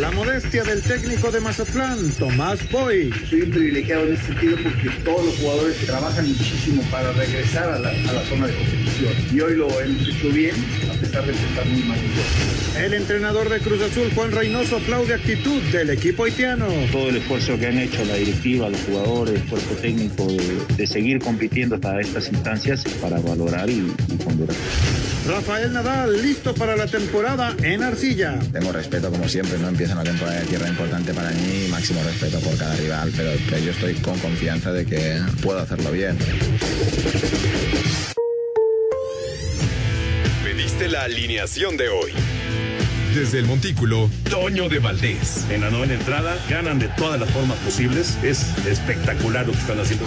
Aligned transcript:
La 0.00 0.10
modestia 0.12 0.64
del 0.64 0.80
técnico 0.80 1.30
de 1.30 1.40
Mazatlán, 1.40 2.10
Tomás 2.18 2.58
Boy. 2.70 3.12
Soy 3.28 3.42
un 3.42 3.50
privilegiado 3.50 4.06
en 4.06 4.14
este 4.14 4.28
sentido 4.28 4.56
porque 4.62 4.88
todos 5.04 5.26
los 5.26 5.36
jugadores 5.36 5.76
trabajan 5.84 6.26
muchísimo 6.26 6.82
para 6.90 7.12
regresar 7.12 7.68
a 7.68 7.78
la, 7.78 7.92
zona 8.24 8.46
de 8.46 8.54
competición. 8.54 9.12
Y 9.30 9.40
hoy 9.42 9.56
lo 9.56 9.68
hemos 9.78 10.08
hecho 10.08 10.30
bien, 10.30 10.56
a 10.90 10.98
pesar 10.98 11.26
de 11.26 11.32
estar 11.32 11.66
muy 11.66 11.82
mal. 11.82 11.98
El 12.82 12.94
entrenador 12.94 13.50
de 13.50 13.60
Cruz 13.60 13.82
Azul, 13.82 14.10
Juan 14.14 14.32
Reynoso, 14.32 14.78
aplaude 14.78 15.12
actitud 15.12 15.60
del 15.64 15.90
equipo 15.90 16.24
haitiano. 16.24 16.66
Todo 16.90 17.10
el 17.10 17.16
esfuerzo 17.16 17.58
que 17.58 17.66
han 17.66 17.78
hecho 17.78 18.02
la 18.06 18.14
directiva, 18.14 18.70
los 18.70 18.80
jugadores, 18.80 19.34
el 19.34 19.42
cuerpo 19.50 19.74
técnico, 19.82 20.26
de, 20.78 20.86
seguir 20.86 21.18
compitiendo 21.18 21.74
hasta 21.74 22.00
estas 22.00 22.26
instancias 22.28 22.84
para 23.02 23.20
valorar 23.20 23.68
y, 23.68 23.92
y 24.08 24.16
ponderar. 24.16 24.56
Rafael 25.30 25.72
Nadal, 25.72 26.22
listo 26.22 26.54
para 26.54 26.74
la 26.74 26.88
temporada 26.88 27.54
en 27.62 27.84
Arcilla. 27.84 28.36
Tengo 28.52 28.72
respeto 28.72 29.10
como 29.10 29.28
siempre, 29.28 29.58
no 29.58 29.68
empieza 29.68 29.94
una 29.94 30.02
temporada 30.02 30.40
de 30.40 30.46
tierra 30.46 30.68
importante 30.68 31.14
para 31.14 31.30
mí, 31.30 31.68
máximo 31.70 32.02
respeto 32.02 32.40
por 32.40 32.56
cada 32.56 32.74
rival, 32.74 33.12
pero, 33.16 33.30
yo 33.60 33.70
estoy 33.70 33.94
con 33.94 34.18
confianza 34.18 34.72
de 34.72 34.84
que 34.84 35.20
puedo 35.40 35.60
hacerlo 35.60 35.92
bien. 35.92 36.18
Pediste 40.42 40.88
la 40.88 41.04
alineación 41.04 41.76
de 41.76 41.88
hoy. 41.90 42.10
Desde 43.14 43.38
el 43.38 43.46
Montículo, 43.46 44.10
Toño 44.28 44.68
de 44.68 44.80
Valdés. 44.80 45.46
En 45.50 45.60
la 45.60 45.70
novena 45.70 45.94
entrada, 45.94 46.36
ganan 46.48 46.80
de 46.80 46.88
todas 46.88 47.20
las 47.20 47.30
formas 47.30 47.58
posibles. 47.58 48.18
Es 48.24 48.46
espectacular 48.66 49.46
lo 49.46 49.52
que 49.52 49.58
están 49.58 49.78
haciendo. 49.78 50.06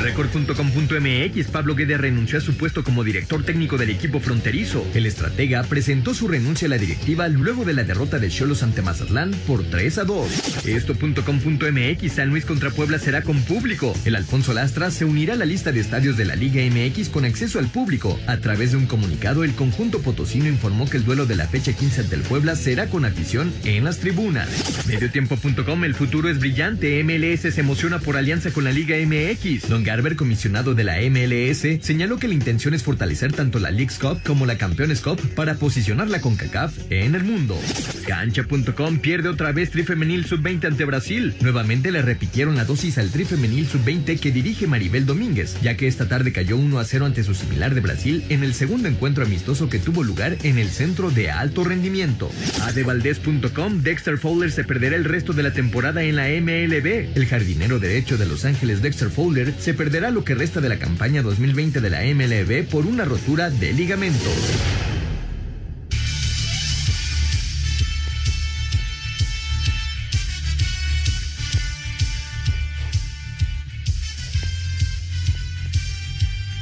Record.com.mx 0.00 1.46
Pablo 1.48 1.74
Guede 1.74 1.98
renunció 1.98 2.38
a 2.38 2.40
su 2.40 2.56
puesto 2.56 2.84
como 2.84 3.02
director 3.02 3.44
técnico 3.44 3.76
del 3.76 3.90
equipo 3.90 4.20
fronterizo. 4.20 4.86
El 4.94 5.06
estratega 5.06 5.62
presentó 5.64 6.14
su 6.14 6.28
renuncia 6.28 6.66
a 6.66 6.70
la 6.70 6.78
directiva 6.78 7.28
luego 7.28 7.64
de 7.64 7.74
la 7.74 7.84
derrota 7.84 8.18
de 8.18 8.28
Cholos 8.28 8.62
ante 8.62 8.82
Mazatlán 8.82 9.32
por 9.46 9.64
3 9.64 9.98
a 9.98 10.04
2. 10.04 10.66
Esto.com.mx 10.66 12.12
San 12.12 12.30
Luis 12.30 12.44
contra 12.44 12.70
Puebla 12.70 12.98
será 12.98 13.22
con 13.22 13.42
público. 13.42 13.92
El 14.04 14.14
Alfonso 14.14 14.52
Lastra 14.52 14.90
se 14.90 15.04
unirá 15.04 15.34
a 15.34 15.36
la 15.36 15.44
lista 15.44 15.72
de 15.72 15.80
estadios 15.80 16.16
de 16.16 16.24
la 16.24 16.36
Liga 16.36 16.62
MX 16.62 17.08
con 17.08 17.24
acceso 17.24 17.58
al 17.58 17.66
público. 17.66 18.18
A 18.26 18.38
través 18.38 18.70
de 18.70 18.76
un 18.76 18.86
comunicado, 18.86 19.42
el 19.44 19.54
conjunto 19.54 20.00
potosino 20.00 20.48
informó 20.48 20.88
que 20.88 20.98
el 20.98 21.04
duelo 21.04 21.26
de 21.26 21.36
la 21.36 21.48
fecha 21.48 21.72
15 21.72 22.02
ante 22.02 22.14
el 22.14 22.22
Puebla 22.22 22.54
será 22.56 22.86
con 22.86 23.04
afición 23.04 23.52
en 23.64 23.84
las 23.84 23.98
tribunas. 23.98 24.48
Mediotiempo.com 24.86 25.84
El 25.84 25.94
futuro 25.94 26.28
es 26.28 26.38
brillante. 26.38 27.02
MLS 27.02 27.52
se 27.52 27.60
emociona 27.60 27.98
por 27.98 28.16
alianza 28.16 28.50
con 28.50 28.64
la 28.64 28.72
Liga 28.72 28.96
MX. 28.96 29.68
Garber, 29.88 30.16
comisionado 30.16 30.74
de 30.74 30.84
la 30.84 30.98
MLS, 31.00 31.82
señaló 31.82 32.18
que 32.18 32.28
la 32.28 32.34
intención 32.34 32.74
es 32.74 32.82
fortalecer 32.82 33.32
tanto 33.32 33.58
la 33.58 33.70
League's 33.70 33.98
Cup 33.98 34.20
como 34.22 34.44
la 34.44 34.58
Campeones 34.58 35.00
Cup 35.00 35.18
para 35.34 35.54
posicionarla 35.54 36.20
con 36.20 36.36
CACAF 36.36 36.76
en 36.90 37.14
el 37.14 37.24
mundo. 37.24 37.58
Cancha.com 38.06 38.98
pierde 38.98 39.30
otra 39.30 39.50
vez 39.52 39.70
Tri 39.70 39.84
Femenil 39.84 40.26
Sub-20 40.26 40.66
ante 40.66 40.84
Brasil. 40.84 41.34
Nuevamente 41.40 41.90
le 41.90 42.02
repitieron 42.02 42.56
la 42.56 42.66
dosis 42.66 42.98
al 42.98 43.08
Tri 43.08 43.24
Femenil 43.24 43.66
Sub-20 43.66 44.20
que 44.20 44.30
dirige 44.30 44.66
Maribel 44.66 45.06
Domínguez, 45.06 45.56
ya 45.62 45.74
que 45.74 45.86
esta 45.86 46.06
tarde 46.06 46.32
cayó 46.32 46.58
1 46.58 46.78
a 46.78 46.84
0 46.84 47.06
ante 47.06 47.24
su 47.24 47.34
similar 47.34 47.74
de 47.74 47.80
Brasil 47.80 48.24
en 48.28 48.44
el 48.44 48.52
segundo 48.52 48.88
encuentro 48.88 49.24
amistoso 49.24 49.70
que 49.70 49.78
tuvo 49.78 50.02
lugar 50.02 50.36
en 50.42 50.58
el 50.58 50.68
centro 50.68 51.10
de 51.10 51.30
alto 51.30 51.64
rendimiento. 51.64 52.30
Adevaldez.com 52.64 53.82
Dexter 53.82 54.18
Fowler 54.18 54.52
se 54.52 54.64
perderá 54.64 54.96
el 54.96 55.06
resto 55.06 55.32
de 55.32 55.44
la 55.44 55.54
temporada 55.54 56.02
en 56.02 56.16
la 56.16 56.28
MLB. 56.28 57.16
El 57.16 57.26
jardinero 57.26 57.78
derecho 57.78 58.18
de 58.18 58.26
Los 58.26 58.44
Ángeles 58.44 58.82
Dexter 58.82 59.08
Fowler 59.08 59.54
se 59.58 59.77
perderá 59.78 60.10
lo 60.10 60.24
que 60.24 60.34
resta 60.34 60.60
de 60.60 60.68
la 60.68 60.76
campaña 60.80 61.22
2020 61.22 61.80
de 61.80 61.88
la 61.88 62.00
MLB 62.02 62.68
por 62.68 62.84
una 62.84 63.04
rotura 63.04 63.48
de 63.48 63.72
ligamento. 63.72 64.28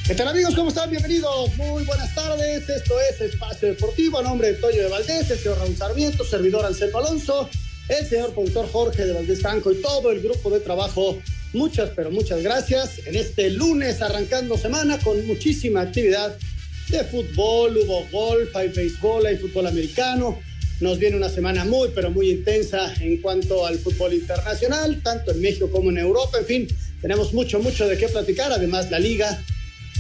¿Qué 0.06 0.15
tal 0.15 0.28
amigos? 0.28 0.54
¿Cómo 0.54 0.69
están? 0.69 0.91
Bienvenidos. 0.91 1.56
Muy 1.56 1.84
buenas 1.87 2.15
tardes. 2.15 2.69
Esto 2.69 2.94
es 3.00 3.21
Espacio 3.22 3.69
Deportivo 3.69 4.19
a 4.19 4.22
nombre 4.22 4.48
de 4.48 4.54
Toño 4.54 4.83
de 4.83 4.88
Valdés, 4.91 5.31
el 5.31 5.38
señor 5.38 5.59
Raúl 5.59 5.75
Sarmiento, 5.75 6.22
servidor 6.22 6.66
Anselmo 6.66 6.98
Alonso, 6.98 7.48
el 7.88 8.06
señor 8.06 8.34
productor 8.34 8.71
Jorge 8.71 9.06
de 9.06 9.15
Valdés 9.15 9.41
Franco 9.41 9.72
y 9.72 9.81
todo 9.81 10.12
el 10.12 10.21
grupo 10.21 10.50
de 10.50 10.60
trabajo 10.60 11.16
Muchas, 11.56 11.89
pero 11.97 12.11
muchas 12.11 12.43
gracias. 12.43 13.00
En 13.06 13.17
este 13.17 13.49
lunes 13.49 14.03
arrancando 14.03 14.59
semana 14.59 14.99
con 14.99 15.27
muchísima 15.27 15.81
actividad 15.81 16.37
de 16.91 17.03
fútbol, 17.05 17.78
hubo 17.78 18.06
golf, 18.12 18.55
hay 18.55 18.69
béisbol, 18.69 19.25
hay 19.25 19.39
fútbol 19.39 19.66
americano. 19.66 20.39
Nos 20.81 20.99
viene 20.99 21.16
una 21.16 21.31
semana 21.31 21.65
muy, 21.65 21.89
pero 21.95 22.11
muy 22.11 22.31
intensa 22.31 22.93
en 23.00 23.22
cuanto 23.22 23.65
al 23.65 23.78
fútbol 23.78 24.12
internacional, 24.12 25.00
tanto 25.03 25.31
en 25.31 25.41
México 25.41 25.71
como 25.71 25.89
en 25.89 25.97
Europa. 25.97 26.37
En 26.39 26.45
fin, 26.45 26.69
tenemos 27.00 27.33
mucho, 27.33 27.59
mucho 27.59 27.89
de 27.89 27.97
qué 27.97 28.09
platicar. 28.09 28.53
Además, 28.53 28.91
la 28.91 28.99
liga. 28.99 29.43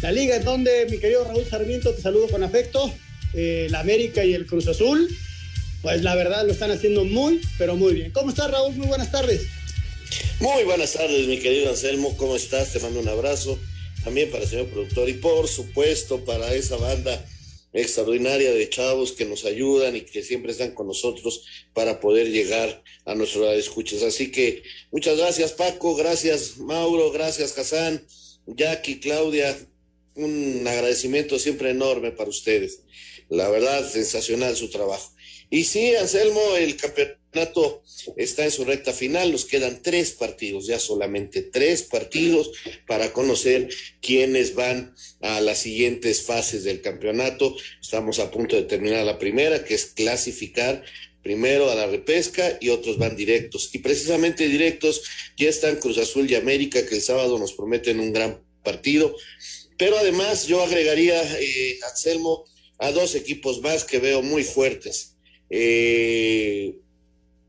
La 0.02 0.12
liga 0.12 0.36
en 0.36 0.44
donde, 0.44 0.86
mi 0.90 0.98
querido 0.98 1.24
Raúl 1.24 1.46
Sarmiento, 1.46 1.94
te 1.94 2.02
saludo 2.02 2.28
con 2.28 2.42
afecto. 2.42 2.92
Eh, 3.32 3.68
la 3.70 3.80
América 3.80 4.22
y 4.22 4.34
el 4.34 4.44
Cruz 4.44 4.68
Azul, 4.68 5.08
pues 5.80 6.02
la 6.02 6.14
verdad 6.14 6.44
lo 6.44 6.52
están 6.52 6.70
haciendo 6.70 7.06
muy, 7.06 7.40
pero 7.56 7.76
muy 7.76 7.94
bien. 7.94 8.10
¿Cómo 8.10 8.28
estás, 8.28 8.50
Raúl? 8.50 8.74
Muy 8.74 8.88
buenas 8.88 9.10
tardes. 9.10 9.46
Muy 10.40 10.64
buenas 10.64 10.92
tardes, 10.92 11.26
mi 11.26 11.38
querido 11.38 11.70
Anselmo. 11.70 12.16
¿Cómo 12.16 12.36
estás? 12.36 12.72
Te 12.72 12.80
mando 12.80 13.00
un 13.00 13.08
abrazo. 13.08 13.58
También 14.04 14.30
para 14.30 14.44
el 14.44 14.50
señor 14.50 14.66
productor 14.66 15.08
y 15.08 15.14
por 15.14 15.48
supuesto 15.48 16.24
para 16.24 16.54
esa 16.54 16.76
banda 16.76 17.24
extraordinaria 17.72 18.52
de 18.52 18.70
chavos 18.70 19.12
que 19.12 19.24
nos 19.24 19.44
ayudan 19.44 19.96
y 19.96 20.02
que 20.02 20.22
siempre 20.22 20.52
están 20.52 20.72
con 20.72 20.86
nosotros 20.86 21.44
para 21.74 22.00
poder 22.00 22.30
llegar 22.30 22.82
a 23.04 23.14
nuestros 23.14 23.52
escuchas. 23.54 24.02
Así 24.02 24.30
que 24.30 24.62
muchas 24.90 25.18
gracias 25.18 25.52
Paco, 25.52 25.94
gracias 25.96 26.58
Mauro, 26.58 27.10
gracias 27.10 27.56
Hassan, 27.58 28.06
Jackie, 28.46 29.00
Claudia. 29.00 29.56
Un 30.14 30.64
agradecimiento 30.66 31.38
siempre 31.38 31.70
enorme 31.70 32.12
para 32.12 32.30
ustedes. 32.30 32.80
La 33.28 33.50
verdad, 33.50 33.90
sensacional 33.90 34.56
su 34.56 34.70
trabajo. 34.70 35.15
Y 35.50 35.64
sí, 35.64 35.94
Anselmo, 35.94 36.40
el 36.56 36.76
campeonato 36.76 37.82
está 38.16 38.44
en 38.44 38.50
su 38.50 38.64
recta 38.64 38.92
final, 38.92 39.30
nos 39.30 39.44
quedan 39.44 39.82
tres 39.82 40.12
partidos, 40.12 40.66
ya 40.66 40.78
solamente 40.78 41.42
tres 41.42 41.82
partidos 41.82 42.50
para 42.86 43.12
conocer 43.12 43.68
quiénes 44.00 44.54
van 44.54 44.94
a 45.20 45.40
las 45.40 45.58
siguientes 45.58 46.22
fases 46.22 46.64
del 46.64 46.80
campeonato. 46.80 47.54
Estamos 47.80 48.18
a 48.18 48.30
punto 48.30 48.56
de 48.56 48.62
terminar 48.62 49.04
la 49.04 49.18
primera, 49.18 49.64
que 49.64 49.74
es 49.74 49.86
clasificar 49.86 50.82
primero 51.22 51.70
a 51.70 51.74
la 51.74 51.86
repesca 51.86 52.56
y 52.60 52.68
otros 52.68 52.98
van 52.98 53.16
directos. 53.16 53.70
Y 53.72 53.78
precisamente 53.78 54.48
directos 54.48 55.02
ya 55.36 55.48
están 55.48 55.76
Cruz 55.76 55.98
Azul 55.98 56.30
y 56.30 56.36
América, 56.36 56.86
que 56.86 56.94
el 56.94 57.02
sábado 57.02 57.38
nos 57.38 57.52
prometen 57.52 58.00
un 58.00 58.12
gran 58.12 58.42
partido. 58.62 59.14
Pero 59.76 59.98
además 59.98 60.46
yo 60.46 60.62
agregaría, 60.62 61.20
eh, 61.38 61.78
Anselmo, 61.90 62.44
a 62.78 62.92
dos 62.92 63.14
equipos 63.14 63.60
más 63.60 63.84
que 63.84 63.98
veo 63.98 64.22
muy 64.22 64.44
fuertes. 64.44 65.15
Eh, 65.50 66.76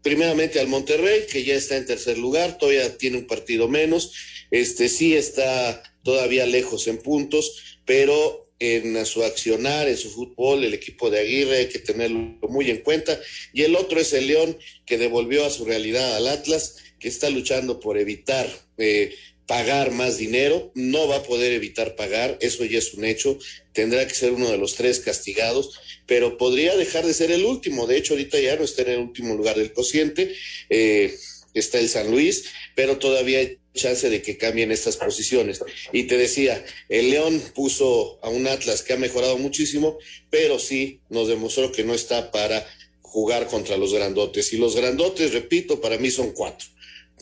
primeramente 0.02 0.60
al 0.60 0.68
Monterrey, 0.68 1.22
que 1.32 1.44
ya 1.44 1.56
está 1.56 1.78
en 1.78 1.86
tercer 1.86 2.18
lugar, 2.18 2.58
todavía 2.58 2.98
tiene 2.98 3.18
un 3.18 3.28
partido 3.28 3.68
menos, 3.68 4.14
este 4.52 4.90
sí 4.90 5.16
está 5.16 5.84
todavía 6.04 6.46
lejos 6.46 6.88
en 6.88 7.00
puntos, 7.00 7.80
pero 7.86 8.48
en 8.60 9.06
su 9.06 9.24
accionar, 9.24 9.88
en 9.88 9.98
su 9.98 10.10
fútbol, 10.10 10.64
el 10.64 10.74
equipo 10.74 11.10
de 11.10 11.20
Aguirre 11.20 11.58
hay 11.58 11.68
que 11.68 11.80
tenerlo 11.80 12.18
muy 12.50 12.72
en 12.72 12.78
cuenta. 12.78 13.20
Y 13.54 13.64
el 13.64 13.76
otro 13.76 14.00
es 14.00 14.14
el 14.14 14.28
León, 14.28 14.58
que 14.86 14.98
devolvió 14.98 15.46
a 15.46 15.50
su 15.50 15.66
realidad 15.66 16.16
al 16.16 16.28
Atlas, 16.28 16.78
que 17.00 17.08
está 17.08 17.30
luchando 17.30 17.80
por 17.80 17.98
evitar 17.98 18.50
eh, 18.78 19.14
pagar 19.48 19.92
más 19.92 20.18
dinero, 20.18 20.72
no 20.76 21.08
va 21.08 21.18
a 21.18 21.24
poder 21.24 21.54
evitar 21.54 21.96
pagar, 21.96 22.38
eso 22.42 22.66
ya 22.66 22.78
es 22.80 22.94
un 22.94 23.06
hecho, 23.06 23.40
tendrá 23.74 24.06
que 24.06 24.14
ser 24.14 24.34
uno 24.34 24.52
de 24.52 24.58
los 24.58 24.76
tres 24.76 25.00
castigados, 25.00 25.80
pero 26.06 26.38
podría 26.38 26.76
dejar 26.76 27.06
de 27.06 27.14
ser 27.14 27.32
el 27.32 27.46
último, 27.46 27.88
de 27.88 27.98
hecho 27.98 28.14
ahorita 28.14 28.40
ya 28.40 28.58
no 28.58 28.66
está 28.66 28.82
en 28.84 28.90
el 28.90 29.00
último 29.00 29.36
lugar 29.36 29.58
del 29.58 29.72
cociente, 29.74 30.36
eh, 30.70 31.18
está 31.54 31.80
el 31.80 31.88
San 31.88 32.12
Luis, 32.12 32.46
pero 32.76 32.98
todavía 32.98 33.40
hay 33.40 33.58
chance 33.74 34.10
de 34.10 34.22
que 34.22 34.38
cambien 34.38 34.72
estas 34.72 34.98
posiciones. 34.98 35.62
Y 35.94 36.04
te 36.04 36.18
decía, 36.18 36.64
el 36.90 37.10
León 37.12 37.42
puso 37.56 38.20
a 38.22 38.30
un 38.30 38.48
Atlas 38.48 38.82
que 38.82 38.94
ha 38.94 38.98
mejorado 38.98 39.38
muchísimo, 39.38 39.98
pero 40.30 40.60
sí 40.60 41.00
nos 41.10 41.28
demostró 41.28 41.72
que 41.72 41.84
no 41.84 41.94
está 41.94 42.32
para 42.32 42.68
jugar 43.02 43.48
contra 43.48 43.78
los 43.78 43.94
grandotes. 43.94 44.52
Y 44.52 44.58
los 44.58 44.76
grandotes, 44.76 45.32
repito, 45.32 45.80
para 45.80 45.98
mí 45.98 46.12
son 46.12 46.32
cuatro. 46.32 46.68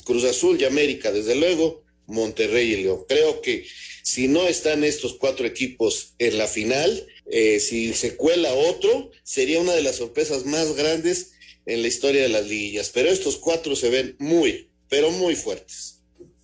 Cruz 0.06 0.24
Azul 0.24 0.60
y 0.60 0.66
América, 0.66 1.12
desde 1.12 1.36
luego, 1.36 1.85
Monterrey 2.08 2.74
y 2.74 2.84
León. 2.84 3.06
Creo 3.08 3.42
que 3.42 3.66
si 4.04 4.28
no 4.28 4.48
están 4.48 4.84
estos 4.84 5.16
cuatro 5.16 5.46
equipos 5.46 6.14
en 6.20 6.38
la 6.38 6.48
final, 6.48 7.08
eh, 7.32 7.60
si 7.60 7.94
se 7.94 8.16
cuela 8.16 8.54
otro, 8.54 9.12
sería 9.24 9.60
una 9.60 9.74
de 9.74 9.82
las 9.82 9.96
sorpresas 9.96 10.46
más 10.46 10.76
grandes 10.76 11.32
en 11.66 11.82
la 11.82 11.88
historia 11.88 12.22
de 12.22 12.30
las 12.30 12.48
liguillas. 12.48 12.92
Pero 12.94 13.10
estos 13.10 13.38
cuatro 13.38 13.76
se 13.76 13.90
ven 13.90 14.16
muy, 14.20 14.70
pero 14.90 15.10
muy 15.12 15.36
fuertes. 15.36 16.04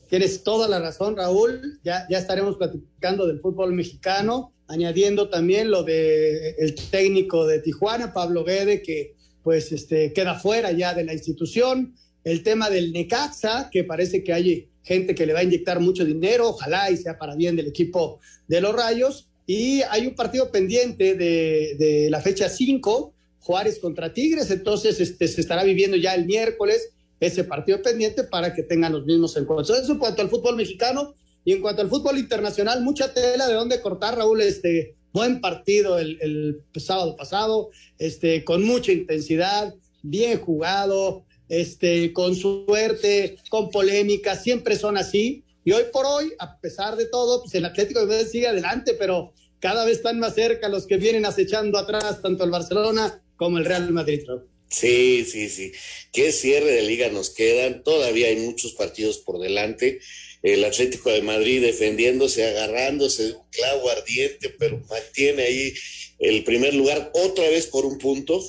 Tienes 0.09 0.43
toda 0.43 0.67
la 0.67 0.79
razón, 0.79 1.15
Raúl. 1.15 1.79
Ya, 1.83 2.05
ya 2.09 2.17
estaremos 2.17 2.57
platicando 2.57 3.27
del 3.27 3.39
fútbol 3.39 3.73
mexicano, 3.73 4.53
añadiendo 4.67 5.29
también 5.29 5.71
lo 5.71 5.83
de 5.83 6.55
el 6.57 6.75
técnico 6.75 7.47
de 7.47 7.59
Tijuana, 7.59 8.11
Pablo 8.11 8.43
Guede, 8.43 8.81
que 8.81 9.15
pues 9.43 9.71
este, 9.71 10.13
queda 10.13 10.39
fuera 10.39 10.71
ya 10.71 10.93
de 10.93 11.05
la 11.05 11.13
institución. 11.13 11.95
El 12.23 12.43
tema 12.43 12.69
del 12.69 12.91
Necaxa, 12.91 13.69
que 13.71 13.83
parece 13.83 14.23
que 14.23 14.33
hay 14.33 14.70
gente 14.83 15.15
que 15.15 15.25
le 15.25 15.33
va 15.33 15.39
a 15.39 15.43
inyectar 15.43 15.79
mucho 15.79 16.05
dinero, 16.05 16.49
ojalá 16.49 16.89
y 16.91 16.97
sea 16.97 17.17
para 17.17 17.35
bien 17.35 17.55
del 17.55 17.67
equipo 17.67 18.19
de 18.47 18.61
los 18.61 18.75
Rayos. 18.75 19.27
Y 19.45 19.81
hay 19.83 20.07
un 20.07 20.15
partido 20.15 20.51
pendiente 20.51 21.15
de, 21.15 21.75
de 21.77 22.09
la 22.09 22.21
fecha 22.21 22.49
5, 22.49 23.13
Juárez 23.39 23.79
contra 23.79 24.13
Tigres, 24.13 24.51
entonces 24.51 24.99
este, 24.99 25.27
se 25.27 25.41
estará 25.41 25.63
viviendo 25.63 25.97
ya 25.97 26.13
el 26.13 26.25
miércoles 26.25 26.89
ese 27.19 27.43
partido 27.43 27.81
pendiente 27.81 28.23
para 28.23 28.53
que 28.53 28.63
tengan 28.63 28.93
los 28.93 29.05
mismos 29.05 29.35
encuentros. 29.37 29.79
Eso 29.79 29.93
en 29.93 29.99
cuanto 29.99 30.21
al 30.21 30.29
fútbol 30.29 30.55
mexicano 30.55 31.13
y 31.45 31.53
en 31.53 31.61
cuanto 31.61 31.81
al 31.81 31.89
fútbol 31.89 32.17
internacional, 32.17 32.81
mucha 32.81 33.13
tela 33.13 33.47
de 33.47 33.53
dónde 33.53 33.81
cortar, 33.81 34.17
Raúl, 34.17 34.41
este 34.41 34.95
buen 35.13 35.41
partido 35.41 35.99
el, 35.99 36.17
el 36.21 36.81
sábado 36.81 37.15
pasado, 37.15 37.69
este, 37.99 38.43
con 38.43 38.63
mucha 38.63 38.91
intensidad, 38.91 39.73
bien 40.01 40.39
jugado, 40.39 41.25
este, 41.51 42.13
con 42.13 42.33
suerte, 42.33 43.35
con 43.49 43.69
polémica, 43.69 44.37
siempre 44.37 44.77
son 44.77 44.95
así. 44.95 45.43
Y 45.65 45.73
hoy 45.73 45.83
por 45.91 46.05
hoy, 46.05 46.31
a 46.39 46.57
pesar 46.61 46.95
de 46.95 47.07
todo, 47.07 47.41
pues 47.41 47.53
el 47.55 47.65
Atlético 47.65 47.99
de 47.99 48.05
Madrid 48.05 48.27
sigue 48.31 48.47
adelante, 48.47 48.93
pero 48.97 49.33
cada 49.59 49.83
vez 49.83 49.97
están 49.97 50.17
más 50.17 50.33
cerca 50.33 50.69
los 50.69 50.87
que 50.87 50.95
vienen 50.95 51.25
acechando 51.25 51.77
atrás, 51.77 52.21
tanto 52.21 52.45
el 52.45 52.51
Barcelona 52.51 53.21
como 53.35 53.57
el 53.57 53.65
Real 53.65 53.91
Madrid. 53.91 54.21
Sí, 54.69 55.25
sí, 55.25 55.49
sí. 55.49 55.73
¿Qué 56.13 56.31
cierre 56.31 56.71
de 56.71 56.83
liga 56.83 57.09
nos 57.09 57.31
quedan? 57.31 57.83
Todavía 57.83 58.27
hay 58.27 58.37
muchos 58.37 58.71
partidos 58.71 59.17
por 59.17 59.37
delante. 59.37 59.99
El 60.43 60.63
Atlético 60.63 61.09
de 61.11 61.21
Madrid 61.21 61.61
defendiéndose, 61.61 62.47
agarrándose, 62.47 63.35
clavo 63.51 63.89
ardiente, 63.89 64.55
pero 64.57 64.81
mantiene 64.89 65.43
ahí 65.43 65.73
el 66.17 66.45
primer 66.45 66.73
lugar 66.73 67.11
otra 67.13 67.49
vez 67.49 67.67
por 67.67 67.85
un 67.85 67.97
punto. 67.97 68.41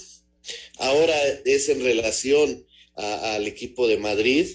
Ahora 0.79 1.17
es 1.45 1.69
en 1.69 1.83
relación 1.83 2.65
al 2.95 3.47
equipo 3.47 3.89
de 3.89 3.97
Madrid. 3.97 4.47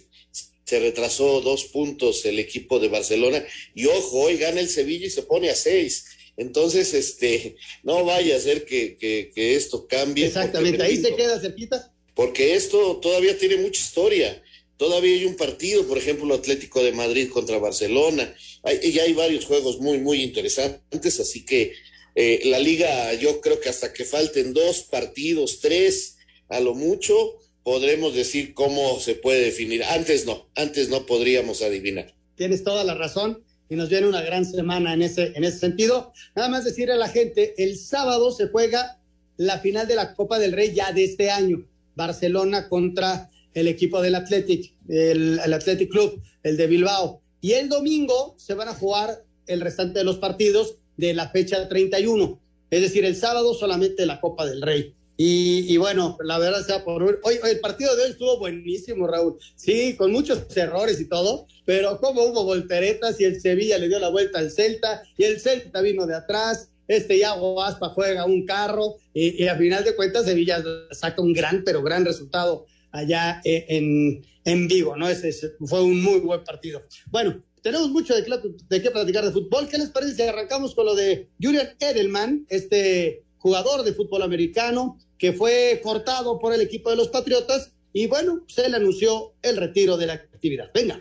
Se 0.66 0.80
retrasó 0.80 1.42
dos 1.42 1.66
puntos 1.66 2.26
el 2.26 2.40
equipo 2.40 2.80
de 2.80 2.90
Barcelona. 2.90 3.46
Y 3.74 3.86
ojo, 3.86 4.24
hoy 4.24 4.38
gana 4.38 4.60
el 4.60 4.70
Sevilla 4.70 5.08
y 5.08 5.10
se 5.10 5.24
pone 5.24 5.50
a 5.50 5.56
seis. 5.56 6.06
Entonces, 6.36 6.94
este, 6.94 7.56
no 7.84 8.06
vaya 8.06 8.36
a 8.36 8.40
ser 8.40 8.66
que, 8.66 8.96
que, 8.98 9.32
que 9.34 9.56
esto 9.56 9.88
cambie. 9.88 10.28
Exactamente, 10.28 10.84
ahí 10.84 10.98
se 10.98 11.16
queda 11.16 11.40
cerquita. 11.40 11.94
Porque 12.14 12.56
esto 12.56 12.98
todavía 12.98 13.38
tiene 13.38 13.58
mucha 13.58 13.82
historia. 13.82 14.44
Todavía 14.78 15.16
hay 15.16 15.26
un 15.26 15.36
partido, 15.36 15.88
por 15.88 15.98
ejemplo, 15.98 16.36
Atlético 16.36 16.84
de 16.84 16.92
Madrid 16.92 17.30
contra 17.30 17.58
Barcelona. 17.58 18.36
Hay, 18.62 18.80
y 18.84 19.00
hay 19.00 19.14
varios 19.14 19.46
juegos 19.46 19.80
muy, 19.80 19.98
muy 19.98 20.22
interesantes. 20.22 21.20
Así 21.20 21.44
que 21.46 21.74
eh, 22.14 22.42
la 22.46 22.60
liga, 22.60 23.14
yo 23.16 23.42
creo 23.42 23.60
que 23.60 23.70
hasta 23.70 23.92
que 23.92 24.06
falten 24.06 24.54
dos 24.54 24.82
partidos, 24.82 25.60
tres, 25.60 26.18
a 26.50 26.60
lo 26.60 26.76
mucho, 26.76 27.40
podremos 27.68 28.16
decir 28.16 28.54
cómo 28.54 28.98
se 29.02 29.16
puede 29.16 29.42
definir. 29.42 29.84
Antes 29.84 30.26
no, 30.26 30.48
antes 30.56 30.88
no 30.88 31.06
podríamos 31.06 31.62
adivinar. 31.62 32.14
Tienes 32.36 32.64
toda 32.64 32.86
la 32.86 32.94
razón 32.94 33.44
y 33.68 33.76
nos 33.76 33.90
viene 33.90 34.08
una 34.08 34.22
gran 34.22 34.46
semana 34.46 34.94
en 34.94 35.02
ese, 35.02 35.34
en 35.36 35.44
ese 35.44 35.60
sentido. 35.60 36.14
Nada 36.34 36.48
más 36.48 36.64
decirle 36.64 36.94
a 36.94 36.98
la 36.98 37.10
gente, 37.10 37.56
el 37.62 37.78
sábado 37.78 38.32
se 38.32 38.48
juega 38.48 39.02
la 39.36 39.60
final 39.60 39.86
de 39.86 39.96
la 39.96 40.14
Copa 40.14 40.40
del 40.40 40.54
Rey 40.54 40.74
ya 40.74 40.94
de 40.94 41.04
este 41.04 41.30
año, 41.30 41.68
Barcelona 41.94 42.70
contra 42.70 43.30
el 43.54 43.68
equipo 43.68 44.02
del 44.02 44.16
Athletic, 44.16 44.74
el, 44.88 45.38
Athletic 45.38 45.92
Club, 45.92 46.22
el 46.44 46.56
de 46.56 46.68
Bilbao. 46.68 47.22
Y 47.42 47.52
el 47.52 47.68
domingo 47.68 48.36
se 48.38 48.54
van 48.54 48.70
a 48.70 48.76
jugar 48.76 49.26
el 49.46 49.60
restante 49.60 50.00
de 50.00 50.06
los 50.06 50.20
partidos 50.20 50.78
de 50.96 51.14
la 51.14 51.32
fecha 51.32 51.68
31, 51.68 52.40
es 52.72 52.82
decir, 52.82 53.04
el 53.04 53.18
sábado 53.18 53.54
solamente 53.54 54.06
la 54.06 54.22
Copa 54.22 54.46
del 54.46 54.62
Rey. 54.62 54.96
Y, 55.20 55.76
bueno, 55.78 56.16
la 56.24 56.38
verdad 56.38 56.64
sea 56.64 56.84
por 56.84 57.02
hoy, 57.02 57.40
el 57.44 57.60
partido 57.60 57.96
de 57.96 58.04
hoy 58.04 58.12
estuvo 58.12 58.38
buenísimo, 58.38 59.08
Raúl. 59.08 59.38
Sí, 59.56 59.96
con 59.96 60.12
muchos 60.12 60.56
errores 60.56 61.02
y 61.02 61.10
todo, 61.10 61.48
pero 61.66 62.00
como 62.00 62.24
hubo 62.24 62.44
volteretas 62.44 63.20
y 63.20 63.24
el 63.24 63.42
Sevilla 63.42 63.80
le 63.80 63.88
dio 63.88 63.98
la 63.98 64.10
vuelta 64.10 64.38
al 64.38 64.52
Celta 64.52 65.02
y 65.18 65.24
el 65.24 65.40
Celta 65.40 65.82
vino 65.82 66.06
de 66.06 66.16
atrás. 66.16 66.70
Este 66.88 67.18
Iago 67.18 67.62
Aspa 67.64 67.90
juega 67.90 68.26
un 68.26 68.46
carro 68.46 68.96
y, 69.14 69.44
y 69.44 69.48
a 69.48 69.58
final 69.58 69.84
de 69.84 69.96
cuentas 69.96 70.26
Sevilla 70.26 70.64
saca 70.92 71.22
un 71.22 71.34
gran, 71.34 71.64
pero 71.66 71.82
gran 71.82 72.06
resultado 72.06 72.66
allá 72.92 73.42
en, 73.44 74.24
en 74.46 74.68
Vigo, 74.68 74.96
¿no? 74.96 75.10
Ese, 75.10 75.30
ese 75.30 75.52
fue 75.66 75.82
un 75.82 76.02
muy 76.02 76.20
buen 76.20 76.44
partido. 76.44 76.84
Bueno, 77.08 77.44
tenemos 77.62 77.90
mucho 77.90 78.16
de, 78.16 78.24
de 78.70 78.82
qué 78.82 78.92
platicar 78.92 79.26
de 79.26 79.32
fútbol. 79.32 79.68
¿Qué 79.68 79.78
les 79.78 79.90
parece 79.90 80.16
si 80.16 80.22
arrancamos 80.22 80.74
con 80.74 80.86
lo 80.86 80.96
de 80.96 81.28
Julian 81.42 81.70
Edelman, 81.80 82.46
este 82.50 83.26
jugador 83.38 83.84
de 83.84 83.94
fútbol 83.94 84.22
americano 84.22 84.98
que 85.18 85.34
fue 85.34 85.80
cortado 85.84 86.40
por 86.40 86.54
el 86.54 86.62
equipo 86.62 86.90
de 86.90 86.96
los 86.96 87.10
Patriotas 87.10 87.72
y 87.94 88.08
bueno, 88.08 88.44
se 88.48 88.70
le 88.70 88.78
anunció 88.78 89.34
el 89.42 89.58
retiro 89.58 89.98
de 89.98 90.08
la 90.08 90.14
actividad. 90.14 90.70
Venga. 90.74 91.00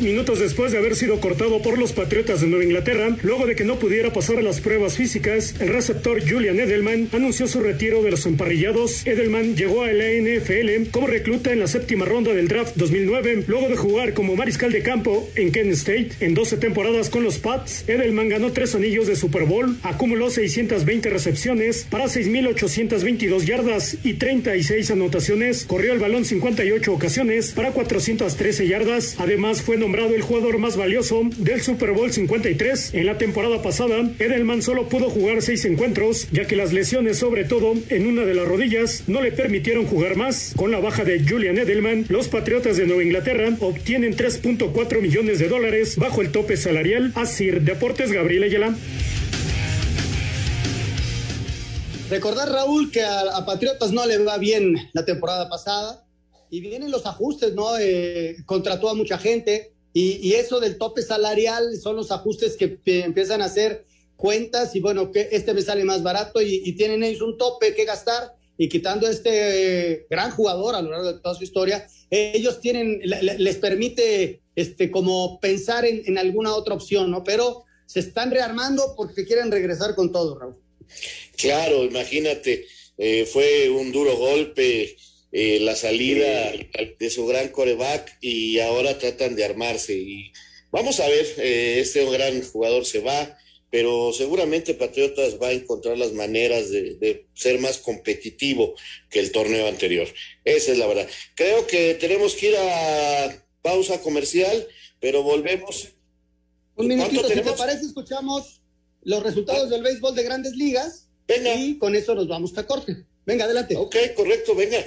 Minutos 0.00 0.40
después 0.40 0.72
de 0.72 0.78
haber 0.78 0.96
sido 0.96 1.20
cortado 1.20 1.60
por 1.62 1.78
los 1.78 1.92
Patriotas 1.92 2.40
de 2.40 2.46
Nueva 2.46 2.64
Inglaterra, 2.64 3.16
luego 3.22 3.46
de 3.46 3.54
que 3.54 3.64
no 3.64 3.78
pudiera 3.78 4.12
pasar 4.12 4.38
a 4.38 4.42
las 4.42 4.60
pruebas 4.60 4.96
físicas, 4.96 5.54
el 5.60 5.68
receptor 5.68 6.20
Julian 6.26 6.58
Edelman 6.58 7.08
anunció 7.12 7.46
su 7.46 7.60
retiro 7.60 8.02
de 8.02 8.10
los 8.10 8.26
emparrillados. 8.26 9.06
Edelman 9.06 9.56
llegó 9.56 9.82
a 9.82 9.92
la 9.92 10.04
NFL 10.04 10.90
como 10.90 11.06
recluta 11.06 11.52
en 11.52 11.60
la 11.60 11.66
séptima 11.66 12.06
ronda 12.06 12.32
del 12.32 12.48
draft 12.48 12.76
2009, 12.76 13.44
luego 13.46 13.68
de 13.68 13.76
jugar 13.76 14.14
como 14.14 14.36
mariscal 14.36 14.72
de 14.72 14.82
campo 14.82 15.28
en 15.34 15.52
Kent 15.52 15.72
State 15.72 16.10
en 16.20 16.34
12 16.34 16.56
temporadas 16.56 17.10
con 17.10 17.22
los 17.22 17.38
Pats. 17.38 17.84
Edelman 17.86 18.28
ganó 18.28 18.52
tres 18.52 18.74
anillos 18.74 19.06
de 19.06 19.16
Super 19.16 19.44
Bowl, 19.44 19.76
acumuló 19.82 20.30
620 20.30 21.10
recepciones 21.10 21.86
para 21.90 22.06
6.822 22.06 23.44
yardas 23.44 23.98
y 24.02 24.14
36 24.14 24.90
anotaciones, 24.90 25.64
corrió 25.64 25.92
el 25.92 25.98
balón 25.98 26.24
58 26.24 26.92
ocasiones 26.92 27.52
para 27.52 27.72
413 27.72 28.66
yardas, 28.66 29.16
además 29.18 29.62
fue 29.62 29.76
nombrado 29.76 29.89
el 29.98 30.22
jugador 30.22 30.58
más 30.58 30.76
valioso 30.76 31.22
del 31.36 31.60
Super 31.60 31.90
Bowl 31.90 32.12
53. 32.12 32.94
En 32.94 33.06
la 33.06 33.18
temporada 33.18 33.60
pasada, 33.60 34.08
Edelman 34.18 34.62
solo 34.62 34.88
pudo 34.88 35.10
jugar 35.10 35.42
seis 35.42 35.64
encuentros, 35.64 36.28
ya 36.30 36.46
que 36.46 36.54
las 36.54 36.72
lesiones, 36.72 37.18
sobre 37.18 37.44
todo 37.44 37.74
en 37.88 38.06
una 38.06 38.24
de 38.24 38.34
las 38.34 38.46
rodillas, 38.46 39.04
no 39.08 39.20
le 39.20 39.32
permitieron 39.32 39.86
jugar 39.86 40.16
más. 40.16 40.52
Con 40.56 40.70
la 40.70 40.78
baja 40.78 41.04
de 41.04 41.24
Julian 41.26 41.58
Edelman, 41.58 42.06
los 42.08 42.28
Patriotas 42.28 42.76
de 42.76 42.86
Nueva 42.86 43.02
Inglaterra 43.02 43.56
obtienen 43.60 44.16
3.4 44.16 45.00
millones 45.00 45.38
de 45.40 45.48
dólares 45.48 45.96
bajo 45.96 46.22
el 46.22 46.30
tope 46.30 46.56
salarial. 46.56 47.12
Asir 47.16 47.62
Deportes 47.62 48.12
Gabriel 48.12 48.44
Ayala. 48.44 48.76
Recordar, 52.08 52.50
Raúl, 52.50 52.90
que 52.90 53.02
a, 53.02 53.20
a, 53.36 53.44
Patriotas 53.44 53.92
no 53.92 54.06
le 54.06 54.18
va 54.18 54.38
bien 54.38 54.76
la 54.92 55.04
temporada 55.04 55.48
pasada 55.48 56.04
y 56.50 56.60
vienen 56.60 56.90
los 56.90 57.06
ajustes, 57.06 57.54
¿no? 57.54 57.78
Eh, 57.78 58.36
contrató 58.44 58.88
a 58.90 58.94
mucha 58.94 59.18
gente, 59.18 59.72
y, 59.92 60.32
eso 60.34 60.60
del 60.60 60.78
tope 60.78 61.02
salarial 61.02 61.76
son 61.76 61.96
los 61.96 62.10
ajustes 62.10 62.56
que, 62.56 62.78
empiezan 62.84 63.42
a 63.42 63.46
hacer 63.46 63.86
cuentas 64.16 64.76
y 64.76 64.80
bueno, 64.80 65.10
que 65.10 65.28
este 65.32 65.54
me 65.54 65.62
sale 65.62 65.84
más 65.84 66.02
barato 66.02 66.40
y, 66.40 66.62
y 66.64 66.72
tienen 66.72 67.02
ellos 67.02 67.22
un 67.22 67.38
tope 67.38 67.74
que 67.74 67.84
gastar 67.84 68.34
y 68.56 68.68
quitando 68.68 69.06
a 69.06 69.10
este 69.10 69.30
eh, 69.92 70.06
gran 70.10 70.30
jugador 70.32 70.74
a 70.74 70.82
lo 70.82 70.90
largo 70.90 71.14
de 71.14 71.18
toda 71.20 71.34
su 71.34 71.44
historia, 71.44 71.88
ellos 72.10 72.60
tienen, 72.60 73.00
les 73.02 73.56
permite 73.56 74.42
este, 74.54 74.90
como 74.90 75.40
pensar 75.40 75.86
en, 75.86 76.02
en 76.04 76.18
alguna 76.18 76.54
otra 76.54 76.74
opción, 76.74 77.10
¿no? 77.10 77.24
Pero 77.24 77.64
se 77.86 78.00
están 78.00 78.30
rearmando 78.30 78.94
porque 78.98 79.24
quieren 79.24 79.50
regresar 79.50 79.94
con 79.94 80.12
todo, 80.12 80.38
Raúl. 80.38 80.56
Claro, 81.36 81.84
imagínate, 81.84 82.66
eh, 82.98 83.24
fue 83.24 83.70
un 83.70 83.92
duro 83.92 84.14
golpe 84.18 84.94
eh, 85.32 85.60
la 85.60 85.76
salida 85.76 86.52
de 86.98 87.10
su 87.10 87.26
gran 87.26 87.48
coreback 87.48 88.18
y 88.20 88.58
ahora 88.58 88.98
tratan 88.98 89.36
de 89.36 89.44
armarse. 89.44 89.94
Y 89.94 90.32
vamos 90.70 91.00
a 91.00 91.08
ver, 91.08 91.26
eh, 91.38 91.78
este 91.80 92.04
gran 92.10 92.42
jugador 92.42 92.84
se 92.84 93.00
va, 93.00 93.38
pero 93.70 94.12
seguramente 94.12 94.74
Patriotas 94.74 95.40
va 95.40 95.48
a 95.48 95.52
encontrar 95.52 95.96
las 95.98 96.12
maneras 96.12 96.70
de, 96.70 96.94
de, 96.94 97.26
ser 97.34 97.60
más 97.60 97.78
competitivo 97.78 98.74
que 99.08 99.20
el 99.20 99.30
torneo 99.30 99.68
anterior. 99.68 100.08
Esa 100.44 100.72
es 100.72 100.78
la 100.78 100.86
verdad. 100.86 101.08
Creo 101.34 101.66
que 101.66 101.94
tenemos 101.94 102.34
que 102.34 102.48
ir 102.48 102.56
a 102.56 103.46
pausa 103.62 104.00
comercial, 104.00 104.66
pero 105.00 105.22
volvemos. 105.22 105.88
Un 106.76 106.88
minutito, 106.88 107.28
si 107.28 107.34
te 107.34 107.52
parece, 107.52 107.86
escuchamos 107.86 108.62
los 109.02 109.22
resultados 109.22 109.70
del 109.70 109.82
béisbol 109.82 110.14
de 110.14 110.24
grandes 110.24 110.54
ligas 110.56 111.10
Venga. 111.30 111.54
Y 111.54 111.78
con 111.78 111.94
eso 111.94 112.14
nos 112.14 112.26
vamos 112.26 112.56
a 112.58 112.66
corte. 112.66 113.04
Venga, 113.26 113.44
adelante. 113.44 113.76
Ok, 113.76 113.96
correcto, 114.16 114.54
venga. 114.54 114.78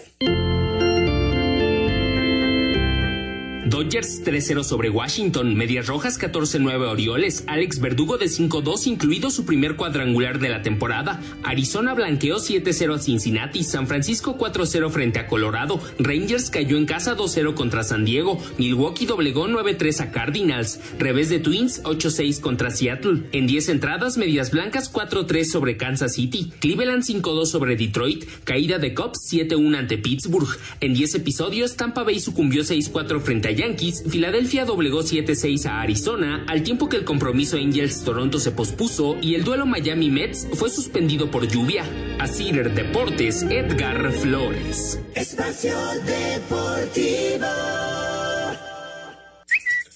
Dodgers 3.73 4.23
3-0 4.23 4.63
sobre 4.63 4.91
Washington, 4.91 5.55
Medias 5.55 5.87
Rojas 5.87 6.19
14-9 6.19 6.87
Orioles, 6.87 7.43
Alex 7.47 7.79
Verdugo 7.79 8.19
de 8.19 8.27
5-2 8.27 8.85
incluido 8.85 9.31
su 9.31 9.45
primer 9.45 9.75
cuadrangular 9.75 10.37
de 10.37 10.49
la 10.49 10.61
temporada, 10.61 11.19
Arizona 11.41 11.95
blanqueó 11.95 12.35
7-0 12.35 12.93
a 12.93 12.99
Cincinnati, 12.99 13.63
San 13.63 13.87
Francisco 13.87 14.37
4-0 14.37 14.91
frente 14.91 15.17
a 15.17 15.25
Colorado, 15.25 15.79
Rangers 15.97 16.51
cayó 16.51 16.77
en 16.77 16.85
casa 16.85 17.17
2-0 17.17 17.55
contra 17.55 17.83
San 17.83 18.05
Diego, 18.05 18.39
Milwaukee 18.59 19.07
doblegó 19.07 19.47
9-3 19.47 20.01
a 20.01 20.11
Cardinals, 20.11 20.79
revés 20.99 21.29
de 21.29 21.39
Twins 21.39 21.81
8-6 21.81 22.41
contra 22.41 22.69
Seattle, 22.69 23.23
en 23.31 23.47
10 23.47 23.69
entradas 23.69 24.19
Medias 24.19 24.51
Blancas 24.51 24.93
4-3 24.93 25.45
sobre 25.45 25.77
Kansas 25.77 26.13
City, 26.13 26.51
Cleveland 26.59 27.03
5-2 27.03 27.47
sobre 27.47 27.75
Detroit, 27.75 28.25
caída 28.43 28.77
de 28.77 28.93
Cubs 28.93 29.33
7-1 29.33 29.75
ante 29.75 29.97
Pittsburgh, 29.97 30.59
en 30.79 30.93
10 30.93 31.15
episodios 31.15 31.75
Tampa 31.75 32.03
Bay 32.03 32.19
sucumbió 32.19 32.61
6-4 32.61 33.19
frente 33.19 33.47
a 33.47 33.62
Yankees, 33.63 34.03
Filadelfia 34.10 34.65
doblegó 34.65 35.03
7-6 35.03 35.67
a 35.67 35.79
Arizona, 35.79 36.43
al 36.50 36.63
tiempo 36.63 36.89
que 36.89 36.98
el 36.98 37.05
compromiso 37.05 37.55
Angels-Toronto 37.55 38.38
se 38.38 38.51
pospuso 38.51 39.15
y 39.22 39.36
el 39.36 39.46
duelo 39.46 39.65
Miami-Mets 39.65 40.50
fue 40.55 40.70
suspendido 40.70 41.32
por 41.32 41.48
lluvia. 41.48 41.86
A 42.20 42.27
Cider 42.27 42.74
Deportes, 42.74 43.43
Edgar 43.43 44.12
Flores. 44.12 45.00
Espacio 45.15 45.77
Deportivo. 46.05 47.48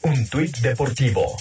Un 0.04 0.28
tuit 0.30 0.58
deportivo. 0.60 1.36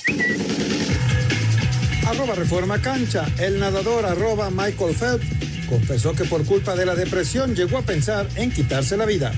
Arroba 2.08 2.34
Reforma 2.34 2.82
Cancha. 2.82 3.24
El 3.38 3.60
nadador 3.60 4.04
arroba 4.04 4.50
Michael 4.50 4.96
Phelps 4.96 5.26
confesó 5.68 6.12
que 6.12 6.24
por 6.24 6.44
culpa 6.44 6.74
de 6.74 6.86
la 6.86 6.96
depresión 6.96 7.54
llegó 7.54 7.78
a 7.78 7.82
pensar 7.82 8.26
en 8.34 8.50
quitarse 8.50 8.96
la 8.96 9.06
vida. 9.06 9.32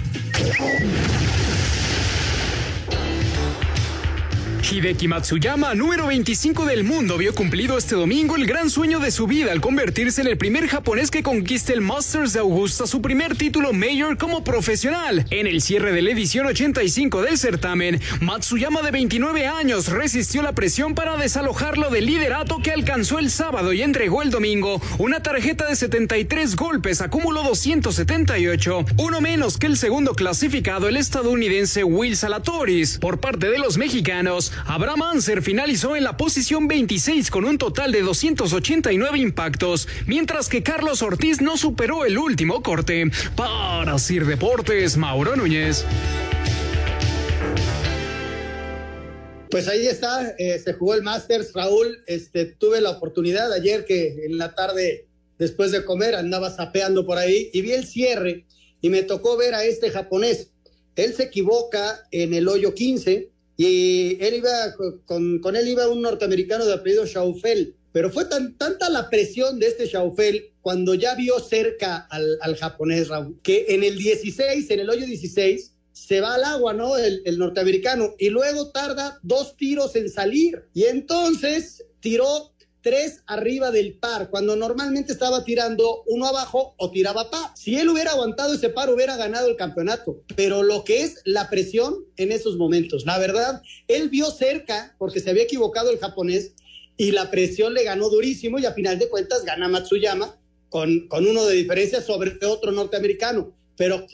Hideki 4.70 5.08
Matsuyama, 5.08 5.74
número 5.74 6.08
25 6.08 6.66
del 6.66 6.84
mundo, 6.84 7.16
vio 7.16 7.34
cumplido 7.34 7.78
este 7.78 7.94
domingo 7.94 8.36
el 8.36 8.44
gran 8.44 8.68
sueño 8.68 8.98
de 9.00 9.10
su 9.10 9.26
vida 9.26 9.50
al 9.50 9.62
convertirse 9.62 10.20
en 10.20 10.26
el 10.26 10.36
primer 10.36 10.68
japonés 10.68 11.10
que 11.10 11.22
conquiste 11.22 11.72
el 11.72 11.80
Masters 11.80 12.34
de 12.34 12.40
Augusta, 12.40 12.86
su 12.86 13.00
primer 13.00 13.34
título 13.34 13.72
mayor 13.72 14.18
como 14.18 14.44
profesional. 14.44 15.24
En 15.30 15.46
el 15.46 15.62
cierre 15.62 15.92
de 15.92 16.02
la 16.02 16.10
edición 16.10 16.44
85 16.46 17.22
del 17.22 17.38
certamen, 17.38 17.98
Matsuyama 18.20 18.82
de 18.82 18.90
29 18.90 19.46
años 19.46 19.88
resistió 19.88 20.42
la 20.42 20.52
presión 20.52 20.94
para 20.94 21.16
desalojarlo 21.16 21.88
del 21.88 22.04
liderato 22.04 22.58
que 22.62 22.72
alcanzó 22.72 23.18
el 23.18 23.30
sábado 23.30 23.72
y 23.72 23.80
entregó 23.80 24.20
el 24.22 24.30
domingo 24.30 24.82
una 24.98 25.22
tarjeta 25.22 25.66
de 25.66 25.76
73 25.76 26.56
golpes, 26.56 27.00
acumuló 27.00 27.42
278, 27.42 28.84
uno 28.98 29.20
menos 29.22 29.56
que 29.56 29.66
el 29.66 29.78
segundo 29.78 30.12
clasificado, 30.14 30.88
el 30.88 30.98
estadounidense 30.98 31.84
Will 31.84 32.18
Salatoris. 32.18 32.98
Por 32.98 33.18
parte 33.18 33.48
de 33.48 33.58
los 33.58 33.78
mexicanos, 33.78 34.52
Abraham 34.66 35.02
Anser 35.02 35.42
finalizó 35.42 35.96
en 35.96 36.04
la 36.04 36.16
posición 36.16 36.68
26 36.68 37.30
con 37.30 37.44
un 37.44 37.58
total 37.58 37.92
de 37.92 38.02
289 38.02 39.18
impactos, 39.18 39.88
mientras 40.06 40.48
que 40.48 40.62
Carlos 40.62 41.02
Ortiz 41.02 41.40
no 41.40 41.56
superó 41.56 42.04
el 42.04 42.18
último 42.18 42.62
corte. 42.62 43.10
Para 43.36 43.98
Sir 43.98 44.26
Deportes, 44.26 44.96
Mauro 44.96 45.36
Núñez. 45.36 45.84
Pues 49.50 49.66
ahí 49.66 49.86
está, 49.86 50.34
eh, 50.38 50.58
se 50.58 50.74
jugó 50.74 50.94
el 50.94 51.02
Masters, 51.02 51.52
Raúl. 51.54 52.02
Este, 52.06 52.44
tuve 52.44 52.80
la 52.80 52.90
oportunidad 52.90 53.50
ayer 53.52 53.86
que 53.86 54.26
en 54.26 54.36
la 54.36 54.54
tarde, 54.54 55.06
después 55.38 55.72
de 55.72 55.84
comer, 55.84 56.14
andaba 56.14 56.54
sapeando 56.54 57.06
por 57.06 57.16
ahí 57.16 57.50
y 57.52 57.62
vi 57.62 57.72
el 57.72 57.86
cierre 57.86 58.44
y 58.82 58.90
me 58.90 59.02
tocó 59.02 59.36
ver 59.38 59.54
a 59.54 59.64
este 59.64 59.90
japonés. 59.90 60.50
Él 60.96 61.14
se 61.14 61.24
equivoca 61.24 62.06
en 62.10 62.34
el 62.34 62.48
hoyo 62.48 62.74
15 62.74 63.30
y 63.60 64.16
él 64.20 64.34
iba, 64.36 64.72
con, 65.04 65.40
con 65.40 65.56
él 65.56 65.66
iba 65.66 65.88
un 65.88 66.00
norteamericano 66.00 66.64
de 66.64 66.74
apellido 66.74 67.04
Schaufel, 67.04 67.74
pero 67.90 68.08
fue 68.08 68.24
tan, 68.26 68.56
tanta 68.56 68.88
la 68.88 69.10
presión 69.10 69.58
de 69.58 69.66
este 69.66 69.86
Schaufel 69.86 70.52
cuando 70.60 70.94
ya 70.94 71.16
vio 71.16 71.40
cerca 71.40 72.06
al, 72.08 72.38
al 72.40 72.56
japonés, 72.56 73.08
Raúl, 73.08 73.36
que 73.42 73.66
en 73.70 73.82
el 73.82 73.98
16, 73.98 74.70
en 74.70 74.80
el 74.80 74.88
hoyo 74.88 75.04
16, 75.04 75.72
se 75.92 76.20
va 76.20 76.36
al 76.36 76.44
agua, 76.44 76.72
¿no? 76.72 76.96
El, 76.96 77.20
el, 77.24 77.36
norteamericano, 77.36 78.14
y 78.16 78.28
luego 78.28 78.70
tarda 78.70 79.18
dos 79.24 79.56
tiros 79.56 79.96
en 79.96 80.08
salir, 80.08 80.62
y 80.72 80.84
entonces 80.84 81.84
tiró 81.98 82.52
tres 82.88 83.22
arriba 83.26 83.70
del 83.70 83.98
par, 83.98 84.30
cuando 84.30 84.56
normalmente 84.56 85.12
estaba 85.12 85.44
tirando 85.44 86.04
uno 86.06 86.26
abajo 86.26 86.74
o 86.78 86.90
tiraba 86.90 87.30
par. 87.30 87.50
Si 87.54 87.76
él 87.76 87.90
hubiera 87.90 88.12
aguantado 88.12 88.54
ese 88.54 88.70
par, 88.70 88.88
hubiera 88.88 89.18
ganado 89.18 89.46
el 89.46 89.56
campeonato, 89.56 90.22
pero 90.36 90.62
lo 90.62 90.84
que 90.84 91.02
es 91.02 91.20
la 91.26 91.50
presión 91.50 92.06
en 92.16 92.32
esos 92.32 92.56
momentos, 92.56 93.04
la 93.04 93.18
verdad, 93.18 93.60
él 93.88 94.08
vio 94.08 94.30
cerca, 94.30 94.96
porque 94.98 95.20
se 95.20 95.28
había 95.28 95.42
equivocado 95.42 95.90
el 95.90 95.98
japonés, 95.98 96.54
y 96.96 97.10
la 97.10 97.30
presión 97.30 97.74
le 97.74 97.84
ganó 97.84 98.08
durísimo, 98.08 98.58
y 98.58 98.64
a 98.64 98.72
final 98.72 98.98
de 98.98 99.10
cuentas 99.10 99.44
gana 99.44 99.68
Matsuyama 99.68 100.40
con, 100.70 101.08
con 101.08 101.26
uno 101.26 101.44
de 101.44 101.56
diferencia 101.56 102.00
sobre 102.00 102.38
otro 102.46 102.72
norteamericano 102.72 103.54
pero 103.76 104.08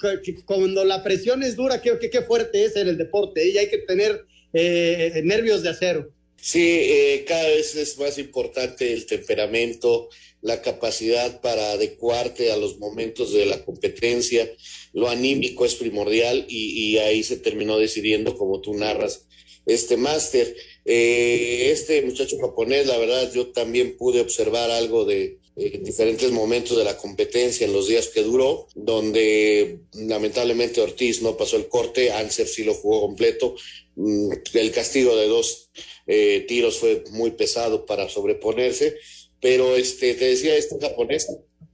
cuando 0.45 0.85
la 0.85 1.03
presión 1.03 1.43
es 1.43 1.57
dura, 1.57 1.81
qué, 1.81 1.99
qué, 1.99 2.11
qué 2.11 2.21
fuerte 2.21 2.67
es 2.67 2.77
en 2.77 2.87
el 2.87 2.99
deporte, 2.99 3.49
y 3.49 3.57
hay 3.57 3.71
que 3.71 3.79
tener 3.79 4.27
eh, 4.53 5.23
nervios 5.25 5.63
de 5.63 5.71
acero. 5.71 6.13
Sí, 6.47 6.61
eh, 6.61 7.25
cada 7.27 7.49
vez 7.49 7.75
es 7.75 7.97
más 7.97 8.19
importante 8.19 8.93
el 8.93 9.07
temperamento, 9.07 10.11
la 10.43 10.61
capacidad 10.61 11.41
para 11.41 11.73
adecuarte 11.73 12.53
a 12.53 12.59
los 12.59 12.79
momentos 12.79 13.33
de 13.33 13.47
la 13.47 13.65
competencia, 13.65 14.53
lo 14.93 15.09
anímico 15.09 15.65
es 15.65 15.75
primordial 15.75 16.45
y, 16.47 16.99
ahí 16.99 17.23
se 17.23 17.39
terminó 17.39 17.79
decidiendo, 17.79 18.37
como 18.37 18.61
tú 18.61 18.75
narras, 18.75 19.25
este 19.65 19.97
máster. 19.97 20.55
Eh, 20.85 21.71
este 21.71 22.03
muchacho 22.03 22.39
japonés, 22.39 22.87
la 22.87 22.99
verdad, 22.99 23.33
yo 23.33 23.47
también 23.47 23.97
pude 23.97 24.21
observar 24.21 24.71
algo 24.71 25.07
de, 25.07 25.39
eh, 25.57 25.79
diferentes 25.85 26.33
momentos 26.33 26.77
de 26.77 26.83
la 26.83 26.97
competencia 26.97 27.65
en 27.65 27.73
los 27.73 27.87
días 27.87 28.09
que 28.09 28.23
duró, 28.23 28.67
donde 28.75 29.79
lamentablemente 29.93 30.81
Ortiz 30.81 31.23
no 31.23 31.37
pasó 31.37 31.57
el 31.57 31.69
corte, 31.69 32.11
Anser 32.11 32.49
sí 32.49 32.65
lo 32.65 32.75
jugó 32.75 33.03
completo, 33.03 33.55
el 33.97 34.73
castigo 34.73 35.17
de 35.17 35.29
dos 35.29 35.71
eh, 36.07 36.45
tiros 36.49 36.79
fue 36.79 37.05
muy 37.11 37.33
pesado 37.33 37.87
para 37.87 38.09
sobreponerse, 38.09 38.97
pero 39.41 39.77
este, 39.77 40.15
te 40.15 40.27
decía, 40.27 40.57
este 40.57 40.79
japonés 40.81 41.27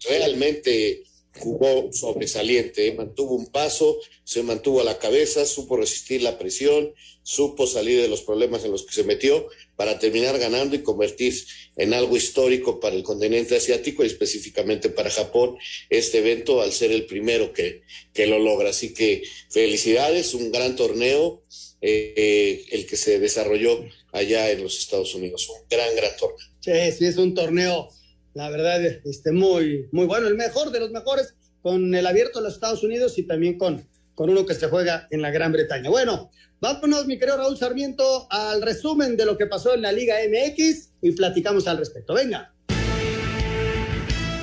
realmente 0.08 1.02
jugó 1.38 1.92
sobresaliente, 1.92 2.88
¿eh? 2.88 2.94
mantuvo 2.94 3.34
un 3.34 3.46
paso, 3.46 3.99
se 4.25 4.42
mantuvo 4.42 4.80
a 4.80 4.84
la 4.84 4.99
cabeza, 4.99 5.46
supo 5.46 5.76
resistir 5.76 6.22
la 6.22 6.38
presión, 6.38 6.92
supo 7.22 7.66
salir 7.66 8.00
de 8.00 8.08
los 8.08 8.22
problemas 8.22 8.64
en 8.64 8.72
los 8.72 8.84
que 8.84 8.92
se 8.92 9.04
metió 9.04 9.46
para 9.76 9.99
terminar 9.99 10.38
ganando 10.38 10.75
y 10.75 10.82
convertirse 10.82 11.46
en 11.76 11.94
algo 11.94 12.16
histórico 12.16 12.80
para 12.80 12.96
el 12.96 13.02
continente 13.02 13.56
asiático 13.56 14.02
y 14.02 14.08
específicamente 14.08 14.90
para 14.90 15.10
Japón 15.10 15.56
este 15.88 16.18
evento 16.18 16.60
al 16.60 16.72
ser 16.72 16.90
el 16.90 17.06
primero 17.06 17.52
que, 17.52 17.82
que 18.12 18.26
lo 18.26 18.38
logra. 18.38 18.70
Así 18.70 18.92
que 18.92 19.22
felicidades, 19.49 20.34
un 20.34 20.50
gran 20.50 20.76
torneo, 20.76 21.42
eh, 21.80 22.12
eh, 22.16 22.64
el 22.72 22.87
que 22.87 22.96
se 22.96 23.18
desarrolló 23.18 23.82
allá 24.12 24.50
en 24.50 24.62
los 24.62 24.78
Estados 24.78 25.14
Unidos, 25.14 25.49
un 25.49 25.66
gran, 25.70 25.94
gran 25.94 26.14
torneo. 26.16 26.46
Sí, 26.60 26.72
sí, 26.99 27.06
es 27.06 27.16
un 27.16 27.34
torneo 27.34 27.90
la 28.34 28.50
verdad, 28.50 28.80
este, 29.04 29.32
muy, 29.32 29.88
muy 29.92 30.06
bueno, 30.06 30.28
el 30.28 30.37
mejor 30.37 30.70
de 30.70 30.80
los 30.80 30.90
mejores, 30.90 31.34
con 31.62 31.94
el 31.94 32.06
abierto 32.06 32.38
de 32.38 32.44
los 32.44 32.54
Estados 32.54 32.82
Unidos 32.82 33.18
y 33.18 33.25
también 33.25 33.58
con, 33.58 33.87
con 34.14 34.30
uno 34.30 34.46
que 34.46 34.54
se 34.54 34.68
juega 34.68 35.08
en 35.10 35.22
la 35.22 35.30
Gran 35.30 35.52
Bretaña. 35.52 35.90
Bueno, 35.90 36.30
vámonos, 36.60 37.06
mi 37.06 37.18
querido 37.18 37.37
Raúl 37.37 37.56
Sarmiento, 37.56 38.26
al 38.30 38.62
resumen 38.62 39.16
de 39.16 39.26
lo 39.26 39.37
que 39.37 39.46
pasó 39.46 39.75
en 39.75 39.82
la 39.82 39.92
Liga 39.92 40.16
MX 40.28 40.90
y 41.02 41.12
platicamos 41.12 41.66
al 41.66 41.78
respecto. 41.78 42.14
Venga. 42.14 42.54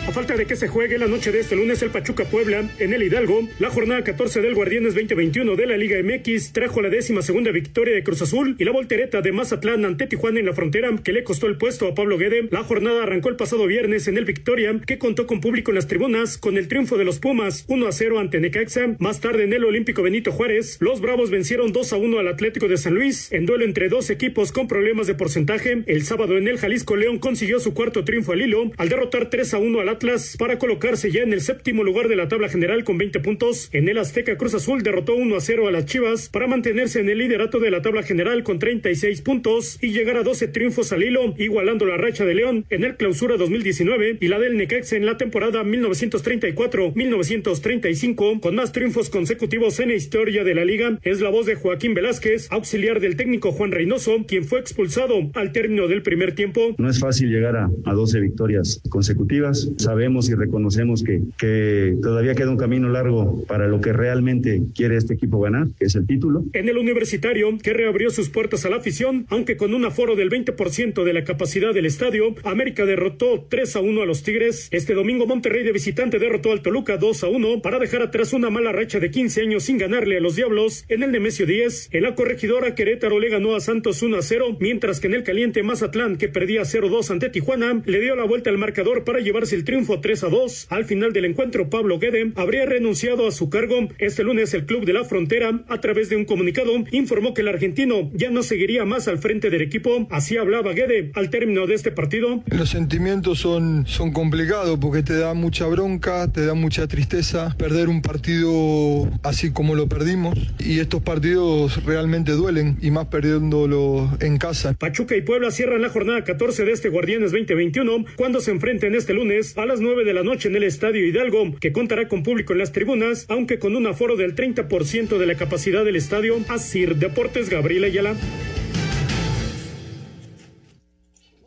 A 0.07 0.11
falta 0.13 0.37
de 0.37 0.45
que 0.45 0.55
se 0.55 0.69
juegue 0.69 0.97
la 0.97 1.07
noche 1.07 1.33
de 1.33 1.41
este 1.41 1.57
lunes 1.57 1.81
el 1.81 1.89
Pachuca 1.89 2.23
Puebla 2.23 2.63
en 2.79 2.93
el 2.93 3.03
Hidalgo, 3.03 3.45
la 3.59 3.69
jornada 3.69 4.05
14 4.05 4.39
del 4.39 4.55
Guardianes 4.55 4.95
2021 4.95 5.57
de 5.57 5.65
la 5.65 5.75
Liga 5.75 5.97
MX 6.01 6.53
trajo 6.53 6.81
la 6.81 6.87
décima 6.87 7.21
segunda 7.21 7.51
victoria 7.51 7.93
de 7.93 8.03
Cruz 8.03 8.21
Azul 8.21 8.55
y 8.57 8.63
la 8.63 8.71
voltereta 8.71 9.21
de 9.21 9.33
Mazatlán 9.33 9.83
ante 9.83 10.07
Tijuana 10.07 10.39
en 10.39 10.45
la 10.45 10.53
frontera 10.53 10.95
que 11.03 11.11
le 11.11 11.25
costó 11.25 11.47
el 11.47 11.57
puesto 11.57 11.87
a 11.89 11.93
Pablo 11.93 12.17
Guede. 12.17 12.47
La 12.51 12.63
jornada 12.63 13.03
arrancó 13.03 13.27
el 13.27 13.35
pasado 13.35 13.67
viernes 13.67 14.07
en 14.07 14.17
el 14.17 14.23
Victoria, 14.23 14.79
que 14.85 14.97
contó 14.97 15.27
con 15.27 15.41
público 15.41 15.71
en 15.71 15.75
las 15.75 15.87
tribunas 15.87 16.37
con 16.37 16.57
el 16.57 16.69
triunfo 16.69 16.97
de 16.97 17.03
los 17.03 17.19
Pumas 17.19 17.65
1 17.67 17.85
a 17.85 17.91
0 17.91 18.19
ante 18.19 18.39
Necaxa. 18.39 18.95
Más 18.99 19.19
tarde 19.19 19.43
en 19.43 19.51
el 19.51 19.65
Olímpico 19.65 20.03
Benito 20.03 20.31
Juárez, 20.31 20.77
los 20.79 21.01
Bravos 21.01 21.31
vencieron 21.31 21.73
2 21.73 21.91
a 21.91 21.97
1 21.97 22.19
al 22.19 22.29
Atlético 22.29 22.69
de 22.69 22.77
San 22.77 22.95
Luis 22.95 23.29
en 23.33 23.45
duelo 23.45 23.65
entre 23.65 23.89
dos 23.89 24.09
equipos 24.09 24.53
con 24.53 24.69
problemas 24.69 25.07
de 25.07 25.15
porcentaje. 25.15 25.83
El 25.85 26.03
sábado 26.03 26.37
en 26.37 26.47
el 26.47 26.59
Jalisco 26.59 26.95
León 26.95 27.19
consiguió 27.19 27.59
su 27.59 27.73
cuarto 27.73 28.05
triunfo 28.05 28.31
al 28.31 28.39
hilo 28.39 28.71
al 28.77 28.87
derrotar 28.87 29.29
3 29.29 29.53
a 29.53 29.57
1 29.57 29.81
al 29.81 29.96
Atlas 29.97 30.37
para 30.37 30.59
colocarse 30.59 31.11
ya 31.11 31.23
en 31.23 31.33
el 31.33 31.41
séptimo 31.41 31.83
lugar 31.83 32.07
de 32.07 32.15
la 32.15 32.27
tabla 32.27 32.49
general 32.49 32.83
con 32.83 32.99
20 32.99 33.19
puntos. 33.19 33.69
En 33.71 33.89
el 33.89 33.97
Azteca 33.97 34.37
Cruz 34.37 34.53
Azul 34.53 34.83
derrotó 34.83 35.15
1 35.15 35.35
a 35.35 35.41
0 35.41 35.67
a 35.67 35.71
las 35.71 35.85
Chivas 35.85 36.29
para 36.29 36.45
mantenerse 36.45 36.99
en 36.99 37.09
el 37.09 37.17
liderato 37.17 37.57
de 37.57 37.71
la 37.71 37.81
tabla 37.81 38.03
general 38.03 38.43
con 38.43 38.59
36 38.59 39.21
puntos 39.21 39.79
y 39.81 39.93
llegar 39.93 40.17
a 40.17 40.23
12 40.23 40.49
triunfos 40.49 40.93
al 40.93 41.01
hilo, 41.01 41.33
igualando 41.39 41.87
la 41.87 41.97
racha 41.97 42.25
de 42.25 42.35
León 42.35 42.67
en 42.69 42.83
el 42.83 42.95
clausura 42.95 43.37
2019 43.37 44.19
y 44.21 44.27
la 44.27 44.37
del 44.37 44.55
Necaxa 44.55 44.97
en 44.97 45.07
la 45.07 45.17
temporada 45.17 45.63
1934-1935 45.63 48.39
con 48.39 48.53
más 48.53 48.71
triunfos 48.71 49.09
consecutivos 49.09 49.79
en 49.79 49.89
la 49.89 49.95
historia 49.95 50.43
de 50.43 50.53
la 50.53 50.63
liga. 50.63 50.99
Es 51.01 51.21
la 51.21 51.31
voz 51.31 51.47
de 51.47 51.55
Joaquín 51.55 51.95
Velázquez, 51.95 52.51
auxiliar 52.51 52.99
del 52.99 53.15
técnico 53.15 53.51
Juan 53.51 53.71
Reynoso, 53.71 54.27
quien 54.27 54.43
fue 54.43 54.59
expulsado 54.59 55.31
al 55.33 55.51
término 55.53 55.87
del 55.87 56.03
primer 56.03 56.35
tiempo. 56.35 56.75
No 56.77 56.87
es 56.87 56.99
fácil 56.99 57.31
llegar 57.31 57.55
a, 57.55 57.71
a 57.85 57.93
12 57.93 58.19
victorias 58.19 58.79
consecutivas. 58.89 59.71
Sabemos 59.87 60.29
y 60.29 60.35
reconocemos 60.35 61.01
que, 61.01 61.21
que 61.37 61.95
todavía 62.01 62.35
queda 62.35 62.49
un 62.49 62.57
camino 62.57 62.89
largo 62.89 63.45
para 63.47 63.67
lo 63.67 63.79
que 63.79 63.93
realmente 63.93 64.61
quiere 64.75 64.97
este 64.97 65.13
equipo 65.13 65.39
ganar, 65.39 65.67
que 65.79 65.85
es 65.85 65.95
el 65.95 66.05
título. 66.05 66.43
En 66.51 66.67
el 66.67 66.77
universitario, 66.77 67.57
que 67.57 67.71
reabrió 67.71 68.09
sus 68.09 68.27
puertas 68.27 68.65
a 68.65 68.69
la 68.69 68.75
afición, 68.75 69.25
aunque 69.29 69.55
con 69.55 69.73
un 69.73 69.85
aforo 69.85 70.17
del 70.17 70.29
20% 70.29 71.05
de 71.05 71.13
la 71.13 71.23
capacidad 71.23 71.73
del 71.73 71.85
estadio, 71.85 72.35
América 72.43 72.85
derrotó 72.85 73.45
3 73.47 73.77
a 73.77 73.79
1 73.79 74.01
a 74.01 74.05
los 74.05 74.23
Tigres. 74.23 74.67
Este 74.71 74.93
domingo 74.93 75.25
Monterrey 75.25 75.63
de 75.63 75.71
visitante 75.71 76.19
derrotó 76.19 76.51
al 76.51 76.61
Toluca 76.61 76.97
2 76.97 77.23
a 77.23 77.29
1 77.29 77.61
para 77.61 77.79
dejar 77.79 78.01
atrás 78.01 78.33
una 78.33 78.49
mala 78.49 78.73
racha 78.73 78.99
de 78.99 79.09
15 79.09 79.41
años 79.41 79.63
sin 79.63 79.77
ganarle 79.77 80.17
a 80.17 80.19
los 80.19 80.35
Diablos. 80.35 80.83
En 80.89 81.01
el 81.01 81.13
Nemesio 81.13 81.45
10, 81.45 81.91
en 81.93 82.03
la 82.03 82.13
corregidora 82.13 82.75
Querétaro 82.75 83.21
le 83.21 83.29
ganó 83.29 83.55
a 83.55 83.61
Santos 83.61 84.03
1 84.03 84.17
a 84.17 84.21
0, 84.21 84.57
mientras 84.59 84.99
que 84.99 85.07
en 85.07 85.13
el 85.13 85.23
caliente 85.23 85.63
Mazatlán, 85.63 86.17
que 86.17 86.27
perdía 86.27 86.63
0-2 86.63 87.09
ante 87.09 87.29
Tijuana, 87.29 87.81
le 87.85 88.01
dio 88.01 88.17
la 88.17 88.25
vuelta 88.25 88.49
al 88.49 88.57
marcador 88.57 89.05
para 89.05 89.21
llevarse 89.21 89.55
el 89.55 89.63
triunfo 89.63 89.76
3 89.85 90.23
a 90.23 90.29
2. 90.29 90.67
Al 90.69 90.85
final 90.85 91.13
del 91.13 91.25
encuentro, 91.25 91.69
Pablo 91.69 91.99
Guede 91.99 92.31
habría 92.35 92.65
renunciado 92.65 93.27
a 93.27 93.31
su 93.31 93.49
cargo. 93.49 93.87
Este 93.99 94.23
lunes 94.23 94.53
el 94.53 94.65
Club 94.65 94.85
de 94.85 94.93
la 94.93 95.03
Frontera, 95.03 95.63
a 95.67 95.81
través 95.81 96.09
de 96.09 96.15
un 96.15 96.25
comunicado, 96.25 96.71
informó 96.91 97.33
que 97.33 97.41
el 97.41 97.47
argentino 97.47 98.09
ya 98.13 98.31
no 98.31 98.43
seguiría 98.43 98.85
más 98.85 99.07
al 99.07 99.19
frente 99.19 99.49
del 99.49 99.61
equipo. 99.61 100.07
Así 100.09 100.37
hablaba 100.37 100.73
Guede 100.73 101.11
al 101.13 101.29
término 101.29 101.67
de 101.67 101.75
este 101.75 101.91
partido. 101.91 102.43
Los 102.47 102.69
sentimientos 102.69 103.39
son, 103.39 103.85
son 103.85 104.11
complicados 104.11 104.79
porque 104.79 105.03
te 105.03 105.17
da 105.17 105.33
mucha 105.33 105.67
bronca, 105.67 106.31
te 106.31 106.45
da 106.45 106.53
mucha 106.53 106.87
tristeza 106.87 107.55
perder 107.57 107.89
un 107.89 108.01
partido 108.01 109.09
así 109.23 109.51
como 109.51 109.75
lo 109.75 109.87
perdimos. 109.87 110.37
Y 110.59 110.79
estos 110.79 111.01
partidos 111.01 111.83
realmente 111.85 112.31
duelen, 112.31 112.77
y 112.81 112.91
más 112.91 113.07
perdiéndolo 113.07 114.09
en 114.19 114.37
casa. 114.37 114.73
Pachuca 114.73 115.15
y 115.15 115.21
Puebla 115.21 115.51
cierran 115.51 115.81
la 115.81 115.89
jornada 115.89 116.23
14 116.23 116.65
de 116.65 116.71
este 116.71 116.89
Guardianes 116.89 117.31
2021 117.31 118.05
cuando 118.15 118.39
se 118.39 118.51
enfrenten 118.51 118.95
este 118.95 119.13
lunes 119.13 119.56
a 119.63 119.65
las 119.65 119.79
9 119.79 120.03
de 120.03 120.13
la 120.13 120.23
noche 120.23 120.49
en 120.49 120.55
el 120.55 120.63
Estadio 120.63 121.05
Hidalgo, 121.05 121.55
que 121.59 121.71
contará 121.71 122.07
con 122.07 122.23
público 122.23 122.53
en 122.53 122.59
las 122.59 122.71
tribunas, 122.71 123.25
aunque 123.27 123.59
con 123.59 123.75
un 123.75 123.87
aforo 123.87 124.15
del 124.15 124.35
30% 124.35 125.17
de 125.17 125.25
la 125.25 125.35
capacidad 125.35 125.83
del 125.83 125.95
estadio. 125.95 126.37
Asir 126.47 126.95
Deportes 126.95 127.49
Gabriel 127.49 127.85
Ayala. 127.85 128.15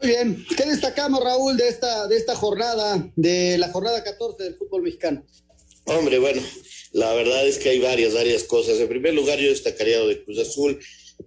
Muy 0.03 0.09
bien, 0.09 0.45
¿qué 0.57 0.65
destacamos 0.67 1.23
Raúl 1.23 1.57
de 1.57 1.69
esta, 1.69 2.09
de 2.09 2.17
esta 2.17 2.35
jornada, 2.35 3.11
de 3.17 3.59
la 3.59 3.69
jornada 3.69 4.03
14 4.03 4.43
del 4.43 4.55
fútbol 4.55 4.83
mexicano? 4.83 5.25
Hombre, 5.85 6.19
bueno, 6.19 6.43
la 6.93 7.13
verdad 7.15 7.47
es 7.47 7.59
que 7.59 7.69
hay 7.69 7.81
varias, 7.81 8.15
varias 8.15 8.45
cosas. 8.45 8.79
En 8.81 8.89
primer 8.89 9.15
lugar, 9.15 9.39
yo 9.39 9.51
destacaría 9.51 9.99
lo 9.99 10.09
de 10.09 10.25
Cruz 10.25 10.39
Azul, 10.39 10.81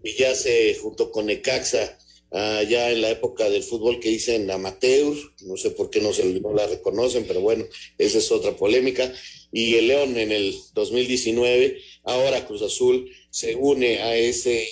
y 0.04 0.16
ya 0.16 0.34
se 0.34 0.76
junto 0.82 1.12
con 1.12 1.28
Necaxa, 1.28 1.98
uh, 2.34 2.68
ya 2.68 2.92
en 2.92 3.02
la 3.02 3.12
época 3.12 3.50
del 3.50 3.64
fútbol 3.64 4.00
que 4.00 4.10
dicen 4.10 4.52
amateur, 4.52 5.16
no 5.42 5.56
sé 5.56 5.72
por 5.72 5.90
qué 5.90 6.02
no, 6.02 6.14
se, 6.14 6.26
no 6.26 6.54
la 6.54 6.68
reconocen, 6.68 7.26
pero 7.26 7.40
bueno, 7.42 7.66
esa 7.98 8.18
es 8.18 8.32
otra 8.32 8.56
polémica. 8.58 9.14
Y 9.52 9.76
el 9.76 9.88
León 9.88 10.18
en 10.18 10.32
el 10.32 10.56
2019, 10.74 11.80
ahora 12.04 12.46
Cruz 12.46 12.64
Azul 12.64 13.10
se 13.30 13.56
une 13.56 14.02
a 14.02 14.18
ese 14.18 14.68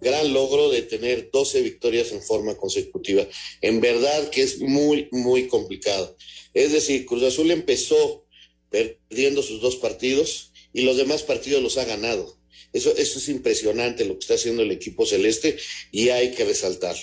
gran 0.00 0.32
logro 0.32 0.70
de 0.70 0.82
tener 0.82 1.30
12 1.32 1.62
victorias 1.62 2.12
en 2.12 2.22
forma 2.22 2.56
consecutiva. 2.56 3.26
En 3.60 3.80
verdad 3.80 4.28
que 4.30 4.42
es 4.42 4.60
muy, 4.60 5.08
muy 5.10 5.48
complicado. 5.48 6.16
Es 6.52 6.72
decir, 6.72 7.06
Cruz 7.06 7.22
Azul 7.22 7.50
empezó 7.50 8.26
perdiendo 8.70 9.42
sus 9.42 9.60
dos 9.60 9.76
partidos 9.76 10.52
y 10.72 10.82
los 10.82 10.96
demás 10.96 11.22
partidos 11.22 11.62
los 11.62 11.78
ha 11.78 11.84
ganado. 11.84 12.36
Eso, 12.74 12.94
eso 12.96 13.18
es 13.18 13.28
impresionante 13.30 14.04
lo 14.04 14.14
que 14.14 14.24
está 14.24 14.34
haciendo 14.34 14.62
el 14.62 14.72
equipo 14.72 15.06
celeste 15.06 15.56
y 15.90 16.10
hay 16.10 16.32
que 16.32 16.44
resaltar. 16.44 16.96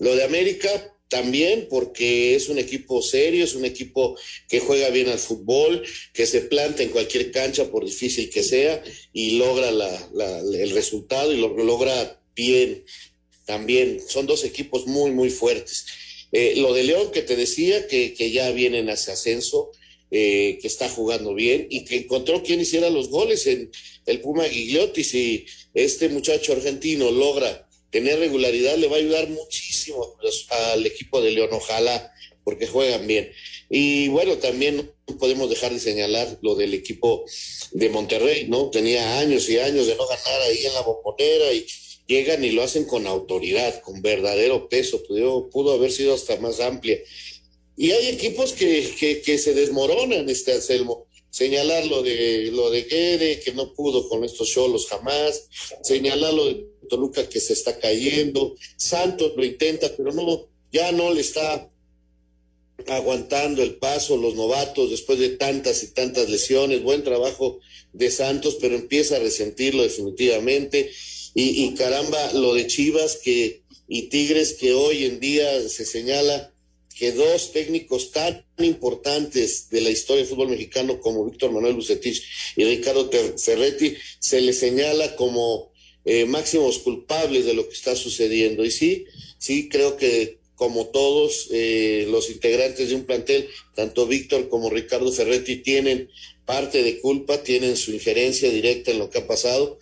Lo 0.00 0.16
de 0.16 0.24
América 0.24 0.96
también 1.10 1.66
porque 1.68 2.36
es 2.36 2.48
un 2.48 2.58
equipo 2.58 3.02
serio, 3.02 3.44
es 3.44 3.54
un 3.54 3.64
equipo 3.64 4.16
que 4.48 4.60
juega 4.60 4.88
bien 4.90 5.08
al 5.08 5.18
fútbol, 5.18 5.82
que 6.14 6.24
se 6.24 6.40
planta 6.40 6.82
en 6.82 6.88
cualquier 6.88 7.32
cancha 7.32 7.70
por 7.70 7.84
difícil 7.84 8.30
que 8.30 8.42
sea 8.42 8.82
y 9.12 9.32
logra 9.32 9.72
la, 9.72 10.40
el 10.54 10.70
resultado 10.70 11.32
y 11.32 11.36
lo 11.36 11.48
logra 11.64 12.22
bien 12.34 12.84
también. 13.44 14.00
Son 14.08 14.24
dos 14.26 14.44
equipos 14.44 14.86
muy, 14.86 15.10
muy 15.10 15.30
fuertes. 15.30 15.84
Eh, 16.32 16.54
lo 16.56 16.72
de 16.72 16.84
León 16.84 17.10
que 17.10 17.22
te 17.22 17.34
decía, 17.34 17.88
que, 17.88 18.14
que 18.14 18.30
ya 18.30 18.50
vienen 18.52 18.88
hacia 18.88 19.14
ascenso, 19.14 19.72
eh, 20.10 20.58
que 20.60 20.66
está 20.66 20.88
jugando 20.88 21.34
bien 21.34 21.66
y 21.70 21.84
que 21.84 21.96
encontró 21.98 22.42
quien 22.42 22.60
hiciera 22.60 22.90
los 22.90 23.08
goles 23.08 23.46
en 23.46 23.70
el 24.06 24.20
Puma 24.20 24.44
Gigliotti. 24.44 25.04
Si 25.04 25.46
este 25.74 26.08
muchacho 26.08 26.52
argentino 26.52 27.10
logra 27.10 27.68
tener 27.90 28.18
regularidad, 28.18 28.76
le 28.76 28.88
va 28.88 28.96
a 28.96 29.00
ayudar 29.00 29.28
muchísimo 29.28 30.16
al 30.72 30.86
equipo 30.86 31.20
de 31.20 31.32
León, 31.32 31.50
ojalá, 31.52 32.12
porque 32.44 32.66
juegan 32.66 33.06
bien. 33.06 33.30
Y 33.68 34.08
bueno, 34.08 34.36
también 34.38 34.90
podemos 35.18 35.48
dejar 35.48 35.72
de 35.72 35.80
señalar 35.80 36.38
lo 36.42 36.54
del 36.54 36.74
equipo 36.74 37.24
de 37.72 37.88
Monterrey, 37.88 38.48
¿no? 38.48 38.70
Tenía 38.70 39.18
años 39.20 39.48
y 39.48 39.58
años 39.58 39.86
de 39.86 39.94
no 39.94 40.06
ganar 40.06 40.40
ahí 40.42 40.66
en 40.66 40.74
la 40.74 40.80
bombonera 40.82 41.52
y 41.52 41.66
llegan 42.06 42.44
y 42.44 42.50
lo 42.50 42.62
hacen 42.62 42.84
con 42.84 43.06
autoridad, 43.06 43.80
con 43.82 44.02
verdadero 44.02 44.68
peso, 44.68 45.02
pudo, 45.04 45.48
pudo 45.50 45.74
haber 45.74 45.92
sido 45.92 46.14
hasta 46.14 46.36
más 46.38 46.58
amplia. 46.58 46.98
Y 47.76 47.92
hay 47.92 48.08
equipos 48.08 48.52
que, 48.52 49.22
que, 49.24 49.38
se 49.38 49.54
desmoronan, 49.54 50.28
este 50.28 50.52
Anselmo. 50.52 51.06
Señalar 51.30 51.86
lo 51.86 52.02
de, 52.02 52.50
lo 52.52 52.70
de 52.70 52.82
Guede, 52.82 53.40
que 53.40 53.52
no 53.52 53.72
pudo 53.72 54.08
con 54.08 54.24
estos 54.24 54.48
cholos 54.48 54.86
jamás. 54.86 55.48
Señalar 55.82 56.34
lo 56.34 56.46
de 56.46 56.66
Toluca, 56.88 57.28
que 57.28 57.40
se 57.40 57.52
está 57.52 57.78
cayendo. 57.78 58.56
Santos 58.76 59.32
lo 59.36 59.44
intenta, 59.44 59.94
pero 59.96 60.12
no, 60.12 60.48
ya 60.72 60.92
no 60.92 61.14
le 61.14 61.20
está 61.20 61.70
aguantando 62.86 63.62
el 63.62 63.76
paso 63.76 64.16
los 64.16 64.34
novatos 64.34 64.90
después 64.90 65.18
de 65.18 65.30
tantas 65.30 65.82
y 65.82 65.88
tantas 65.88 66.28
lesiones. 66.28 66.82
Buen 66.82 67.04
trabajo 67.04 67.60
de 67.92 68.10
Santos, 68.10 68.58
pero 68.60 68.74
empieza 68.74 69.16
a 69.16 69.20
resentirlo 69.20 69.82
definitivamente. 69.82 70.90
Y, 71.34 71.64
y 71.64 71.74
caramba, 71.74 72.32
lo 72.32 72.54
de 72.54 72.66
Chivas 72.66 73.16
que, 73.16 73.62
y 73.88 74.02
Tigres, 74.08 74.54
que 74.54 74.72
hoy 74.74 75.04
en 75.04 75.20
día 75.20 75.68
se 75.68 75.84
señala 75.84 76.49
que 77.00 77.12
dos 77.12 77.52
técnicos 77.52 78.12
tan 78.12 78.44
importantes 78.58 79.70
de 79.70 79.80
la 79.80 79.88
historia 79.88 80.22
del 80.22 80.28
fútbol 80.28 80.50
mexicano 80.50 81.00
como 81.00 81.24
Víctor 81.24 81.50
Manuel 81.50 81.72
Bucetich 81.72 82.22
y 82.56 82.64
Ricardo 82.64 83.10
Ferretti 83.38 83.96
se 84.18 84.42
les 84.42 84.58
señala 84.58 85.16
como 85.16 85.72
eh, 86.04 86.26
máximos 86.26 86.78
culpables 86.80 87.46
de 87.46 87.54
lo 87.54 87.66
que 87.66 87.72
está 87.72 87.96
sucediendo. 87.96 88.66
Y 88.66 88.70
sí, 88.70 89.06
sí 89.38 89.70
creo 89.70 89.96
que 89.96 90.40
como 90.56 90.88
todos 90.88 91.48
eh, 91.50 92.06
los 92.10 92.28
integrantes 92.28 92.90
de 92.90 92.96
un 92.96 93.04
plantel, 93.04 93.48
tanto 93.74 94.06
Víctor 94.06 94.50
como 94.50 94.68
Ricardo 94.68 95.10
Ferretti 95.10 95.56
tienen 95.56 96.10
parte 96.44 96.82
de 96.82 97.00
culpa, 97.00 97.42
tienen 97.42 97.78
su 97.78 97.92
injerencia 97.92 98.50
directa 98.50 98.90
en 98.90 98.98
lo 98.98 99.08
que 99.08 99.20
ha 99.20 99.26
pasado, 99.26 99.78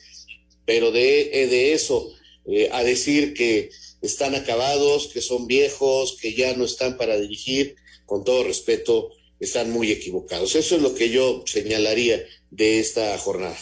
pero 0.65 0.93
de, 0.93 1.49
de 1.51 1.73
eso 1.73 2.15
eh, 2.47 2.69
a 2.71 2.85
decir 2.85 3.35
que 3.35 3.71
están 4.03 4.35
acabados, 4.35 5.09
que 5.09 5.21
son 5.21 5.47
viejos, 5.47 6.17
que 6.21 6.35
ya 6.35 6.57
no 6.57 6.65
están 6.65 6.97
para 6.97 7.17
dirigir, 7.17 7.77
con 8.07 8.25
todo 8.25 8.45
respeto, 8.45 9.11
están 9.41 9.71
muy 9.71 9.91
equivocados. 9.91 10.55
Eso 10.55 10.77
es 10.77 10.83
lo 10.83 10.95
que 10.95 11.11
yo 11.11 11.43
señalaría 11.47 12.23
de 12.51 12.81
esta 12.81 13.17
jornada. 13.19 13.57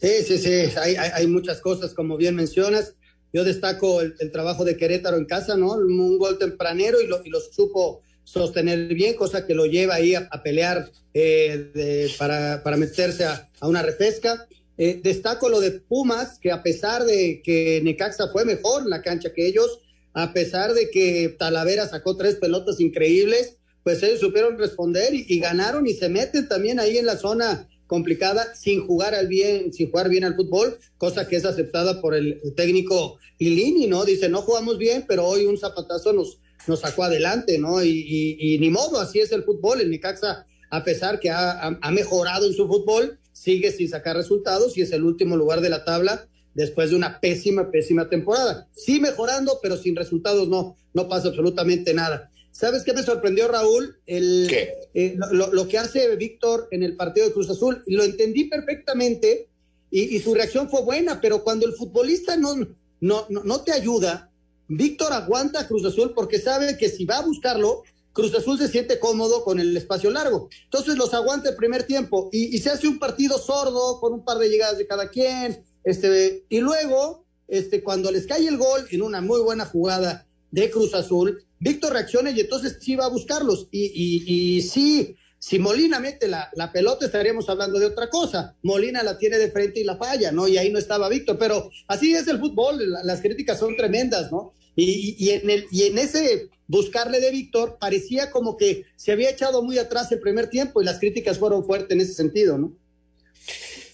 Sí, 0.00 0.08
sí, 0.26 0.38
sí, 0.38 0.78
hay, 0.78 0.96
hay, 0.96 1.26
muchas 1.26 1.60
cosas, 1.60 1.92
como 1.92 2.16
bien 2.16 2.34
mencionas. 2.34 2.94
Yo 3.32 3.44
destaco 3.44 4.00
el, 4.00 4.32
trabajo 4.32 4.64
de 4.64 4.76
Querétaro 4.76 5.18
en 5.18 5.26
casa, 5.26 5.56
¿no? 5.56 5.74
Un 5.74 6.18
gol 6.18 6.38
tempranero 6.38 7.00
y 7.00 7.06
lo, 7.06 7.24
y 7.24 7.28
lo 7.28 7.40
supo 7.40 8.02
sostener 8.24 8.94
bien, 8.94 9.14
cosa 9.14 9.46
que 9.46 9.54
lo 9.54 9.66
lleva 9.66 9.96
ahí 9.96 10.14
a, 10.14 10.28
pelear 10.42 10.90
eh, 11.12 12.08
para, 12.18 12.62
para 12.62 12.76
meterse 12.76 13.24
a, 13.24 13.50
a 13.60 13.68
una 13.68 13.82
repesca. 13.82 14.48
Eh, 14.82 14.98
destaco 15.04 15.50
lo 15.50 15.60
de 15.60 15.72
Pumas, 15.72 16.38
que 16.38 16.50
a 16.50 16.62
pesar 16.62 17.04
de 17.04 17.42
que 17.44 17.82
Necaxa 17.84 18.28
fue 18.28 18.46
mejor 18.46 18.84
en 18.84 18.88
la 18.88 19.02
cancha 19.02 19.34
que 19.34 19.46
ellos, 19.46 19.80
a 20.14 20.32
pesar 20.32 20.72
de 20.72 20.88
que 20.88 21.36
Talavera 21.38 21.86
sacó 21.86 22.16
tres 22.16 22.36
pelotas 22.36 22.80
increíbles, 22.80 23.58
pues 23.84 24.02
ellos 24.02 24.20
supieron 24.20 24.56
responder 24.56 25.14
y, 25.14 25.26
y, 25.28 25.38
ganaron 25.38 25.86
y 25.86 25.92
se 25.92 26.08
meten 26.08 26.48
también 26.48 26.80
ahí 26.80 26.96
en 26.96 27.04
la 27.04 27.18
zona 27.18 27.68
complicada 27.86 28.54
sin 28.54 28.86
jugar 28.86 29.14
al 29.14 29.28
bien, 29.28 29.72
sin 29.72 29.90
jugar 29.90 30.08
bien 30.08 30.24
al 30.24 30.36
fútbol, 30.36 30.78
cosa 30.96 31.28
que 31.28 31.36
es 31.36 31.44
aceptada 31.44 32.00
por 32.00 32.14
el 32.14 32.40
técnico 32.56 33.18
Lilini, 33.38 33.86
¿no? 33.86 34.04
Dice, 34.04 34.28
no 34.28 34.42
jugamos 34.42 34.78
bien, 34.78 35.04
pero 35.06 35.26
hoy 35.26 35.44
un 35.44 35.58
zapatazo 35.58 36.12
nos, 36.12 36.38
nos 36.66 36.80
sacó 36.80 37.04
adelante, 37.04 37.58
¿no? 37.58 37.82
Y, 37.84 38.56
ni 38.60 38.70
modo, 38.70 38.98
así 38.98 39.20
es 39.20 39.32
el 39.32 39.42
fútbol. 39.42 39.80
El 39.80 39.90
Necaxa, 39.90 40.46
a 40.70 40.84
pesar 40.84 41.20
que 41.20 41.30
ha, 41.30 41.78
mejorado 41.92 42.46
en 42.46 42.54
su 42.54 42.66
fútbol, 42.66 43.18
sigue 43.40 43.72
sin 43.72 43.88
sacar 43.88 44.16
resultados 44.16 44.76
y 44.76 44.82
es 44.82 44.92
el 44.92 45.02
último 45.02 45.34
lugar 45.34 45.62
de 45.62 45.70
la 45.70 45.82
tabla 45.82 46.28
después 46.52 46.90
de 46.90 46.96
una 46.96 47.20
pésima, 47.20 47.70
pésima 47.70 48.10
temporada. 48.10 48.68
Sí 48.76 49.00
mejorando, 49.00 49.60
pero 49.62 49.78
sin 49.78 49.96
resultados 49.96 50.46
no, 50.48 50.76
no 50.92 51.08
pasa 51.08 51.28
absolutamente 51.28 51.94
nada. 51.94 52.30
¿Sabes 52.50 52.82
qué 52.84 52.92
me 52.92 53.02
sorprendió, 53.02 53.48
Raúl? 53.48 53.96
El, 54.06 54.50
eh, 54.92 55.16
lo, 55.32 55.68
que 55.68 55.78
hace 55.78 56.14
Víctor 56.16 56.68
en 56.70 56.82
el 56.82 56.96
partido 56.96 57.26
de 57.26 57.32
Cruz 57.32 57.48
Azul. 57.48 57.82
Lo 57.86 58.02
entendí 58.02 58.44
perfectamente 58.44 59.48
y, 59.90 60.18
su 60.18 60.34
reacción 60.34 60.68
fue 60.68 60.82
buena, 60.82 61.22
pero 61.22 61.42
cuando 61.42 61.66
el 61.66 61.72
futbolista 61.72 62.36
no, 62.36 62.54
no, 63.00 63.26
no, 63.30 63.60
te 63.62 63.72
ayuda, 63.72 64.30
Víctor 64.68 65.14
aguanta 65.14 65.60
a 65.60 65.66
Cruz 65.66 65.86
Azul 65.86 66.12
porque 66.14 66.38
sabe 66.38 66.76
que 66.76 66.90
si 66.90 67.06
va 67.06 67.18
a 67.18 67.24
buscarlo, 67.24 67.84
Cruz 68.12 68.34
Azul 68.34 68.58
se 68.58 68.68
siente 68.68 68.98
cómodo 68.98 69.44
con 69.44 69.60
el 69.60 69.76
espacio 69.76 70.10
largo. 70.10 70.48
Entonces 70.64 70.96
los 70.96 71.14
aguanta 71.14 71.50
el 71.50 71.56
primer 71.56 71.84
tiempo 71.84 72.28
y, 72.32 72.58
se 72.58 72.70
hace 72.70 72.88
un 72.88 72.98
partido 72.98 73.38
sordo 73.38 74.00
con 74.00 74.12
un 74.12 74.24
par 74.24 74.38
de 74.38 74.48
llegadas 74.48 74.78
de 74.78 74.86
cada 74.86 75.08
quien. 75.08 75.64
Este, 75.84 76.44
y 76.48 76.60
luego, 76.60 77.24
este, 77.48 77.82
cuando 77.82 78.10
les 78.10 78.26
cae 78.26 78.46
el 78.46 78.58
gol 78.58 78.86
en 78.90 79.02
una 79.02 79.20
muy 79.20 79.40
buena 79.40 79.64
jugada 79.64 80.26
de 80.50 80.70
Cruz 80.70 80.94
Azul, 80.94 81.44
Víctor 81.58 81.92
reacciona 81.92 82.30
y 82.30 82.40
entonces 82.40 82.78
sí 82.80 82.96
va 82.96 83.04
a 83.04 83.10
buscarlos. 83.10 83.68
Y, 83.70 83.86
y, 83.86 84.56
y 84.56 84.62
sí, 84.62 85.16
si 85.38 85.58
Molina 85.58 86.00
mete 86.00 86.28
la, 86.28 86.50
la, 86.54 86.72
pelota, 86.72 87.06
estaríamos 87.06 87.48
hablando 87.48 87.78
de 87.78 87.86
otra 87.86 88.10
cosa. 88.10 88.56
Molina 88.62 89.02
la 89.02 89.16
tiene 89.16 89.38
de 89.38 89.50
frente 89.50 89.80
y 89.80 89.84
la 89.84 89.96
falla, 89.96 90.32
¿no? 90.32 90.48
Y 90.48 90.58
ahí 90.58 90.70
no 90.70 90.78
estaba 90.78 91.08
Víctor, 91.08 91.38
pero 91.38 91.70
así 91.86 92.14
es 92.14 92.28
el 92.28 92.38
fútbol, 92.38 92.78
las 93.04 93.20
críticas 93.20 93.58
son 93.58 93.76
tremendas, 93.76 94.30
¿no? 94.30 94.54
Y, 94.76 95.16
y, 95.18 95.30
en 95.30 95.50
el, 95.50 95.66
y 95.70 95.84
en 95.84 95.98
ese 95.98 96.48
buscarle 96.66 97.20
de 97.20 97.30
Víctor 97.30 97.78
parecía 97.80 98.30
como 98.30 98.56
que 98.56 98.84
se 98.96 99.12
había 99.12 99.30
echado 99.30 99.62
muy 99.62 99.78
atrás 99.78 100.10
el 100.12 100.20
primer 100.20 100.48
tiempo 100.48 100.80
y 100.80 100.84
las 100.84 100.98
críticas 100.98 101.38
fueron 101.38 101.64
fuertes 101.64 101.90
en 101.90 102.00
ese 102.00 102.14
sentido, 102.14 102.56
¿no? 102.56 102.76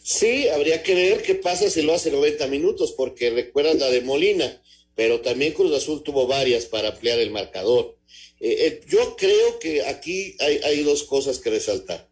Sí, 0.02 0.48
habría 0.48 0.82
que 0.82 0.94
ver 0.94 1.22
qué 1.22 1.34
pasa 1.34 1.68
si 1.68 1.82
lo 1.82 1.94
hace 1.94 2.12
90 2.12 2.46
minutos, 2.46 2.94
porque 2.96 3.30
recuerdan 3.30 3.78
la 3.78 3.90
de 3.90 4.02
Molina 4.02 4.60
pero 4.96 5.20
también 5.20 5.52
Cruz 5.52 5.72
Azul 5.76 6.02
tuvo 6.02 6.26
varias 6.26 6.64
para 6.64 6.88
ampliar 6.88 7.20
el 7.20 7.30
marcador. 7.30 7.96
Eh, 8.40 8.56
eh, 8.66 8.80
yo 8.88 9.14
creo 9.16 9.58
que 9.60 9.82
aquí 9.84 10.34
hay, 10.40 10.82
dos 10.82 11.04
cosas 11.04 11.38
que 11.38 11.50
resaltar. 11.50 12.08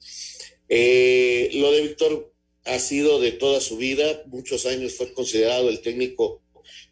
Eh, 0.69 1.51
lo 1.55 1.73
de 1.73 1.81
Víctor 1.81 2.33
ha 2.65 2.79
sido 2.79 3.21
de 3.21 3.33
toda 3.33 3.61
su 3.61 3.79
vida, 3.79 4.23
muchos 4.27 4.67
años 4.67 4.95
fue 4.95 5.13
considerado 5.15 5.71
el 5.71 5.81
técnico 5.81 6.43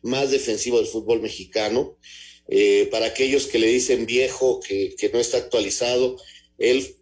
más 0.03 0.31
defensivo 0.31 0.79
del 0.79 0.87
fútbol 0.87 1.21
mexicano. 1.21 1.97
para 2.91 3.07
aquellos 3.07 3.47
que 3.47 3.59
le 3.59 3.69
dicen 3.69 4.05
viejo, 4.07 4.61
que, 4.61 5.11
no 5.12 5.19
está 5.19 5.38
actualizado, 5.38 6.17
él 6.59 6.97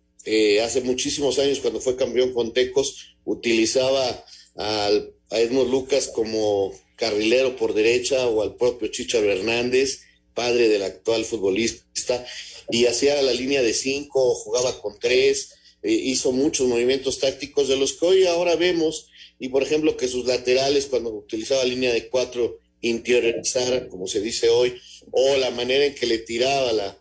hace 0.63 0.81
muchísimos 0.83 1.39
años 1.39 1.61
cuando 1.61 1.81
fue 1.81 1.97
campeón 1.97 2.33
con 2.33 2.53
Tecos 2.53 3.17
utilizaba 3.25 4.25
al, 4.57 5.15
a 5.31 5.41
Edmund 5.41 5.71
Lucas 5.71 6.09
como 6.09 6.73
carrilero 7.01 7.57
por 7.57 7.73
derecha 7.73 8.29
o 8.29 8.43
al 8.43 8.57
propio 8.57 8.89
Chicha 8.89 9.19
Hernández, 9.19 10.03
padre 10.35 10.69
del 10.69 10.83
actual 10.83 11.25
futbolista, 11.25 12.25
y 12.71 12.87
hacía 12.87 13.21
la 13.23 13.33
línea 13.33 13.63
de 13.63 13.73
cinco, 13.73 14.35
jugaba 14.35 14.81
con 14.81 14.99
tres, 14.99 15.55
eh, 15.83 15.93
hizo 15.93 16.31
muchos 16.31 16.69
movimientos 16.69 17.19
tácticos 17.19 17.69
de 17.69 17.77
los 17.77 17.95
que 17.95 18.07
hoy 18.07 18.27
ahora 18.27 18.55
vemos, 18.55 19.09
y 19.39 19.49
por 19.49 19.63
ejemplo 19.63 19.97
que 19.97 20.09
sus 20.09 20.27
laterales 20.27 20.87
cuando 20.87 21.11
utilizaba 21.11 21.65
línea 21.65 21.93
de 21.93 22.09
cuatro 22.09 22.61
interiorizaran, 22.81 23.89
como 23.89 24.07
se 24.07 24.21
dice 24.21 24.49
hoy, 24.49 24.75
o 25.11 25.37
la 25.37 25.51
manera 25.51 25.85
en 25.87 25.95
que 25.95 26.07
le 26.07 26.19
tiraba 26.19 26.73
la, 26.73 27.01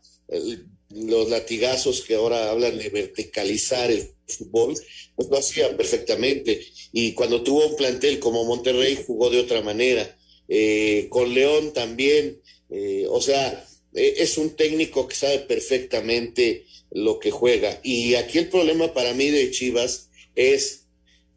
los 0.90 1.30
latigazos 1.30 2.02
que 2.02 2.16
ahora 2.16 2.50
hablan 2.50 2.78
de 2.78 2.90
verticalizar 2.90 3.92
el 3.92 4.10
fútbol, 4.28 4.76
pues 5.16 5.30
lo 5.30 5.38
hacía 5.38 5.76
perfectamente. 5.78 6.66
Y 6.92 7.14
cuando 7.14 7.44
tuvo 7.44 7.68
un 7.68 7.76
plantel 7.76 8.20
como 8.20 8.46
Monterrey, 8.46 8.98
jugó 9.06 9.30
de 9.30 9.40
otra 9.40 9.62
manera. 9.62 10.18
Eh, 10.48 11.08
con 11.10 11.34
León 11.34 11.74
también, 11.74 12.42
eh, 12.72 13.06
o 13.08 13.22
sea, 13.22 13.68
e, 13.94 14.16
es 14.18 14.38
un 14.38 14.56
técnico 14.56 15.08
que 15.08 15.16
sabe 15.16 15.40
perfectamente 15.40 16.66
lo 16.92 17.20
que 17.20 17.32
juega. 17.32 17.80
Y 17.84 18.16
aquí 18.16 18.40
el 18.40 18.50
problema 18.50 18.94
para 18.94 19.14
mí 19.14 19.30
de 19.30 19.52
Chivas 19.52 20.10
es 20.36 20.79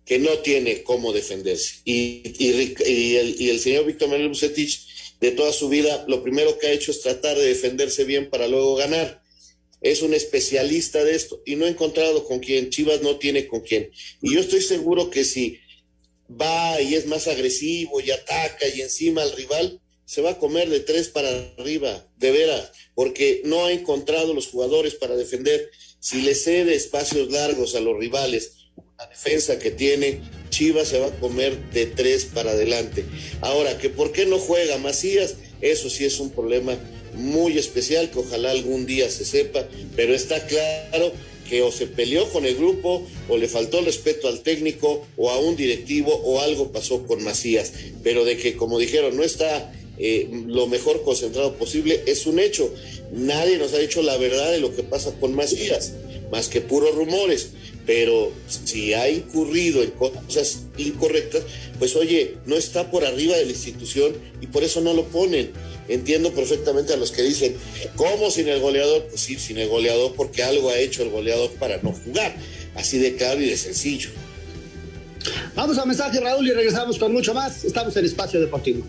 que 0.04 0.18
no 0.18 0.38
tiene 0.38 0.82
cómo 0.82 1.12
defenderse. 1.12 1.80
Y, 1.84 2.22
y, 2.38 2.48
el, 2.48 3.36
y 3.40 3.48
el, 3.50 3.60
señor 3.60 3.86
Víctor 3.86 4.08
Manuel 4.08 4.28
Bucetich, 4.28 5.16
de 5.20 5.30
toda 5.30 5.52
su 5.52 5.68
vida, 5.68 6.04
lo 6.08 6.22
primero 6.22 6.58
que 6.58 6.66
ha 6.66 6.72
hecho 6.72 6.90
es 6.90 7.00
tratar 7.00 7.38
de 7.38 7.46
defenderse 7.46 8.04
bien 8.04 8.28
para 8.28 8.48
luego 8.48 8.74
ganar 8.74 9.22
es 9.82 10.02
un 10.02 10.14
especialista 10.14 11.04
de 11.04 11.14
esto 11.14 11.42
y 11.44 11.56
no 11.56 11.66
ha 11.66 11.68
encontrado 11.68 12.24
con 12.24 12.38
quién, 12.38 12.70
Chivas 12.70 13.02
no 13.02 13.16
tiene 13.16 13.46
con 13.48 13.60
quién. 13.60 13.90
Y 14.20 14.34
yo 14.34 14.40
estoy 14.40 14.62
seguro 14.62 15.10
que 15.10 15.24
si 15.24 15.58
va 16.30 16.80
y 16.80 16.94
es 16.94 17.06
más 17.06 17.26
agresivo 17.26 18.00
y 18.00 18.10
ataca 18.10 18.68
y 18.68 18.80
encima 18.80 19.22
al 19.22 19.32
rival, 19.32 19.80
se 20.04 20.22
va 20.22 20.30
a 20.30 20.38
comer 20.38 20.68
de 20.68 20.80
tres 20.80 21.08
para 21.08 21.28
arriba, 21.58 22.06
de 22.16 22.30
veras, 22.30 22.72
porque 22.94 23.42
no 23.44 23.64
ha 23.64 23.72
encontrado 23.72 24.34
los 24.34 24.46
jugadores 24.46 24.94
para 24.94 25.16
defender. 25.16 25.70
Si 26.00 26.22
le 26.22 26.34
cede 26.34 26.74
espacios 26.74 27.30
largos 27.30 27.74
a 27.74 27.80
los 27.80 27.98
rivales, 27.98 28.52
la 29.02 29.08
defensa 29.08 29.58
que 29.58 29.72
tiene, 29.72 30.20
Chivas 30.50 30.88
se 30.88 31.00
va 31.00 31.08
a 31.08 31.18
comer 31.18 31.58
de 31.72 31.86
tres 31.86 32.24
para 32.24 32.52
adelante. 32.52 33.04
Ahora, 33.40 33.76
que 33.78 33.88
por 33.88 34.12
qué 34.12 34.26
no 34.26 34.38
juega 34.38 34.78
Macías, 34.78 35.34
eso 35.60 35.90
sí 35.90 36.04
es 36.04 36.20
un 36.20 36.30
problema 36.30 36.78
muy 37.14 37.58
especial 37.58 38.10
que 38.10 38.20
ojalá 38.20 38.52
algún 38.52 38.86
día 38.86 39.10
se 39.10 39.24
sepa, 39.24 39.66
pero 39.96 40.14
está 40.14 40.46
claro 40.46 41.12
que 41.48 41.62
o 41.62 41.72
se 41.72 41.88
peleó 41.88 42.28
con 42.30 42.46
el 42.46 42.54
grupo 42.54 43.04
o 43.28 43.36
le 43.36 43.48
faltó 43.48 43.80
el 43.80 43.86
respeto 43.86 44.28
al 44.28 44.40
técnico 44.40 45.04
o 45.16 45.30
a 45.30 45.38
un 45.40 45.56
directivo 45.56 46.14
o 46.24 46.40
algo 46.40 46.70
pasó 46.70 47.04
con 47.04 47.24
Macías, 47.24 47.72
pero 48.04 48.24
de 48.24 48.36
que 48.36 48.56
como 48.56 48.78
dijeron 48.78 49.16
no 49.16 49.24
está 49.24 49.72
eh, 49.98 50.28
lo 50.46 50.68
mejor 50.68 51.02
concentrado 51.02 51.54
posible 51.56 52.02
es 52.06 52.26
un 52.26 52.38
hecho. 52.38 52.72
Nadie 53.12 53.58
nos 53.58 53.74
ha 53.74 53.78
dicho 53.78 54.00
la 54.00 54.16
verdad 54.16 54.52
de 54.52 54.60
lo 54.60 54.74
que 54.74 54.84
pasa 54.84 55.12
con 55.20 55.34
Macías, 55.34 55.92
más 56.30 56.48
que 56.48 56.60
puros 56.60 56.94
rumores 56.94 57.50
pero 57.86 58.32
si 58.46 58.94
ha 58.94 59.08
incurrido 59.08 59.82
en 59.82 59.90
cosas 59.90 60.62
incorrectas, 60.76 61.42
pues 61.78 61.96
oye, 61.96 62.36
no 62.46 62.56
está 62.56 62.90
por 62.90 63.04
arriba 63.04 63.36
de 63.36 63.44
la 63.44 63.50
institución 63.50 64.12
y 64.40 64.46
por 64.46 64.62
eso 64.62 64.80
no 64.80 64.94
lo 64.94 65.04
ponen. 65.06 65.50
Entiendo 65.88 66.32
perfectamente 66.32 66.92
a 66.92 66.96
los 66.96 67.10
que 67.10 67.22
dicen, 67.22 67.56
¿cómo 67.96 68.30
sin 68.30 68.48
el 68.48 68.60
goleador? 68.60 69.06
Pues 69.08 69.20
sí, 69.20 69.36
sin 69.38 69.58
el 69.58 69.68
goleador 69.68 70.14
porque 70.14 70.42
algo 70.42 70.70
ha 70.70 70.78
hecho 70.78 71.02
el 71.02 71.10
goleador 71.10 71.50
para 71.52 71.78
no 71.82 71.92
jugar. 71.92 72.36
Así 72.74 72.98
de 72.98 73.16
claro 73.16 73.40
y 73.40 73.46
de 73.46 73.56
sencillo. 73.56 74.10
Vamos 75.54 75.78
a 75.78 75.84
mensaje, 75.84 76.20
Raúl, 76.20 76.48
y 76.48 76.52
regresamos 76.52 76.98
con 76.98 77.12
mucho 77.12 77.34
más. 77.34 77.64
Estamos 77.64 77.96
en 77.96 78.04
Espacio 78.04 78.40
Deportivo. 78.40 78.84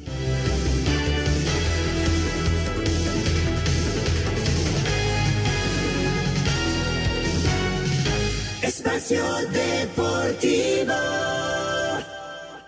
Espacio 8.84 9.24
Deportivo. 9.54 10.94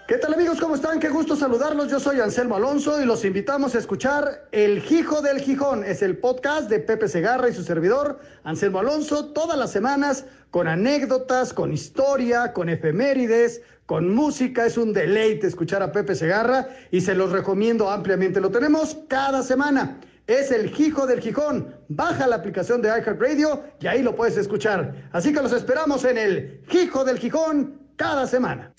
¿Qué 0.07 0.17
tal 0.17 0.33
amigos? 0.33 0.61
¿Cómo 0.61 0.75
están? 0.75 0.97
Qué 0.97 1.09
gusto 1.09 1.35
saludarlos. 1.35 1.91
Yo 1.91 1.99
soy 1.99 2.21
Anselmo 2.21 2.55
Alonso 2.55 3.01
y 3.01 3.05
los 3.05 3.25
invitamos 3.25 3.75
a 3.75 3.79
escuchar 3.79 4.47
El 4.53 4.77
Hijo 4.89 5.21
del 5.21 5.41
Gijón. 5.41 5.83
Es 5.83 6.01
el 6.01 6.17
podcast 6.17 6.69
de 6.69 6.79
Pepe 6.79 7.09
Segarra 7.09 7.49
y 7.49 7.53
su 7.53 7.63
servidor, 7.63 8.21
Anselmo 8.45 8.79
Alonso, 8.79 9.33
todas 9.33 9.57
las 9.57 9.73
semanas 9.73 10.23
con 10.51 10.69
anécdotas, 10.69 11.51
con 11.51 11.73
historia, 11.73 12.53
con 12.53 12.69
efemérides, 12.69 13.61
con 13.85 14.15
música. 14.15 14.65
Es 14.65 14.77
un 14.77 14.93
deleite 14.93 15.47
escuchar 15.47 15.83
a 15.83 15.91
Pepe 15.91 16.15
Segarra 16.15 16.69
y 16.91 17.01
se 17.01 17.13
los 17.13 17.33
recomiendo 17.33 17.91
ampliamente. 17.91 18.39
Lo 18.39 18.51
tenemos 18.51 18.99
cada 19.09 19.43
semana. 19.43 19.99
Es 20.27 20.49
el 20.49 20.73
Hijo 20.79 21.05
del 21.05 21.21
Gijón. 21.21 21.75
Baja 21.87 22.25
la 22.25 22.37
aplicación 22.37 22.81
de 22.81 22.89
iHeartRadio 22.89 23.63
y 23.79 23.85
ahí 23.85 24.01
lo 24.01 24.15
puedes 24.15 24.37
escuchar. 24.37 25.09
Así 25.11 25.31
que 25.31 25.41
los 25.41 25.53
esperamos 25.53 26.03
en 26.03 26.17
el 26.17 26.61
Hijo 26.71 27.05
del 27.05 27.19
Gijón 27.19 27.79
cada 27.95 28.25
semana. 28.25 28.73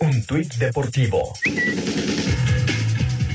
Un 0.00 0.24
tuit 0.24 0.54
deportivo. 0.54 1.34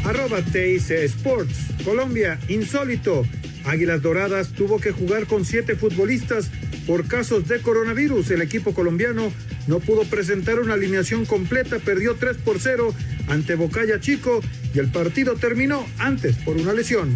Arroba 0.05 0.41
TIC 0.41 0.89
Sports. 0.89 1.67
Colombia, 1.85 2.39
insólito. 2.47 3.23
Águilas 3.65 4.01
Doradas 4.01 4.49
tuvo 4.53 4.79
que 4.79 4.91
jugar 4.91 5.27
con 5.27 5.45
siete 5.45 5.75
futbolistas 5.75 6.49
por 6.87 7.07
casos 7.07 7.47
de 7.47 7.61
coronavirus. 7.61 8.31
El 8.31 8.41
equipo 8.41 8.73
colombiano 8.73 9.31
no 9.67 9.79
pudo 9.79 10.03
presentar 10.05 10.59
una 10.59 10.73
alineación 10.73 11.25
completa, 11.25 11.77
perdió 11.77 12.15
3 12.15 12.37
por 12.37 12.59
0 12.59 12.91
ante 13.27 13.53
Bocaya 13.53 13.99
Chico 13.99 14.41
y 14.73 14.79
el 14.79 14.91
partido 14.91 15.35
terminó 15.35 15.85
antes 15.99 16.37
por 16.37 16.57
una 16.57 16.73
lesión. 16.73 17.15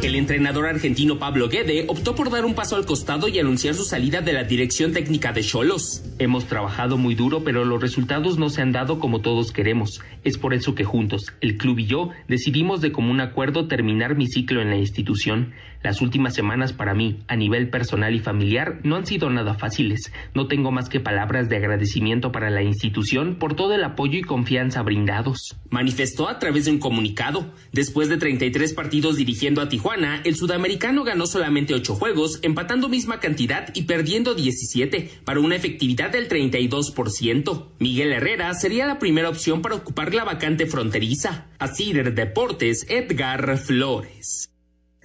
El 0.00 0.14
entrenador 0.14 0.66
argentino 0.66 1.18
Pablo 1.18 1.48
Guede 1.48 1.86
optó 1.88 2.14
por 2.14 2.30
dar 2.30 2.44
un 2.44 2.54
paso 2.54 2.76
al 2.76 2.86
costado 2.86 3.26
y 3.26 3.40
anunciar 3.40 3.74
su 3.74 3.82
salida 3.82 4.20
de 4.20 4.32
la 4.32 4.44
dirección 4.44 4.92
técnica 4.92 5.32
de 5.32 5.42
Cholos. 5.42 6.04
Hemos 6.20 6.46
trabajado 6.46 6.96
muy 6.96 7.16
duro, 7.16 7.42
pero 7.42 7.64
los 7.64 7.82
resultados 7.82 8.38
no 8.38 8.48
se 8.48 8.62
han 8.62 8.70
dado 8.70 9.00
como 9.00 9.22
todos 9.22 9.50
queremos. 9.50 10.00
Es 10.22 10.38
por 10.38 10.54
eso 10.54 10.76
que 10.76 10.84
juntos, 10.84 11.32
el 11.40 11.56
club 11.56 11.80
y 11.80 11.86
yo, 11.86 12.10
decidimos 12.28 12.80
de 12.80 12.92
común 12.92 13.20
acuerdo 13.20 13.66
terminar 13.66 14.14
mi 14.14 14.28
ciclo 14.28 14.62
en 14.62 14.70
la 14.70 14.76
institución. 14.76 15.52
Las 15.82 16.00
últimas 16.00 16.34
semanas 16.34 16.72
para 16.72 16.94
mí, 16.94 17.20
a 17.26 17.36
nivel 17.36 17.68
personal 17.68 18.14
y 18.14 18.20
familiar, 18.20 18.80
no 18.84 18.96
han 18.96 19.06
sido 19.06 19.30
nada 19.30 19.54
fáciles. 19.54 20.12
No 20.34 20.46
tengo 20.46 20.70
más 20.70 20.88
que 20.88 21.00
palabras 21.00 21.48
de 21.48 21.56
agradecimiento 21.56 22.30
para 22.32 22.50
la 22.50 22.62
institución 22.62 23.36
por 23.36 23.54
todo 23.54 23.74
el 23.74 23.84
apoyo 23.84 24.18
y 24.18 24.22
confianza 24.22 24.82
brindados. 24.82 25.56
Manifestó 25.70 26.28
a 26.28 26.38
través 26.38 26.64
de 26.66 26.72
un 26.72 26.78
comunicado. 26.78 27.52
Después 27.72 28.08
de 28.08 28.16
33 28.16 28.74
partidos 28.74 29.16
dirigiendo 29.16 29.60
a 29.60 29.68
Tijuana, 29.68 29.87
el 29.94 30.36
sudamericano 30.36 31.02
ganó 31.02 31.26
solamente 31.26 31.72
8 31.72 31.94
juegos, 31.94 32.40
empatando 32.42 32.88
misma 32.88 33.20
cantidad 33.20 33.70
y 33.74 33.82
perdiendo 33.84 34.34
17, 34.34 35.10
para 35.24 35.40
una 35.40 35.56
efectividad 35.56 36.10
del 36.10 36.28
32%. 36.28 37.68
Miguel 37.78 38.12
Herrera 38.12 38.52
sería 38.54 38.86
la 38.86 38.98
primera 38.98 39.30
opción 39.30 39.62
para 39.62 39.76
ocupar 39.76 40.14
la 40.14 40.24
vacante 40.24 40.66
fronteriza. 40.66 41.46
Así 41.58 41.92
de 41.92 42.02
Deportes, 42.04 42.84
Edgar 42.88 43.56
Flores. 43.56 44.50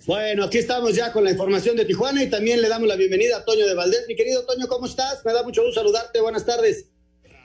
Bueno, 0.06 0.44
aquí 0.44 0.58
estamos 0.58 0.96
ya 0.96 1.14
con 1.14 1.24
la 1.24 1.32
información 1.32 1.78
de 1.78 1.86
Tijuana 1.86 2.22
y 2.22 2.30
también 2.30 2.62
le 2.62 2.68
damos 2.68 2.90
la 2.90 2.98
bienvenida 2.98 3.38
a 3.38 3.46
Toño 3.46 3.66
de 3.66 3.74
Valdés. 3.74 4.04
Mi 4.10 4.18
querido 4.18 4.46
Toño, 4.46 4.68
¿cómo 4.68 4.86
estás? 4.86 5.24
Me 5.24 5.32
da 5.32 5.44
mucho 5.44 5.64
gusto 5.64 5.80
saludarte. 5.80 6.20
Buenas 6.20 6.46
tardes. 6.46 6.90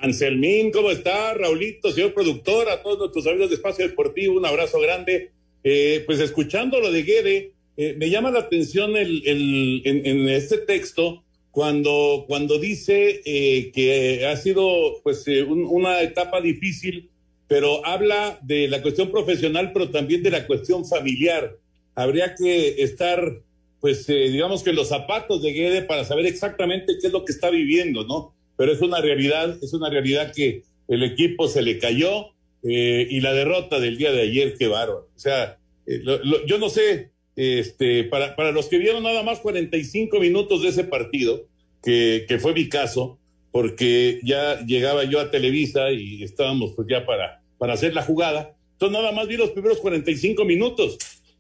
Anselmín, 0.01 0.73
¿cómo 0.73 0.91
estás? 0.91 1.37
Raulito, 1.37 1.93
señor 1.93 2.15
productor, 2.15 2.69
a 2.69 2.83
todos 2.83 2.99
nuestros 2.99 3.27
amigos 3.29 3.51
de 3.51 3.57
Espacio 3.57 3.87
Deportivo, 3.87 4.37
un 4.37 4.47
abrazo 4.47 4.81
grande. 4.81 5.33
Eh, 5.65 6.03
pues 6.07 6.21
escuchando 6.21 6.81
lo 6.81 6.93
de 6.93 7.03
Guede, 7.03 7.53
eh, 7.77 7.95
me 7.97 8.11
llama 8.11 8.31
la 8.31 8.41
atención 8.41 8.97
el, 8.97 9.23
en, 9.25 10.29
este 10.29 10.59
texto 10.59 11.23
cuando, 11.51 12.25
cuando 12.27 12.59
dice 12.59 13.21
eh, 13.25 13.71
que 13.73 14.27
ha 14.27 14.37
sido 14.37 15.01
pues 15.03 15.25
una 15.47 16.03
etapa 16.03 16.41
difícil, 16.41 17.09
pero 17.47 17.85
habla 17.87 18.39
de 18.43 18.69
la 18.69 18.83
cuestión 18.83 19.11
profesional, 19.11 19.73
pero 19.73 19.91
también 19.91 20.23
de 20.23 20.31
la 20.31 20.47
cuestión 20.47 20.85
familiar 20.85 21.57
habría 21.95 22.35
que 22.37 22.83
estar, 22.83 23.41
pues, 23.81 24.09
eh, 24.09 24.29
digamos 24.31 24.63
que 24.63 24.71
en 24.71 24.77
los 24.77 24.89
zapatos 24.89 25.43
de 25.43 25.53
Guede 25.53 25.83
para 25.83 26.05
saber 26.05 26.27
exactamente 26.27 26.97
qué 27.01 27.09
es 27.09 27.13
lo 27.13 27.25
que 27.25 27.33
está 27.33 27.51
viviendo, 27.51 28.05
¿no? 28.05 28.35
Pero 28.57 28.73
es 28.73 28.81
una 28.81 29.01
realidad, 29.01 29.59
es 29.63 29.73
una 29.73 29.91
realidad 29.91 30.33
que 30.33 30.63
el 30.87 31.03
equipo 31.03 31.49
se 31.49 31.63
le 31.63 31.79
cayó 31.79 32.29
eh, 32.63 33.07
y 33.09 33.21
la 33.21 33.33
derrota 33.33 33.81
del 33.81 33.99
día 33.99 34.13
de 34.13 34.23
ayer, 34.23 34.55
qué 34.59 34.69
bárbaro. 34.69 35.09
O 35.15 35.19
sea, 35.19 35.59
eh, 35.87 36.03
yo 36.47 36.59
no 36.59 36.69
sé, 36.69 37.11
este, 37.37 38.05
para, 38.05 38.37
para 38.37 38.53
los 38.53 38.67
que 38.67 38.79
vieron 38.79 39.03
nada 39.03 39.23
más 39.23 39.41
45 39.41 40.19
minutos 40.21 40.63
de 40.63 40.69
ese 40.69 40.85
partido, 40.85 41.47
que, 41.83 42.25
que 42.29 42.39
fue 42.39 42.55
mi 42.55 42.69
caso, 42.69 43.19
porque 43.53 44.21
ya 44.23 44.65
llegaba 44.67 45.05
yo 45.05 45.21
a 45.21 45.31
Televisa 45.31 45.91
y 45.91 46.23
estábamos 46.23 46.73
pues 46.75 46.89
ya 46.89 47.07
para, 47.07 47.43
para 47.59 47.75
hacer 47.75 47.95
la 47.95 48.03
jugada. 48.03 48.55
Entonces 48.73 48.99
nada 48.99 49.13
más 49.13 49.27
vi 49.27 49.37
los 49.37 49.51
primeros 49.51 49.79
45 49.79 50.45
minutos 50.45 50.99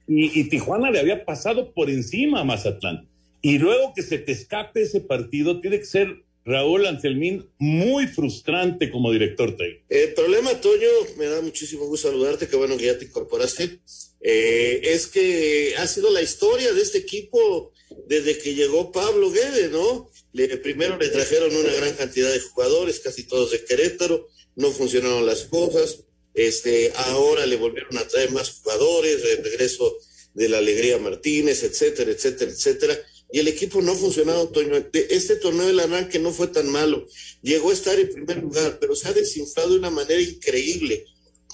y, 0.08 0.44
Tijuana 0.48 0.90
le 0.90 1.00
había 1.00 1.24
pasado 1.24 1.72
por 1.72 1.90
encima 1.90 2.40
a 2.40 2.44
Mazatlán. 2.44 3.06
Y 3.42 3.58
luego 3.58 3.92
que 3.94 4.02
se 4.02 4.18
te 4.18 4.32
escape 4.32 4.82
ese 4.82 5.00
partido, 5.02 5.60
tiene 5.60 5.78
que 5.78 5.84
ser 5.84 6.22
Raúl 6.48 6.86
Anselmín 6.86 7.50
muy 7.58 8.06
frustrante 8.06 8.90
como 8.90 9.12
director 9.12 9.54
técnico. 9.54 9.84
El 9.90 10.14
problema, 10.14 10.58
Toño, 10.60 10.88
me 11.18 11.26
da 11.26 11.42
muchísimo 11.42 11.84
gusto 11.84 12.08
saludarte, 12.08 12.48
qué 12.48 12.56
bueno 12.56 12.78
que 12.78 12.86
ya 12.86 12.98
te 12.98 13.04
incorporaste, 13.04 13.80
eh, 14.22 14.80
es 14.82 15.06
que 15.08 15.74
ha 15.76 15.86
sido 15.86 16.10
la 16.10 16.22
historia 16.22 16.72
de 16.72 16.80
este 16.80 16.98
equipo 16.98 17.72
desde 18.06 18.38
que 18.38 18.54
llegó 18.54 18.90
Pablo 18.92 19.30
Guede, 19.30 19.68
¿no? 19.68 20.10
Primero 20.62 20.96
le 20.96 21.08
trajeron 21.08 21.54
una 21.54 21.72
gran 21.72 21.94
cantidad 21.94 22.32
de 22.32 22.40
jugadores, 22.40 23.00
casi 23.00 23.24
todos 23.24 23.50
de 23.50 23.64
Querétaro, 23.64 24.28
no 24.56 24.70
funcionaron 24.70 25.26
las 25.26 25.44
cosas, 25.44 26.04
este, 26.32 26.92
ahora 26.94 27.44
le 27.44 27.56
volvieron 27.56 27.98
a 27.98 28.08
traer 28.08 28.30
más 28.30 28.50
jugadores, 28.50 29.22
el 29.22 29.44
regreso 29.44 29.98
de 30.32 30.48
la 30.48 30.58
Alegría 30.58 30.98
Martínez, 30.98 31.62
etcétera, 31.62 32.10
etcétera, 32.10 32.50
etcétera. 32.50 32.98
Y 33.30 33.40
el 33.40 33.48
equipo 33.48 33.82
no 33.82 33.92
ha 33.92 33.96
funcionado, 33.96 34.50
Este 34.92 35.36
torneo 35.36 35.66
del 35.66 35.80
arranque 35.80 36.18
no 36.18 36.32
fue 36.32 36.48
tan 36.48 36.68
malo. 36.70 37.06
Llegó 37.42 37.70
a 37.70 37.74
estar 37.74 37.98
en 37.98 38.10
primer 38.10 38.38
lugar, 38.38 38.78
pero 38.80 38.96
se 38.96 39.08
ha 39.08 39.12
desinflado 39.12 39.70
de 39.70 39.78
una 39.78 39.90
manera 39.90 40.20
increíble. 40.20 41.04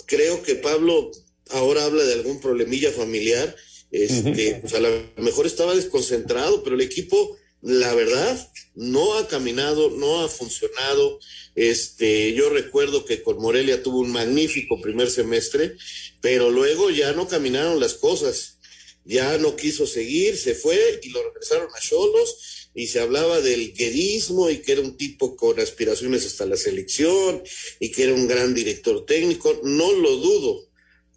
Creo 0.07 0.43
que 0.43 0.55
Pablo 0.55 1.11
ahora 1.51 1.85
habla 1.85 2.05
de 2.05 2.15
algún 2.15 2.41
problemilla 2.41 2.93
familiar. 2.93 3.55
Este, 3.91 4.57
pues 4.61 4.75
a 4.75 4.81
lo 4.81 4.89
mejor 5.19 5.47
estaba 5.47 5.75
desconcentrado, 5.75 6.63
pero 6.63 6.75
el 6.77 6.83
equipo, 6.83 7.37
la 7.61 7.95
verdad, 7.95 8.51
no 8.75 9.15
ha 9.15 9.29
caminado, 9.29 9.91
no 9.91 10.21
ha 10.21 10.29
funcionado. 10.29 11.19
Este, 11.55 12.35
yo 12.35 12.51
recuerdo 12.51 13.05
que 13.05 13.23
con 13.23 13.39
Morelia 13.39 13.83
tuvo 13.83 14.01
un 14.01 14.11
magnífico 14.11 14.81
primer 14.81 15.11
semestre, 15.11 15.77
pero 16.21 16.51
luego 16.51 16.91
ya 16.91 17.13
no 17.13 17.29
caminaron 17.29 17.79
las 17.81 17.95
cosas. 17.95 18.59
Ya 19.05 19.37
no 19.39 19.55
quiso 19.57 19.87
seguir, 19.87 20.37
se 20.37 20.55
fue 20.55 21.01
y 21.03 21.11
lo 21.11 21.23
regresaron 21.23 21.69
a 21.75 21.81
Cholos 21.81 22.71
y 22.75 22.87
se 22.87 23.01
hablaba 23.01 23.41
del 23.41 23.75
guedismo 23.75 24.51
y 24.51 24.59
que 24.59 24.73
era 24.73 24.81
un 24.81 24.97
tipo 24.97 25.37
con 25.37 25.61
aspiraciones 25.61 26.27
hasta 26.27 26.47
la 26.47 26.57
selección 26.57 27.43
y 27.81 27.91
que 27.91 28.05
era 28.05 28.15
un 28.15 28.27
gran 28.27 28.55
director 28.55 29.05
técnico. 29.05 29.61
No 29.63 29.93
lo 29.93 30.17
dudo, 30.17 30.69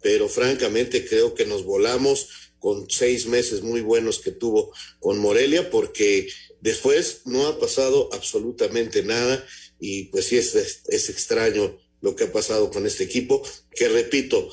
pero 0.02 0.28
francamente 0.28 1.06
creo 1.06 1.34
que 1.34 1.46
nos 1.46 1.64
volamos 1.64 2.28
con 2.58 2.90
seis 2.90 3.26
meses 3.26 3.62
muy 3.62 3.80
buenos 3.80 4.18
que 4.18 4.32
tuvo 4.32 4.72
con 5.00 5.18
Morelia 5.18 5.70
porque 5.70 6.28
después 6.60 7.22
no 7.24 7.46
ha 7.46 7.58
pasado 7.58 8.08
absolutamente 8.12 9.02
nada 9.02 9.44
y 9.80 10.04
pues 10.04 10.26
sí 10.26 10.36
es, 10.36 10.54
es, 10.54 11.08
extraño 11.08 11.78
lo 12.00 12.16
que 12.16 12.24
ha 12.24 12.32
pasado 12.32 12.70
con 12.70 12.86
este 12.86 13.04
equipo, 13.04 13.42
que 13.74 13.88
repito, 13.88 14.50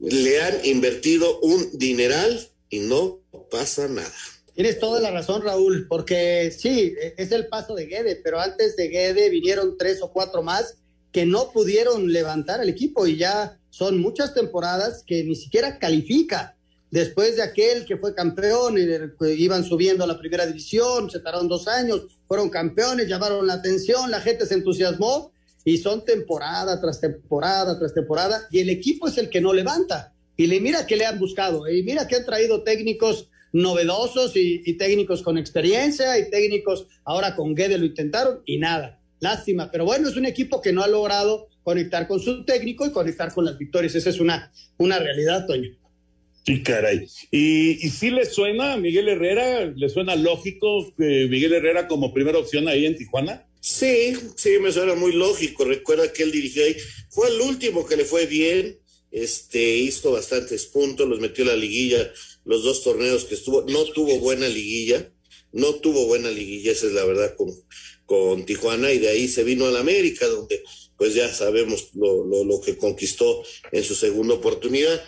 le 0.00 0.40
han 0.40 0.64
invertido 0.64 1.40
un 1.40 1.78
dineral 1.78 2.48
y 2.70 2.80
no 2.80 3.20
pasa 3.50 3.88
nada. 3.88 4.12
Tienes 4.54 4.80
toda 4.80 5.00
la 5.00 5.12
razón, 5.12 5.42
Raúl, 5.42 5.86
porque 5.88 6.50
sí, 6.50 6.92
es 7.16 7.30
el 7.30 7.46
paso 7.46 7.74
de 7.74 7.86
Guede, 7.86 8.16
pero 8.16 8.40
antes 8.40 8.74
de 8.74 8.88
Guede 8.88 9.30
vinieron 9.30 9.76
tres 9.78 10.02
o 10.02 10.10
cuatro 10.10 10.42
más 10.42 10.74
que 11.12 11.26
no 11.26 11.52
pudieron 11.52 12.12
levantar 12.12 12.60
el 12.60 12.68
equipo 12.68 13.06
y 13.06 13.16
ya 13.16 13.58
son 13.70 14.00
muchas 14.00 14.34
temporadas 14.34 15.04
que 15.06 15.22
ni 15.24 15.36
siquiera 15.36 15.78
califica. 15.78 16.56
Después 16.90 17.36
de 17.36 17.42
aquel 17.42 17.84
que 17.84 17.98
fue 17.98 18.14
campeón, 18.14 18.76
iban 19.20 19.62
subiendo 19.62 20.04
a 20.04 20.06
la 20.06 20.18
primera 20.18 20.46
división, 20.46 21.10
se 21.10 21.20
tardaron 21.20 21.46
dos 21.46 21.68
años, 21.68 22.06
fueron 22.26 22.48
campeones, 22.48 23.08
llamaron 23.08 23.46
la 23.46 23.54
atención, 23.54 24.10
la 24.10 24.20
gente 24.20 24.46
se 24.46 24.54
entusiasmó 24.54 25.32
y 25.64 25.78
son 25.78 26.04
temporada 26.04 26.80
tras 26.80 27.00
temporada 27.00 27.78
tras 27.78 27.92
temporada 27.92 28.46
y 28.50 28.60
el 28.60 28.70
equipo 28.70 29.06
es 29.06 29.18
el 29.18 29.28
que 29.28 29.40
no 29.40 29.52
levanta. 29.52 30.14
Y 30.38 30.46
le 30.46 30.60
mira 30.60 30.86
que 30.86 30.96
le 30.96 31.04
han 31.04 31.18
buscado, 31.18 31.68
y 31.68 31.82
mira 31.82 32.06
que 32.06 32.14
han 32.14 32.24
traído 32.24 32.62
técnicos 32.62 33.28
novedosos 33.52 34.32
y, 34.36 34.72
técnicos 34.74 35.22
con 35.22 35.36
experiencia 35.36 36.16
y 36.16 36.30
técnicos 36.30 36.86
ahora 37.04 37.34
con 37.34 37.56
Guede 37.56 37.76
lo 37.76 37.84
intentaron 37.84 38.40
y 38.46 38.58
nada. 38.58 39.00
Lástima, 39.20 39.68
pero 39.72 39.84
bueno, 39.84 40.08
es 40.08 40.16
un 40.16 40.26
equipo 40.26 40.62
que 40.62 40.72
no 40.72 40.84
ha 40.84 40.86
logrado 40.86 41.48
conectar 41.64 42.06
con 42.06 42.20
su 42.20 42.44
técnico 42.44 42.86
y 42.86 42.92
conectar 42.92 43.34
con 43.34 43.44
las 43.44 43.58
victorias. 43.58 43.96
Esa 43.96 44.10
es 44.10 44.20
una, 44.20 44.52
una 44.76 45.00
realidad, 45.00 45.44
Toño. 45.44 45.76
Sí, 46.46 46.62
caray. 46.62 47.08
¿Y, 47.32 47.84
y 47.84 47.90
sí 47.90 48.10
le 48.10 48.24
suena 48.24 48.74
a 48.74 48.76
Miguel 48.76 49.08
Herrera? 49.08 49.64
¿Le 49.74 49.88
suena 49.88 50.14
lógico 50.14 50.94
que 50.96 51.26
Miguel 51.28 51.52
Herrera 51.52 51.88
como 51.88 52.14
primera 52.14 52.38
opción 52.38 52.68
ahí 52.68 52.86
en 52.86 52.96
Tijuana? 52.96 53.44
Sí, 53.60 54.14
sí, 54.36 54.50
me 54.62 54.70
suena 54.70 54.94
muy 54.94 55.12
lógico. 55.12 55.64
Recuerda 55.64 56.12
que 56.12 56.22
él 56.22 56.30
dirigió 56.30 56.64
ahí. 56.64 56.76
Fue 57.10 57.28
el 57.28 57.40
último 57.40 57.84
que 57.84 57.96
le 57.96 58.04
fue 58.04 58.26
bien. 58.26 58.78
Este, 59.10 59.76
hizo 59.76 60.12
bastantes 60.12 60.66
puntos, 60.66 61.08
los 61.08 61.20
metió 61.20 61.44
a 61.44 61.48
la 61.48 61.56
liguilla, 61.56 62.12
los 62.44 62.62
dos 62.62 62.82
torneos 62.82 63.24
que 63.24 63.34
estuvo. 63.34 63.62
No 63.62 63.84
tuvo 63.84 64.18
buena 64.18 64.48
liguilla. 64.48 65.12
No 65.50 65.76
tuvo 65.76 66.06
buena 66.06 66.30
liguilla, 66.30 66.72
esa 66.72 66.88
es 66.88 66.92
la 66.92 67.06
verdad, 67.06 67.34
con, 67.34 67.48
con 68.04 68.44
Tijuana. 68.44 68.92
Y 68.92 68.98
de 68.98 69.08
ahí 69.08 69.28
se 69.28 69.44
vino 69.44 69.66
a 69.66 69.70
la 69.70 69.80
América, 69.80 70.26
donde 70.26 70.62
pues 70.96 71.14
ya 71.14 71.32
sabemos 71.32 71.90
lo, 71.94 72.24
lo, 72.24 72.44
lo 72.44 72.60
que 72.60 72.76
conquistó 72.76 73.42
en 73.72 73.82
su 73.82 73.94
segunda 73.94 74.34
oportunidad 74.34 75.02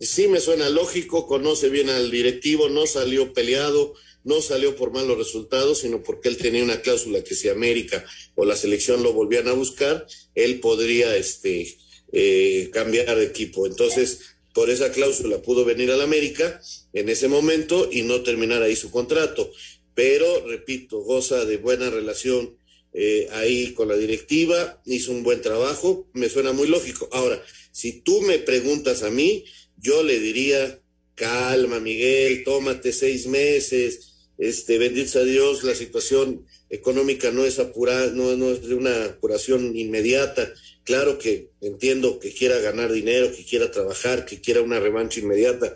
sí 0.00 0.28
me 0.28 0.40
suena 0.40 0.68
lógico, 0.68 1.26
conoce 1.26 1.68
bien 1.68 1.88
al 1.88 2.10
directivo, 2.10 2.68
no 2.68 2.86
salió 2.86 3.32
peleado, 3.32 3.94
no 4.22 4.40
salió 4.40 4.76
por 4.76 4.92
malos 4.92 5.18
resultados, 5.18 5.78
sino 5.78 6.02
porque 6.02 6.28
él 6.28 6.36
tenía 6.36 6.64
una 6.64 6.80
cláusula 6.80 7.22
que 7.22 7.34
si 7.34 7.48
América 7.48 8.04
o 8.34 8.44
la 8.44 8.56
selección 8.56 9.02
lo 9.02 9.12
volvían 9.12 9.48
a 9.48 9.52
buscar, 9.52 10.06
él 10.34 10.60
podría 10.60 11.16
este, 11.16 11.76
eh, 12.16 12.70
cambiar 12.72 13.16
de 13.16 13.24
equipo. 13.24 13.66
Entonces, 13.66 14.36
por 14.54 14.70
esa 14.70 14.92
cláusula 14.92 15.42
pudo 15.42 15.64
venir 15.64 15.90
al 15.90 16.00
América 16.00 16.60
en 16.92 17.08
ese 17.08 17.26
momento 17.26 17.88
y 17.90 18.02
no 18.02 18.22
terminar 18.22 18.62
ahí 18.62 18.76
su 18.76 18.92
contrato. 18.92 19.50
Pero, 19.96 20.46
repito, 20.46 21.00
goza 21.00 21.44
de 21.44 21.56
buena 21.56 21.90
relación 21.90 22.56
eh, 22.92 23.26
ahí 23.32 23.72
con 23.72 23.88
la 23.88 23.96
directiva, 23.96 24.80
hizo 24.86 25.10
un 25.10 25.24
buen 25.24 25.42
trabajo, 25.42 26.08
me 26.12 26.28
suena 26.28 26.52
muy 26.52 26.68
lógico. 26.68 27.08
Ahora, 27.10 27.42
si 27.72 28.00
tú 28.02 28.20
me 28.20 28.38
preguntas 28.38 29.02
a 29.02 29.10
mí, 29.10 29.44
yo 29.76 30.04
le 30.04 30.20
diría, 30.20 30.80
calma 31.16 31.80
Miguel, 31.80 32.44
tómate 32.44 32.92
seis 32.92 33.26
meses, 33.26 34.12
Este, 34.36 34.78
bendito 34.78 35.20
a 35.20 35.24
Dios, 35.24 35.62
la 35.62 35.74
situación 35.74 36.44
económica 36.68 37.30
no 37.30 37.44
es 37.44 37.60
apurada, 37.60 38.08
no 38.12 38.50
es 38.50 38.66
de 38.66 38.74
una 38.74 39.04
apuración 39.04 39.76
inmediata. 39.76 40.52
Claro 40.84 41.18
que 41.18 41.50
entiendo 41.62 42.18
que 42.18 42.32
quiera 42.32 42.58
ganar 42.60 42.92
dinero, 42.92 43.34
que 43.34 43.44
quiera 43.44 43.70
trabajar, 43.70 44.26
que 44.26 44.40
quiera 44.40 44.60
una 44.60 44.80
revancha 44.80 45.20
inmediata, 45.20 45.74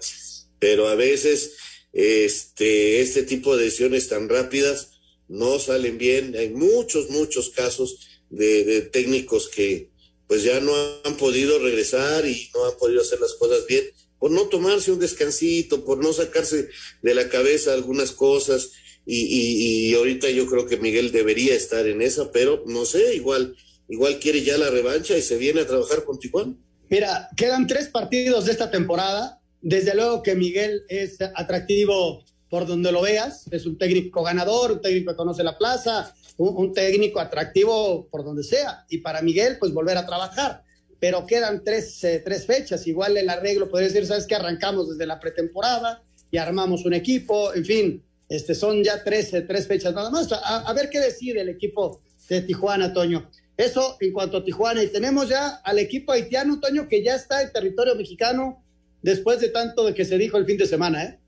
pero 0.58 0.88
a 0.88 0.94
veces 0.94 1.56
este, 1.92 3.00
este 3.00 3.22
tipo 3.22 3.56
de 3.56 3.64
decisiones 3.64 4.08
tan 4.08 4.28
rápidas 4.28 4.90
no 5.28 5.58
salen 5.58 5.96
bien. 5.96 6.36
Hay 6.36 6.50
muchos, 6.50 7.08
muchos 7.10 7.50
casos 7.50 8.06
de, 8.28 8.82
técnicos 8.82 9.48
que 9.48 9.90
pues 10.26 10.42
ya 10.42 10.60
no 10.60 10.74
han 11.04 11.16
podido 11.16 11.58
regresar 11.58 12.26
y 12.26 12.50
no 12.54 12.66
han 12.66 12.76
podido 12.76 13.00
hacer 13.00 13.18
las 13.18 13.32
cosas 13.34 13.66
bien 13.66 13.84
por 14.18 14.30
no 14.30 14.48
tomarse 14.48 14.92
un 14.92 14.98
descansito, 14.98 15.84
por 15.84 16.02
no 16.02 16.12
sacarse 16.12 16.68
de 17.02 17.14
la 17.14 17.28
cabeza 17.28 17.72
algunas 17.72 18.12
cosas. 18.12 18.72
Y, 19.06 19.88
y, 19.88 19.94
ahorita 19.94 20.28
yo 20.28 20.46
creo 20.46 20.66
que 20.66 20.76
Miguel 20.76 21.12
debería 21.12 21.54
estar 21.54 21.86
en 21.86 22.02
esa, 22.02 22.30
pero 22.30 22.62
no 22.66 22.84
sé, 22.84 23.14
igual, 23.14 23.56
igual 23.88 24.18
quiere 24.18 24.42
ya 24.42 24.56
la 24.58 24.70
revancha 24.70 25.16
y 25.16 25.22
se 25.22 25.36
viene 25.36 25.62
a 25.62 25.66
trabajar 25.66 26.04
con 26.04 26.18
Tijuana. 26.18 26.54
Mira, 26.88 27.28
quedan 27.36 27.66
tres 27.66 27.88
partidos 27.88 28.46
de 28.46 28.52
esta 28.52 28.70
temporada. 28.70 29.40
Desde 29.60 29.94
luego 29.94 30.22
que 30.22 30.34
Miguel 30.34 30.84
es 30.88 31.18
atractivo 31.20 32.24
por 32.48 32.66
donde 32.66 32.92
lo 32.92 33.02
veas. 33.02 33.46
Es 33.50 33.66
un 33.66 33.76
técnico 33.76 34.22
ganador, 34.22 34.72
un 34.72 34.80
técnico 34.80 35.12
que 35.12 35.16
conoce 35.16 35.42
la 35.42 35.58
plaza, 35.58 36.14
un, 36.38 36.72
técnico 36.72 37.20
atractivo 37.20 38.08
por 38.10 38.24
donde 38.24 38.42
sea. 38.42 38.84
Y 38.88 38.98
para 38.98 39.22
Miguel, 39.22 39.58
pues 39.58 39.72
volver 39.72 39.98
a 39.98 40.06
trabajar. 40.06 40.62
Pero 41.00 41.26
quedan 41.26 41.62
tres, 41.64 42.02
eh, 42.04 42.22
tres 42.24 42.46
fechas. 42.46 42.86
Igual 42.86 43.16
el 43.16 43.28
arreglo 43.28 43.68
podría 43.68 43.88
decir, 43.88 44.06
¿sabes 44.06 44.26
que 44.26 44.34
Arrancamos 44.34 44.88
desde 44.90 45.06
la 45.06 45.20
pretemporada 45.20 46.02
y 46.30 46.38
armamos 46.38 46.84
un 46.84 46.94
equipo. 46.94 47.54
En 47.54 47.64
fin, 47.64 48.02
este, 48.28 48.54
son 48.54 48.82
ya 48.82 49.02
tres, 49.02 49.30
tres 49.46 49.66
fechas 49.66 49.94
nada 49.94 50.10
más. 50.10 50.30
A, 50.32 50.60
a, 50.68 50.72
ver 50.72 50.90
qué 50.90 51.00
decide 51.00 51.40
el 51.40 51.48
equipo 51.48 52.00
de 52.28 52.42
Tijuana, 52.42 52.92
Toño. 52.92 53.30
Eso 53.58 53.96
en 54.00 54.12
cuanto 54.12 54.38
a 54.38 54.44
Tijuana. 54.44 54.82
Y 54.82 54.88
tenemos 54.88 55.28
ya 55.28 55.48
al 55.64 55.78
equipo 55.78 56.12
haitiano, 56.12 56.60
Toño, 56.60 56.88
que 56.88 57.02
ya 57.02 57.16
está 57.16 57.42
en 57.42 57.52
territorio 57.52 57.96
mexicano 57.96 58.64
después 59.02 59.40
de 59.40 59.48
tanto 59.48 59.84
de 59.84 59.94
que 59.94 60.04
se 60.04 60.16
dijo 60.16 60.38
el 60.38 60.46
fin 60.46 60.56
de 60.56 60.66
semana, 60.66 61.04
¿eh? 61.04 61.18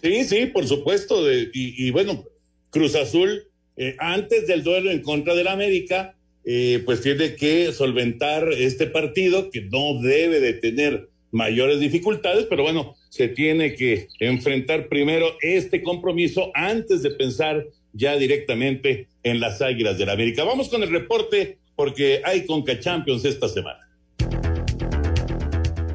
Sí, 0.00 0.24
sí, 0.24 0.46
por 0.46 0.66
supuesto. 0.66 1.30
y, 1.30 1.90
bueno, 1.90 2.24
Cruz 2.70 2.94
Azul, 2.94 3.48
eh, 3.76 3.96
antes 3.98 4.46
del 4.46 4.62
duelo 4.62 4.90
en 4.90 5.02
contra 5.02 5.34
del 5.34 5.48
América, 5.48 6.16
eh, 6.44 6.82
pues 6.84 7.00
tiene 7.00 7.34
que 7.36 7.72
solventar 7.72 8.52
este 8.52 8.86
partido 8.86 9.50
que 9.50 9.62
no 9.62 10.00
debe 10.00 10.40
de 10.40 10.52
tener 10.54 11.08
mayores 11.32 11.80
dificultades, 11.80 12.46
pero 12.48 12.62
bueno, 12.62 12.94
se 13.08 13.28
tiene 13.28 13.74
que 13.74 14.08
enfrentar 14.20 14.88
primero 14.88 15.36
este 15.40 15.82
compromiso 15.82 16.52
antes 16.54 17.02
de 17.02 17.10
pensar 17.10 17.66
ya 17.92 18.16
directamente 18.16 19.08
en 19.22 19.40
las 19.40 19.60
Águilas 19.60 19.98
del 19.98 20.10
América. 20.10 20.44
Vamos 20.44 20.68
con 20.68 20.82
el 20.82 20.90
reporte 20.90 21.58
porque 21.76 22.20
hay 22.24 22.46
Conca 22.46 22.78
Champions 22.78 23.24
esta 23.24 23.48
semana. 23.48 23.80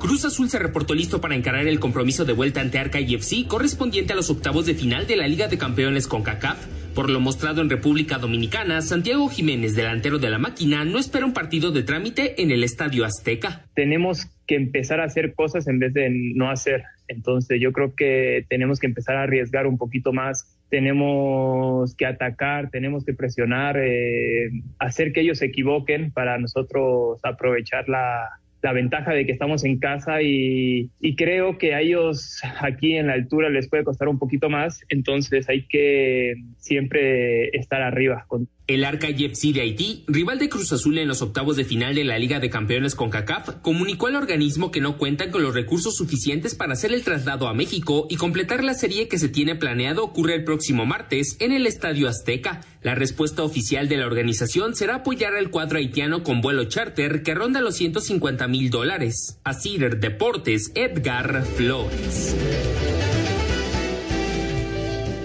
Cruz 0.09 0.25
Azul 0.25 0.49
se 0.49 0.57
reportó 0.57 0.95
listo 0.95 1.21
para 1.21 1.35
encarar 1.35 1.67
el 1.67 1.79
compromiso 1.79 2.25
de 2.25 2.33
vuelta 2.33 2.61
ante 2.61 2.79
Arca 2.79 2.97
FC 2.99 3.45
correspondiente 3.47 4.13
a 4.13 4.15
los 4.15 4.29
octavos 4.31 4.65
de 4.65 4.73
final 4.73 5.05
de 5.05 5.15
la 5.15 5.27
Liga 5.27 5.47
de 5.47 5.57
Campeones 5.57 6.07
con 6.07 6.23
CACAF. 6.23 6.65
Por 6.95 7.09
lo 7.09 7.19
mostrado 7.19 7.61
en 7.61 7.69
República 7.69 8.17
Dominicana, 8.17 8.81
Santiago 8.81 9.29
Jiménez, 9.29 9.75
delantero 9.75 10.17
de 10.17 10.29
la 10.29 10.39
máquina, 10.39 10.83
no 10.83 10.97
espera 10.97 11.25
un 11.25 11.33
partido 11.33 11.71
de 11.71 11.83
trámite 11.83 12.41
en 12.41 12.49
el 12.49 12.63
Estadio 12.63 13.05
Azteca. 13.05 13.67
Tenemos 13.75 14.25
que 14.47 14.55
empezar 14.55 14.99
a 14.99 15.03
hacer 15.03 15.35
cosas 15.35 15.67
en 15.67 15.77
vez 15.77 15.93
de 15.93 16.09
no 16.09 16.49
hacer. 16.49 16.83
Entonces 17.07 17.61
yo 17.61 17.71
creo 17.71 17.93
que 17.95 18.45
tenemos 18.49 18.79
que 18.79 18.87
empezar 18.87 19.15
a 19.15 19.23
arriesgar 19.23 19.67
un 19.67 19.77
poquito 19.77 20.11
más, 20.11 20.58
tenemos 20.69 21.95
que 21.95 22.05
atacar, 22.05 22.69
tenemos 22.69 23.03
que 23.05 23.13
presionar, 23.13 23.77
eh, 23.77 24.49
hacer 24.77 25.11
que 25.11 25.21
ellos 25.21 25.39
se 25.39 25.45
equivoquen 25.45 26.11
para 26.11 26.37
nosotros 26.37 27.19
aprovechar 27.23 27.89
la, 27.89 28.29
la 28.61 28.73
ventaja 28.73 29.13
de 29.13 29.25
que 29.25 29.31
estamos 29.31 29.63
en 29.63 29.79
casa 29.79 30.21
y, 30.21 30.89
creo 31.17 31.57
que 31.57 31.73
a 31.73 31.81
ellos 31.81 32.41
aquí 32.61 32.95
en 32.95 33.07
la 33.07 33.13
altura 33.13 33.49
les 33.49 33.69
puede 33.69 33.83
costar 33.83 34.07
un 34.07 34.19
poquito 34.19 34.49
más, 34.49 34.81
entonces 34.89 35.49
hay 35.49 35.65
que 35.67 36.35
siempre 36.57 37.49
estar 37.57 37.81
arriba. 37.81 38.25
El 38.69 38.85
Arca 38.85 39.07
FC 39.07 39.51
de 39.51 39.61
Haití, 39.61 40.03
rival 40.05 40.37
de 40.37 40.47
Cruz 40.47 40.71
Azul 40.71 40.99
en 40.99 41.07
los 41.07 41.23
octavos 41.23 41.55
de 41.55 41.65
final 41.65 41.95
de 41.95 42.03
la 42.03 42.19
Liga 42.19 42.39
de 42.39 42.51
Campeones 42.51 42.93
con 42.93 43.09
CACAF, 43.09 43.61
comunicó 43.63 44.05
al 44.05 44.15
organismo 44.15 44.69
que 44.69 44.79
no 44.79 44.95
cuentan 44.95 45.31
con 45.31 45.41
los 45.41 45.55
recursos 45.55 45.95
suficientes 45.97 46.53
para 46.53 46.73
hacer 46.73 46.93
el 46.93 47.03
traslado 47.03 47.47
a 47.47 47.55
México 47.55 48.05
y 48.11 48.17
completar 48.17 48.63
la 48.63 48.75
serie 48.75 49.07
que 49.07 49.17
se 49.17 49.27
tiene 49.27 49.55
planeado 49.55 50.03
ocurre 50.03 50.35
el 50.35 50.43
próximo 50.43 50.85
martes 50.85 51.35
en 51.39 51.51
el 51.51 51.65
Estadio 51.65 52.07
Azteca. 52.07 52.61
La 52.83 52.93
respuesta 52.93 53.41
oficial 53.41 53.89
de 53.89 53.97
la 53.97 54.05
organización 54.05 54.75
será 54.75 54.97
apoyar 54.97 55.33
al 55.33 55.49
cuadro 55.49 55.79
haitiano 55.79 56.21
con 56.21 56.39
vuelo 56.39 56.65
charter 56.65 57.23
que 57.23 57.33
ronda 57.33 57.61
los 57.61 57.75
150 57.75 58.47
mil 58.47 58.69
dólares. 58.69 59.39
Cider 59.59 59.99
Deportes, 59.99 60.71
Edgar 60.75 61.43
Flores. 61.43 62.35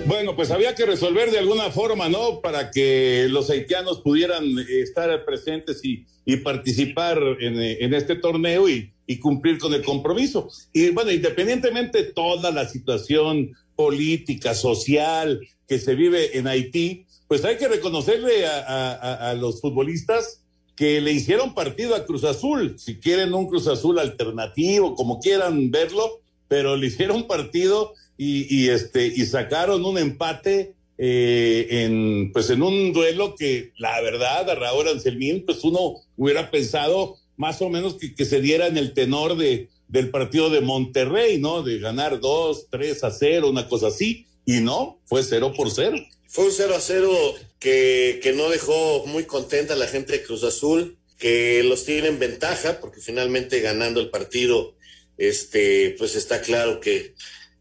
Bueno, 0.07 0.37
pues 0.37 0.51
había 0.51 0.75
que 0.75 0.85
resolver 0.85 1.31
de 1.31 1.39
alguna 1.39 1.71
forma, 1.71 2.09
¿no? 2.09 2.41
Para 2.41 2.71
que 2.71 3.27
los 3.31 3.49
haitianos 3.49 4.03
pudieran 4.03 4.45
estar 4.69 5.25
presentes 5.25 5.81
y, 5.83 6.05
participar 6.43 7.19
en, 7.41 7.95
este 7.95 8.17
torneo 8.17 8.69
y, 8.69 8.93
cumplir 9.21 9.59
con 9.59 9.73
el 9.73 9.83
compromiso. 9.83 10.49
Y 10.73 10.91
bueno, 10.91 11.11
independientemente 11.11 12.03
de 12.03 12.13
toda 12.13 12.51
la 12.51 12.69
situación 12.69 13.53
política, 13.77 14.55
social 14.55 15.41
que 15.67 15.79
se 15.79 15.95
vive 15.95 16.37
en 16.39 16.49
Haití, 16.49 17.07
pues 17.27 17.45
hay 17.45 17.57
que 17.57 17.69
reconocerle 17.69 18.47
a 18.47 19.35
los 19.39 19.61
futbolistas 19.61 20.43
que 20.77 21.01
le 21.01 21.13
hicieron 21.13 21.55
partido 21.55 21.95
a 21.95 22.05
Cruz 22.05 22.25
Azul, 22.25 22.79
si 22.79 22.97
quieren 22.97 23.33
un 23.33 23.47
Cruz 23.47 23.69
Azul 23.69 23.99
alternativo, 23.99 24.95
como 24.95 25.21
quieran 25.21 25.71
verlo, 25.71 26.21
pero 26.49 26.77
le 26.77 26.89
hicieron 26.89 27.27
partido 27.27 27.95
y, 28.17 28.69
este, 28.69 29.07
y 29.07 29.27
sacaron 29.27 29.85
un 29.85 29.99
empate 29.99 30.75
eh, 30.97 31.67
en, 31.71 32.31
pues 32.33 32.51
en 32.51 32.63
un 32.63 32.93
duelo 32.93 33.35
que 33.37 33.73
la 33.77 34.01
verdad 34.01 34.49
a 34.49 34.55
Raúl 34.55 34.89
Anselmín, 34.89 35.45
pues 35.45 35.65
uno 35.65 35.97
hubiera 36.17 36.51
pensado 36.51 37.17
más 37.37 37.61
o 37.63 37.69
menos 37.69 37.95
que, 37.95 38.15
que 38.15 38.25
se 38.25 38.41
diera 38.41 38.69
en 38.69 38.79
el 38.79 38.95
tenor 38.95 39.37
de, 39.37 39.69
del 39.89 40.11
partido 40.11 40.51
de 40.51 40.61
Monterrey, 40.61 41.39
¿no? 41.39 41.63
De 41.63 41.79
ganar 41.79 42.21
dos, 42.21 42.69
tres 42.71 43.03
a 43.05 43.11
cero, 43.11 43.51
una 43.51 43.69
cosa 43.69 43.89
así, 43.89 44.27
y 44.47 44.61
no, 44.61 45.01
fue 45.05 45.23
cero 45.23 45.53
por 45.57 45.71
cero. 45.71 45.97
Fue 46.29 46.47
un 46.47 46.53
cero 46.53 46.75
a 46.77 46.81
cero 46.81 47.13
que, 47.59 48.21
que 48.23 48.33
no 48.33 48.49
dejó 48.49 49.07
muy 49.07 49.25
contenta 49.25 49.75
a 49.75 49.77
la 49.77 49.87
gente 49.87 50.13
de 50.13 50.23
Cruz 50.23 50.45
Azul, 50.45 50.97
que 51.19 51.63
los 51.63 51.85
tiene 51.85 52.09
en 52.09 52.19
ventaja, 52.19 52.81
porque 52.81 53.01
finalmente 53.01 53.61
ganando 53.61 54.01
el 54.01 54.11
partido, 54.11 54.75
este, 55.17 55.95
pues 55.99 56.17
está 56.17 56.41
claro 56.43 56.81
que 56.81 57.15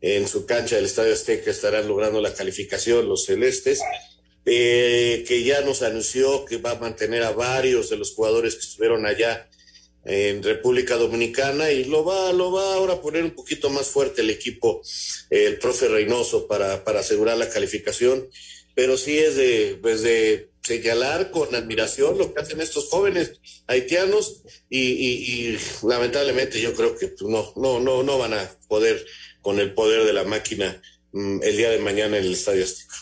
en 0.04 0.28
su 0.28 0.46
cancha 0.46 0.76
del 0.76 0.86
Estadio 0.86 1.14
Azteca 1.14 1.50
estarán 1.50 1.88
logrando 1.88 2.20
la 2.20 2.34
calificación 2.34 3.08
los 3.08 3.26
celestes, 3.26 3.80
eh, 4.46 5.24
que 5.26 5.44
ya 5.44 5.62
nos 5.62 5.82
anunció 5.82 6.44
que 6.44 6.58
va 6.58 6.72
a 6.72 6.80
mantener 6.80 7.24
a 7.24 7.32
varios 7.32 7.90
de 7.90 7.96
los 7.96 8.14
jugadores 8.14 8.56
que 8.56 8.66
estuvieron 8.66 9.06
allá 9.06 9.50
en 10.04 10.44
República 10.44 10.98
Dominicana 10.98 11.72
y 11.72 11.86
lo 11.86 12.04
va, 12.04 12.34
lo 12.34 12.52
va 12.52 12.74
ahora 12.74 12.96
a 12.96 13.02
poner 13.02 13.24
un 13.24 13.32
poquito 13.32 13.70
más 13.70 13.88
fuerte 13.88 14.22
el 14.22 14.30
equipo, 14.30 14.82
el 15.30 15.58
profe 15.58 15.88
Reynoso, 15.88 16.48
para, 16.48 16.84
para 16.84 17.00
asegurar 17.00 17.38
la 17.38 17.50
calificación. 17.50 18.28
Pero 18.76 18.98
sí 18.98 19.18
es 19.18 19.38
de, 19.38 19.80
pues 19.82 20.02
de 20.02 20.50
señalar 20.64 21.32
con 21.32 21.56
admiración 21.56 22.18
lo 22.18 22.34
que 22.34 22.42
hacen 22.42 22.60
estos 22.60 22.90
jóvenes 22.90 23.34
haitianos 23.68 24.42
y, 24.70 24.80
y, 24.80 25.54
y 25.54 25.60
lamentablemente 25.88 26.60
yo 26.60 26.74
creo 26.74 26.98
que 26.98 27.14
no, 27.22 27.54
no, 27.56 27.80
no, 27.80 28.04
no 28.04 28.18
van 28.18 28.34
a 28.34 28.52
poder 28.68 29.06
con 29.44 29.60
el 29.60 29.74
poder 29.76 30.06
de 30.06 30.14
la 30.14 30.24
máquina 30.24 30.82
mm, 31.12 31.44
el 31.44 31.58
día 31.58 31.70
de 31.70 31.78
mañana 31.78 32.18
en 32.18 32.26
el 32.26 32.34
Estadio 32.34 32.64
Azteca. 32.64 32.96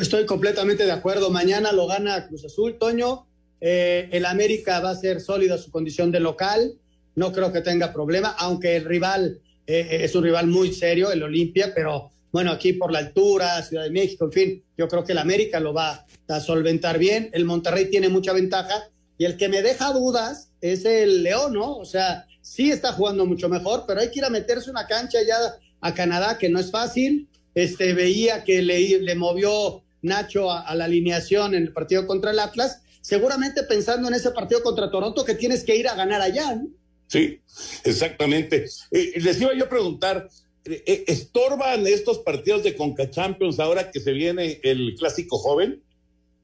Estoy 0.00 0.26
completamente 0.26 0.84
de 0.84 0.92
acuerdo. 0.92 1.30
Mañana 1.30 1.70
lo 1.70 1.86
gana 1.86 2.26
Cruz 2.26 2.44
Azul, 2.44 2.76
Toño. 2.78 3.26
Eh, 3.60 4.08
el 4.12 4.26
América 4.26 4.80
va 4.80 4.90
a 4.90 4.96
ser 4.96 5.20
sólida 5.20 5.56
su 5.56 5.70
condición 5.70 6.10
de 6.10 6.20
local. 6.20 6.74
No 7.14 7.32
creo 7.32 7.52
que 7.52 7.60
tenga 7.60 7.92
problema, 7.92 8.34
aunque 8.38 8.76
el 8.76 8.84
rival 8.84 9.40
eh, 9.66 9.86
eh, 9.90 10.04
es 10.04 10.14
un 10.14 10.24
rival 10.24 10.46
muy 10.46 10.72
serio, 10.72 11.10
el 11.10 11.22
Olimpia, 11.22 11.72
pero 11.74 12.10
bueno, 12.32 12.52
aquí 12.52 12.72
por 12.74 12.92
la 12.92 13.00
altura, 13.00 13.62
Ciudad 13.62 13.84
de 13.84 13.90
México, 13.90 14.26
en 14.26 14.32
fin, 14.32 14.64
yo 14.76 14.88
creo 14.88 15.04
que 15.04 15.12
el 15.12 15.18
América 15.18 15.60
lo 15.60 15.72
va 15.72 16.06
a 16.28 16.40
solventar 16.40 16.98
bien. 16.98 17.30
El 17.32 17.44
Monterrey 17.44 17.90
tiene 17.90 18.08
mucha 18.08 18.32
ventaja 18.32 18.88
y 19.16 19.24
el 19.24 19.36
que 19.36 19.48
me 19.48 19.62
deja 19.62 19.92
dudas 19.92 20.50
es 20.60 20.84
el 20.84 21.22
León, 21.22 21.54
¿no? 21.54 21.76
O 21.76 21.84
sea, 21.84 22.26
sí 22.40 22.70
está 22.70 22.92
jugando 22.92 23.26
mucho 23.26 23.48
mejor, 23.48 23.84
pero 23.86 24.00
hay 24.00 24.10
que 24.10 24.20
ir 24.20 24.24
a 24.24 24.30
meterse 24.30 24.70
una 24.70 24.86
cancha 24.86 25.18
ya 25.26 25.36
a 25.80 25.94
Canadá, 25.94 26.38
que 26.38 26.48
no 26.48 26.58
es 26.58 26.70
fácil. 26.70 27.28
Este, 27.54 27.92
veía 27.94 28.44
que 28.44 28.62
le, 28.62 29.00
le 29.00 29.14
movió 29.14 29.82
Nacho 30.02 30.50
a, 30.50 30.74
la 30.74 30.84
alineación 30.84 31.54
en 31.54 31.64
el 31.64 31.72
partido 31.72 32.06
contra 32.06 32.30
el 32.30 32.38
Atlas, 32.38 32.82
seguramente 33.00 33.62
pensando 33.64 34.08
en 34.08 34.14
ese 34.14 34.30
partido 34.30 34.62
contra 34.62 34.90
Toronto 34.90 35.24
que 35.24 35.34
tienes 35.34 35.64
que 35.64 35.76
ir 35.76 35.88
a 35.88 35.94
ganar 35.94 36.20
allá. 36.20 36.54
¿no? 36.54 36.68
Sí, 37.08 37.40
exactamente. 37.84 38.66
Eh, 38.90 39.14
les 39.16 39.40
iba 39.40 39.54
yo 39.54 39.64
a 39.64 39.68
preguntar, 39.68 40.28
eh, 40.64 41.04
¿estorban 41.06 41.86
estos 41.86 42.18
partidos 42.18 42.62
de 42.62 42.76
Conca 42.76 43.10
Champions 43.10 43.58
ahora 43.58 43.90
que 43.90 44.00
se 44.00 44.12
viene 44.12 44.60
el 44.62 44.94
clásico 44.96 45.38
joven? 45.38 45.82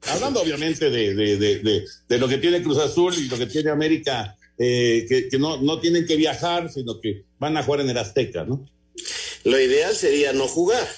Hablando 0.07 0.43
obviamente 0.43 0.91
de, 0.91 1.15
de, 1.15 1.37
de, 1.39 1.85
de 2.09 2.19
lo 2.19 2.29
que 2.29 2.39
tiene 2.39 2.63
Cruz 2.63 2.79
Azul 2.79 3.15
y 3.17 3.29
lo 3.29 3.39
que 3.39 3.47
tiene 3.47 3.71
América, 3.71 4.37
eh, 4.59 5.07
que, 5.09 5.29
que 5.29 5.39
no, 5.39 5.61
no 5.61 5.81
tienen 5.81 6.07
que 6.07 6.17
viajar, 6.17 6.71
sino 6.71 7.01
que 7.01 7.25
van 7.39 7.57
a 7.57 7.63
jugar 7.63 7.81
en 7.81 7.91
el 7.91 7.99
Azteca, 7.99 8.45
¿no? 8.45 8.65
Lo 9.45 9.61
ideal 9.61 9.95
sería 9.95 10.33
no 10.33 10.49
jugar. 10.49 10.89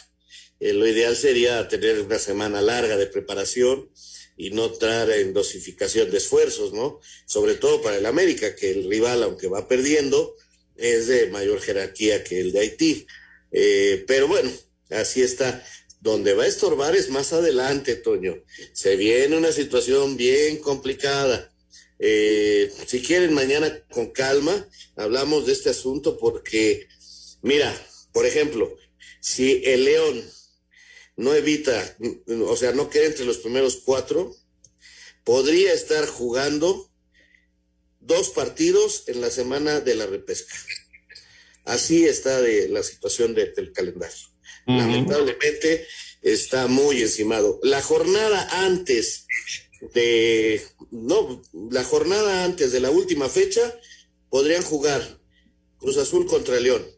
Eh, 0.61 0.72
lo 0.72 0.86
ideal 0.86 1.16
sería 1.16 1.68
tener 1.68 2.01
una 2.01 2.18
semana 2.18 2.62
larga 2.62 2.97
de 2.97 3.07
preparación 3.07 3.90
y 4.36 4.51
no 4.51 4.66
entrar 4.66 5.11
en 5.11 5.34
dosificación 5.34 6.11
de 6.11 6.18
esfuerzos, 6.18 6.72
¿no? 6.72 7.01
Sobre 7.26 7.55
todo 7.55 7.82
para 7.82 7.99
el 7.99 8.07
América, 8.07 8.55
que 8.55 8.70
el 8.70 8.88
rival, 8.88 9.22
aunque 9.22 9.49
va 9.49 9.66
perdiendo, 9.66 10.36
es 10.76 11.09
de 11.09 11.28
mayor 11.28 11.61
jerarquía 11.61 12.22
que 12.22 12.40
el 12.40 12.53
de 12.53 12.61
Haití. 12.61 13.07
Eh, 13.51 14.05
pero 14.07 14.28
bueno, 14.28 14.51
así 14.90 15.22
está. 15.22 15.64
Donde 16.01 16.34
va 16.34 16.44
a 16.44 16.47
estorbar 16.47 16.94
es 16.94 17.11
más 17.11 17.32
adelante, 17.32 17.97
Toño. 17.97 18.44
Se 18.72 18.97
viene 18.97 19.36
una 19.36 19.51
situación 19.51 20.16
bien 20.16 20.59
complicada. 20.59 21.53
Eh, 21.99 22.70
si 22.86 23.03
quieren, 23.03 23.32
mañana 23.32 23.82
con 23.90 24.12
calma 24.12 24.68
hablamos 24.97 25.47
de 25.47 25.53
este 25.53 25.70
asunto 25.70 26.18
porque, 26.18 26.86
mira, 27.40 27.74
por 28.16 28.24
ejemplo, 28.24 28.74
si 29.20 29.60
el 29.66 29.84
León 29.84 30.24
no 31.16 31.34
evita, 31.34 31.98
o 32.48 32.56
sea, 32.56 32.72
no 32.72 32.88
queda 32.88 33.04
entre 33.04 33.26
los 33.26 33.36
primeros 33.36 33.82
cuatro, 33.84 34.34
podría 35.22 35.74
estar 35.74 36.06
jugando 36.06 36.90
dos 38.00 38.30
partidos 38.30 39.04
en 39.08 39.20
la 39.20 39.28
semana 39.30 39.80
de 39.80 39.96
la 39.96 40.06
repesca. 40.06 40.56
Así 41.66 42.06
está 42.06 42.40
de 42.40 42.70
la 42.70 42.82
situación 42.82 43.34
de, 43.34 43.52
del 43.52 43.74
calendario. 43.74 44.16
Uh 44.66 44.72
-huh. 44.72 44.78
Lamentablemente 44.78 45.86
está 46.22 46.68
muy 46.68 47.02
encimado. 47.02 47.60
La 47.64 47.82
jornada 47.82 48.64
antes 48.64 49.26
de, 49.92 50.62
no, 50.90 51.42
la 51.70 51.84
jornada 51.84 52.44
antes 52.44 52.72
de 52.72 52.80
la 52.80 52.90
última 52.90 53.28
fecha 53.28 53.78
podrían 54.30 54.62
jugar 54.62 55.20
Cruz 55.76 55.98
Azul 55.98 56.24
contra 56.24 56.58
León. 56.58 56.95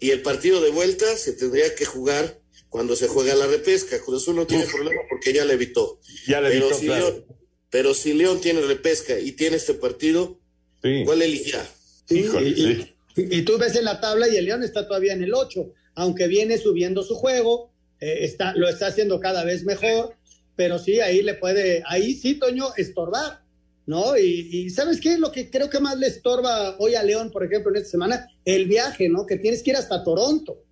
Y 0.00 0.10
el 0.10 0.22
partido 0.22 0.60
de 0.60 0.70
vuelta 0.70 1.16
se 1.16 1.34
tendría 1.34 1.74
que 1.74 1.84
jugar 1.84 2.40
cuando 2.68 2.96
se 2.96 3.06
juega 3.06 3.34
la 3.34 3.46
repesca. 3.46 4.00
Cruz 4.00 4.22
Azul 4.22 4.36
no 4.36 4.46
tiene 4.46 4.64
Uf. 4.64 4.72
problema 4.72 5.02
porque 5.08 5.32
ya 5.32 5.44
le 5.44 5.54
evitó. 5.54 6.00
Ya 6.26 6.40
le 6.40 6.48
pero 6.48 6.66
evitó, 6.66 6.78
si 6.78 6.86
claro. 6.86 7.08
León, 7.08 7.24
pero 7.70 7.94
si 7.94 8.12
León 8.14 8.40
tiene 8.40 8.62
repesca 8.62 9.18
y 9.18 9.32
tiene 9.32 9.56
este 9.56 9.74
partido, 9.74 10.40
sí. 10.82 11.02
¿cuál 11.04 11.22
elegirá? 11.22 11.64
Sí, 12.08 12.26
y, 12.40 13.22
y, 13.22 13.36
y, 13.38 13.42
tú 13.42 13.56
ves 13.58 13.76
en 13.76 13.84
la 13.84 14.00
tabla 14.00 14.28
y 14.28 14.36
el 14.36 14.46
León 14.46 14.64
está 14.64 14.88
todavía 14.88 15.12
en 15.12 15.22
el 15.22 15.32
8, 15.32 15.72
aunque 15.94 16.26
viene 16.26 16.58
subiendo 16.58 17.04
su 17.04 17.14
juego, 17.14 17.72
eh, 18.00 18.24
está, 18.24 18.52
lo 18.56 18.68
está 18.68 18.88
haciendo 18.88 19.20
cada 19.20 19.44
vez 19.44 19.62
mejor, 19.62 20.16
pero 20.56 20.78
sí, 20.78 21.00
ahí 21.00 21.22
le 21.22 21.34
puede, 21.34 21.82
ahí 21.86 22.14
sí, 22.14 22.34
Toño, 22.34 22.74
estorbar, 22.76 23.42
¿no? 23.90 24.16
Y, 24.16 24.48
y 24.52 24.70
¿sabes 24.70 25.00
qué? 25.00 25.18
Lo 25.18 25.32
que 25.32 25.50
creo 25.50 25.68
que 25.68 25.80
más 25.80 25.98
le 25.98 26.06
estorba 26.06 26.76
hoy 26.78 26.94
a 26.94 27.02
León, 27.02 27.32
por 27.32 27.44
ejemplo, 27.44 27.72
en 27.72 27.78
esta 27.78 27.90
semana, 27.90 28.28
el 28.44 28.66
viaje, 28.66 29.08
¿no? 29.08 29.26
Que 29.26 29.36
tienes 29.36 29.64
que 29.64 29.70
ir 29.70 29.76
hasta 29.76 30.04
Toronto. 30.04 30.62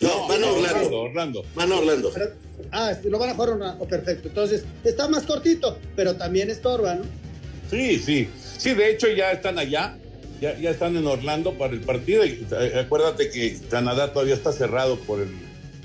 No, 0.00 0.28
van 0.28 0.44
a 0.44 0.46
Orlando. 0.46 1.00
Orlando. 1.00 1.44
Van 1.56 1.72
a 1.72 1.76
Orlando. 1.76 2.10
Pero, 2.14 2.30
ah, 2.70 2.92
lo 3.02 3.18
van 3.18 3.30
a 3.30 3.34
jugar 3.34 3.50
Orlando. 3.50 3.84
Oh, 3.84 3.88
perfecto. 3.88 4.28
Entonces, 4.28 4.64
está 4.84 5.08
más 5.08 5.24
cortito, 5.24 5.76
pero 5.96 6.14
también 6.14 6.50
estorba, 6.50 6.94
¿no? 6.94 7.02
Sí, 7.68 7.98
sí. 7.98 8.28
Sí, 8.58 8.74
de 8.74 8.92
hecho 8.92 9.08
ya 9.08 9.32
están 9.32 9.58
allá. 9.58 9.98
Ya, 10.40 10.56
ya 10.56 10.70
están 10.70 10.96
en 10.96 11.04
Orlando 11.04 11.58
para 11.58 11.72
el 11.72 11.80
partido. 11.80 12.24
Y, 12.24 12.46
eh, 12.48 12.74
acuérdate 12.78 13.28
que 13.30 13.58
Canadá 13.68 14.12
todavía 14.12 14.34
está 14.34 14.52
cerrado 14.52 15.00
por 15.00 15.20
el, 15.20 15.30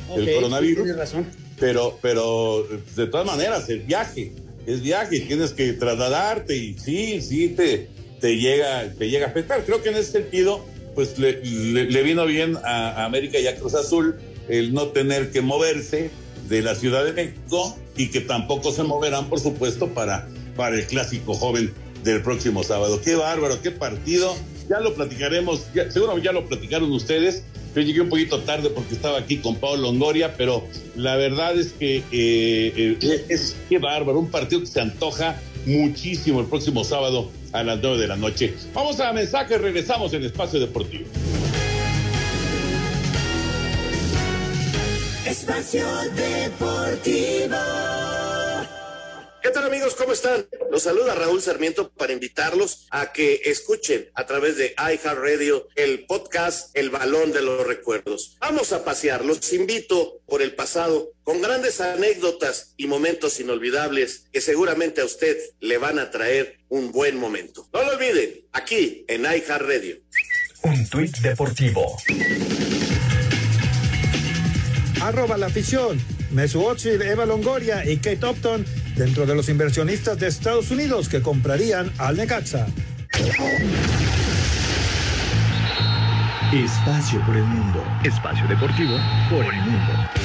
okay, 0.09 0.27
el 0.27 0.35
coronavirus. 0.35 0.77
Sí, 0.77 0.83
tienes 0.83 0.97
razón. 0.97 1.25
Pero, 1.59 1.97
pero 2.03 2.67
de 2.95 3.07
todas 3.07 3.25
maneras, 3.25 3.67
el 3.69 3.79
viaje, 3.79 4.31
es 4.66 4.82
viaje, 4.82 5.20
tienes 5.22 5.51
que 5.51 5.74
trasladarte 5.74 6.55
y 6.55 6.78
sí, 6.78 7.22
sí, 7.22 7.49
te, 7.49 7.89
te, 8.20 8.38
llega, 8.38 8.91
te 8.97 9.09
llega 9.09 9.28
a 9.28 9.30
afectar. 9.30 9.64
Creo 9.66 9.82
que 9.82 9.89
en 9.89 9.95
ese 9.95 10.11
sentido 10.11 10.66
pues 10.95 11.18
le, 11.18 11.43
le, 11.43 11.86
le, 11.86 12.03
vino 12.03 12.26
bien 12.26 12.57
a, 12.64 12.89
a 12.89 13.05
América 13.05 13.39
y 13.39 13.47
a 13.47 13.55
Cruz 13.55 13.74
Azul 13.74 14.16
el 14.47 14.74
no 14.74 14.88
tener 14.89 15.32
que 15.32 15.41
moverse 15.41 16.11
de 16.49 16.61
la 16.61 16.76
Ciudad 16.76 17.03
de 17.03 17.14
México 17.14 17.78
y 17.95 18.09
que 18.09 18.22
tampoco 18.22 18.72
se 18.72 18.84
moverán, 18.84 19.30
por 19.30 19.39
supuesto, 19.39 19.89
para, 19.89 20.28
para 20.55 20.76
el 20.76 20.86
clásico 20.86 21.34
joven 21.34 21.74
del 22.03 22.22
próximo 22.22 22.64
sábado. 22.64 23.01
Qué 23.01 23.16
bárbaro, 23.16 23.61
qué 23.61 23.72
partido. 23.72 24.36
Ya 24.70 24.80
lo 24.80 24.93
platicaremos, 24.93 25.68
ya, 25.74 25.89
seguro 25.91 26.18
ya 26.18 26.32
lo 26.32 26.45
platicaron 26.47 26.91
ustedes. 26.91 27.43
Yo 27.76 27.82
llegué 27.82 28.01
un 28.01 28.09
poquito 28.09 28.39
tarde 28.41 28.69
porque 28.69 28.93
estaba 28.93 29.17
aquí 29.17 29.38
con 29.38 29.55
Pablo 29.55 29.84
Longoria, 29.84 30.36
pero 30.38 30.67
la 30.95 31.15
verdad 31.15 31.57
es 31.57 31.74
que 31.74 31.97
eh, 31.97 32.97
eh, 33.01 33.26
es 33.30 33.55
qué 33.67 33.80
bárbaro, 33.80 34.19
un 34.19 34.30
partido 34.30 34.61
que 34.61 34.67
se 34.67 34.80
antoja 34.80 35.41
muchísimo 35.65 36.39
el 36.39 36.47
próximo 36.47 36.84
sábado 36.84 37.32
a 37.51 37.63
las 37.63 37.80
9 37.82 37.97
de 37.97 38.07
la 38.07 38.15
noche. 38.15 38.53
Vamos 38.74 38.99
a 38.99 39.11
mensajes, 39.13 39.59
regresamos 39.59 40.13
en 40.13 40.24
Espacio 40.24 40.59
Deportivo. 40.59 41.05
Espacio 45.26 45.86
Deportivo. 46.15 47.55
¿Qué 49.43 49.49
tal 49.49 49.65
amigos? 49.65 49.95
¿Cómo 49.95 50.13
están? 50.13 50.47
Los 50.71 50.83
saluda 50.83 51.15
Raúl 51.15 51.41
Sarmiento 51.41 51.91
para 51.91 52.13
invitarlos 52.13 52.87
a 52.91 53.11
que 53.11 53.41
escuchen 53.43 54.09
a 54.15 54.25
través 54.25 54.55
de 54.55 54.73
iHeartRadio 54.77 55.67
el 55.75 56.05
podcast 56.05 56.73
El 56.77 56.89
Balón 56.89 57.33
de 57.33 57.41
los 57.41 57.67
Recuerdos. 57.67 58.37
Vamos 58.39 58.71
a 58.71 58.85
pasear, 58.85 59.25
los 59.25 59.51
invito 59.51 60.21
por 60.27 60.41
el 60.41 60.55
pasado 60.55 61.11
con 61.23 61.41
grandes 61.41 61.81
anécdotas 61.81 62.73
y 62.77 62.87
momentos 62.87 63.37
inolvidables 63.41 64.27
que 64.31 64.39
seguramente 64.39 65.01
a 65.01 65.05
usted 65.05 65.37
le 65.59 65.77
van 65.77 65.99
a 65.99 66.09
traer 66.09 66.59
un 66.69 66.93
buen 66.93 67.17
momento. 67.17 67.67
No 67.73 67.83
lo 67.83 67.95
olviden, 67.95 68.45
aquí 68.53 69.03
en 69.09 69.23
iHeartRadio. 69.23 69.97
Un 70.63 70.87
tuit 70.87 71.17
deportivo. 71.17 71.97
Arroba 75.01 75.37
la 75.37 75.47
afición. 75.47 75.99
Mesuochi, 76.34 76.89
Eva 76.89 77.25
Longoria 77.25 77.89
y 77.89 77.97
Kate 77.97 78.25
Upton 78.25 78.65
dentro 78.95 79.25
de 79.25 79.36
los 79.36 79.49
inversionistas 79.49 80.19
de 80.19 80.27
Estados 80.27 80.71
Unidos 80.71 81.09
que 81.09 81.21
comprarían 81.21 81.91
al 81.97 82.17
Necaxa. 82.17 82.67
Espacio 86.53 87.19
por 87.25 87.36
el 87.36 87.43
mundo. 87.43 87.84
Espacio 88.03 88.47
deportivo 88.47 88.95
por 89.29 89.43
el 89.43 89.61
mundo. 89.61 90.22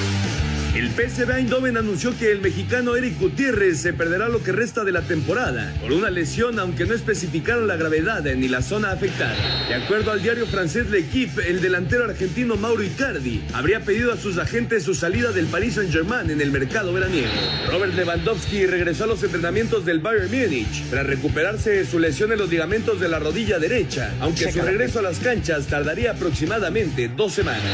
El 0.78 0.90
PSV 0.90 1.28
Eindhoven 1.38 1.76
anunció 1.76 2.16
que 2.16 2.30
el 2.30 2.40
mexicano 2.40 2.94
Eric 2.94 3.18
Gutiérrez 3.18 3.80
se 3.80 3.92
perderá 3.92 4.28
lo 4.28 4.44
que 4.44 4.52
resta 4.52 4.84
de 4.84 4.92
la 4.92 5.02
temporada 5.02 5.74
por 5.80 5.90
una 5.90 6.08
lesión, 6.08 6.56
aunque 6.60 6.86
no 6.86 6.94
especificaron 6.94 7.66
la 7.66 7.74
gravedad 7.74 8.22
ni 8.22 8.46
la 8.46 8.62
zona 8.62 8.92
afectada. 8.92 9.34
De 9.66 9.74
acuerdo 9.74 10.12
al 10.12 10.22
diario 10.22 10.46
francés 10.46 10.88
L'Equipe, 10.88 11.50
el 11.50 11.60
delantero 11.60 12.04
argentino 12.04 12.54
Mauro 12.54 12.84
Icardi 12.84 13.42
habría 13.54 13.80
pedido 13.80 14.12
a 14.12 14.16
sus 14.16 14.38
agentes 14.38 14.84
su 14.84 14.94
salida 14.94 15.32
del 15.32 15.46
Paris 15.46 15.74
Saint-Germain 15.74 16.30
en 16.30 16.40
el 16.40 16.52
mercado 16.52 16.92
veraniego. 16.92 17.32
Robert 17.68 17.94
Lewandowski 17.94 18.64
regresó 18.66 19.02
a 19.02 19.08
los 19.08 19.22
entrenamientos 19.24 19.84
del 19.84 19.98
Bayern 19.98 20.30
Múnich 20.30 20.84
tras 20.90 21.04
recuperarse 21.04 21.70
de 21.70 21.86
su 21.86 21.98
lesión 21.98 22.30
en 22.30 22.38
los 22.38 22.50
ligamentos 22.50 23.00
de 23.00 23.08
la 23.08 23.18
rodilla 23.18 23.58
derecha, 23.58 24.14
aunque 24.20 24.52
su 24.52 24.62
regreso 24.62 25.00
a 25.00 25.02
las 25.02 25.18
canchas 25.18 25.66
tardaría 25.66 26.12
aproximadamente 26.12 27.08
dos 27.08 27.32
semanas. 27.32 27.64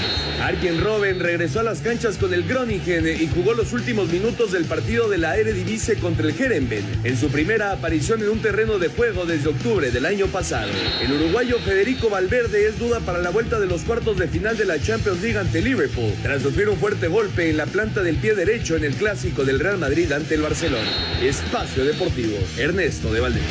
Arjen 0.41 0.81
Robben 0.83 1.21
regresó 1.21 1.61
a 1.61 1.65
las 1.65 1.81
canchas 1.81 2.17
con 2.17 2.33
el 2.33 2.45
Groningen 2.45 2.94
y 3.01 3.29
jugó 3.35 3.55
los 3.55 3.73
últimos 3.73 4.09
minutos 4.09 4.53
del 4.53 4.67
partido 4.67 5.09
de 5.09 5.19
la 5.19 5.37
Eredivisie 5.37 5.97
contra 5.97 6.29
el 6.29 6.41
Herenben, 6.41 6.85
en 7.03 7.17
su 7.17 7.29
primera 7.29 7.73
aparición 7.73 8.23
en 8.23 8.29
un 8.29 8.41
terreno 8.41 8.79
de 8.79 8.89
juego 8.89 9.27
desde 9.27 9.49
octubre 9.49 9.91
del 9.91 10.07
año 10.07 10.29
pasado. 10.29 10.71
El 11.03 11.13
uruguayo 11.13 11.59
Federico 11.59 12.09
Valverde 12.09 12.69
es 12.69 12.79
duda 12.79 13.01
para 13.01 13.19
la 13.19 13.31
vuelta 13.31 13.59
de 13.59 13.67
los 13.67 13.83
cuartos 13.83 14.17
de 14.17 14.29
final 14.29 14.57
de 14.57 14.65
la 14.65 14.81
Champions 14.81 15.21
League 15.23 15.39
ante 15.39 15.61
Liverpool, 15.61 16.13
tras 16.23 16.43
sufrir 16.43 16.69
un 16.69 16.77
fuerte 16.77 17.09
golpe 17.09 17.51
en 17.51 17.57
la 17.57 17.67
planta 17.67 18.03
del 18.03 18.17
pie 18.17 18.35
derecho 18.35 18.77
en 18.77 18.85
el 18.85 18.95
clásico 18.95 19.45
del 19.45 19.59
Real 19.59 19.79
Madrid 19.79 20.13
ante 20.13 20.37
el 20.37 20.43
Barcelona. 20.43 20.89
Espacio 21.21 21.85
Deportivo, 21.85 22.39
Ernesto 22.57 23.13
de 23.13 23.21
Valdés. 23.21 23.43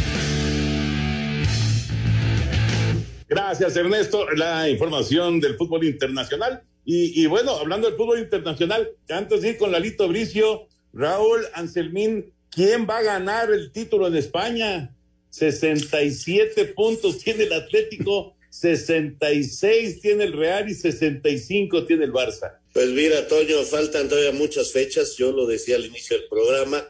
Gracias, 3.27 3.75
Ernesto. 3.75 4.29
La 4.31 4.69
información 4.69 5.39
del 5.39 5.55
fútbol 5.55 5.83
internacional. 5.83 6.63
Y, 6.85 7.25
bueno, 7.27 7.51
hablando 7.55 7.87
del 7.87 7.95
fútbol 7.95 8.19
internacional, 8.19 8.91
antes 9.09 9.41
de 9.41 9.49
ir 9.49 9.57
con 9.57 9.71
Lalito 9.71 10.07
Bricio, 10.09 10.67
Raúl 10.91 11.45
Anselmín, 11.53 12.33
¿quién 12.49 12.87
va 12.87 12.97
a 12.97 13.03
ganar 13.03 13.51
el 13.51 13.71
título 13.71 14.07
en 14.07 14.15
España? 14.15 14.93
67 15.29 16.65
puntos 16.75 17.19
tiene 17.19 17.45
el 17.45 17.53
Atlético, 17.53 18.35
66 18.49 20.01
tiene 20.01 20.25
el 20.25 20.33
Real 20.33 20.69
y 20.69 20.75
65 20.75 21.85
tiene 21.85 22.03
el 22.03 22.11
Barça. 22.11 22.59
Pues 22.73 22.89
mira, 22.89 23.27
Toño, 23.27 23.63
faltan 23.63 24.09
todavía 24.09 24.33
muchas 24.33 24.71
fechas, 24.71 25.15
yo 25.15 25.31
lo 25.31 25.47
decía 25.47 25.77
al 25.77 25.85
inicio 25.85 26.17
del 26.17 26.27
programa, 26.27 26.87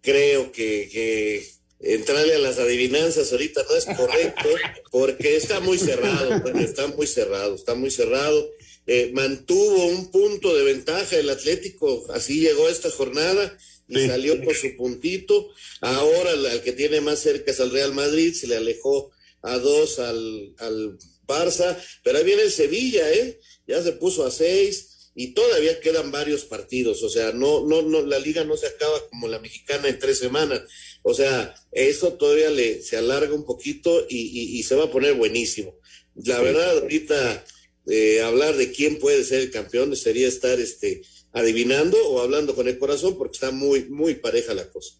creo 0.00 0.52
que, 0.52 0.88
que 0.90 1.46
entrarle 1.80 2.34
a 2.36 2.38
las 2.38 2.58
adivinanzas 2.58 3.32
ahorita 3.32 3.62
no 3.68 3.76
es 3.76 3.84
correcto, 3.86 4.48
porque 4.90 5.36
está 5.36 5.60
muy 5.60 5.78
cerrado, 5.78 6.40
está 6.60 6.86
muy 6.86 7.06
cerrado, 7.06 7.56
está 7.56 7.74
muy 7.74 7.90
cerrado 7.90 8.48
eh, 8.86 9.10
mantuvo 9.14 9.86
un 9.86 10.10
punto 10.10 10.56
de 10.56 10.64
ventaja 10.64 11.16
el 11.16 11.30
Atlético, 11.30 12.04
así 12.12 12.40
llegó 12.40 12.68
esta 12.68 12.90
jornada 12.90 13.56
y 13.88 14.06
salió 14.06 14.42
por 14.42 14.54
su 14.54 14.74
puntito. 14.76 15.48
Ahora 15.80 16.32
el 16.32 16.62
que 16.62 16.72
tiene 16.72 17.00
más 17.00 17.20
cerca 17.20 17.50
es 17.50 17.60
al 17.60 17.70
Real 17.70 17.92
Madrid, 17.92 18.34
se 18.34 18.46
le 18.46 18.56
alejó 18.56 19.10
a 19.42 19.58
dos 19.58 19.98
al, 19.98 20.54
al 20.58 20.98
Barça, 21.26 21.76
pero 22.02 22.18
ahí 22.18 22.24
viene 22.24 22.42
el 22.42 22.52
Sevilla, 22.52 23.10
¿eh? 23.12 23.38
Ya 23.66 23.82
se 23.82 23.92
puso 23.92 24.24
a 24.24 24.30
seis 24.30 25.10
y 25.14 25.34
todavía 25.34 25.78
quedan 25.80 26.10
varios 26.10 26.44
partidos, 26.44 27.02
o 27.02 27.10
sea, 27.10 27.32
no, 27.32 27.66
no, 27.66 27.82
no, 27.82 28.00
la 28.02 28.18
liga 28.18 28.44
no 28.44 28.56
se 28.56 28.66
acaba 28.66 29.06
como 29.08 29.28
la 29.28 29.40
mexicana 29.40 29.88
en 29.88 29.98
tres 29.98 30.18
semanas, 30.18 30.62
o 31.02 31.12
sea, 31.12 31.54
eso 31.70 32.14
todavía 32.14 32.50
le, 32.50 32.80
se 32.80 32.96
alarga 32.96 33.34
un 33.34 33.44
poquito 33.44 34.06
y, 34.08 34.58
y, 34.58 34.62
se 34.62 34.74
va 34.74 34.84
a 34.84 34.90
poner 34.90 35.14
buenísimo. 35.14 35.76
La 36.14 36.40
verdad, 36.40 36.78
ahorita 36.78 37.44
eh, 37.86 38.22
hablar 38.22 38.56
de 38.56 38.70
quién 38.72 38.98
puede 38.98 39.24
ser 39.24 39.40
el 39.40 39.50
campeón 39.50 39.94
sería 39.96 40.28
estar 40.28 40.58
este, 40.60 41.02
adivinando 41.32 41.96
o 42.08 42.20
hablando 42.20 42.54
con 42.54 42.68
el 42.68 42.78
corazón 42.78 43.16
porque 43.16 43.34
está 43.34 43.50
muy, 43.50 43.88
muy 43.88 44.14
pareja 44.14 44.54
la 44.54 44.68
cosa. 44.68 44.94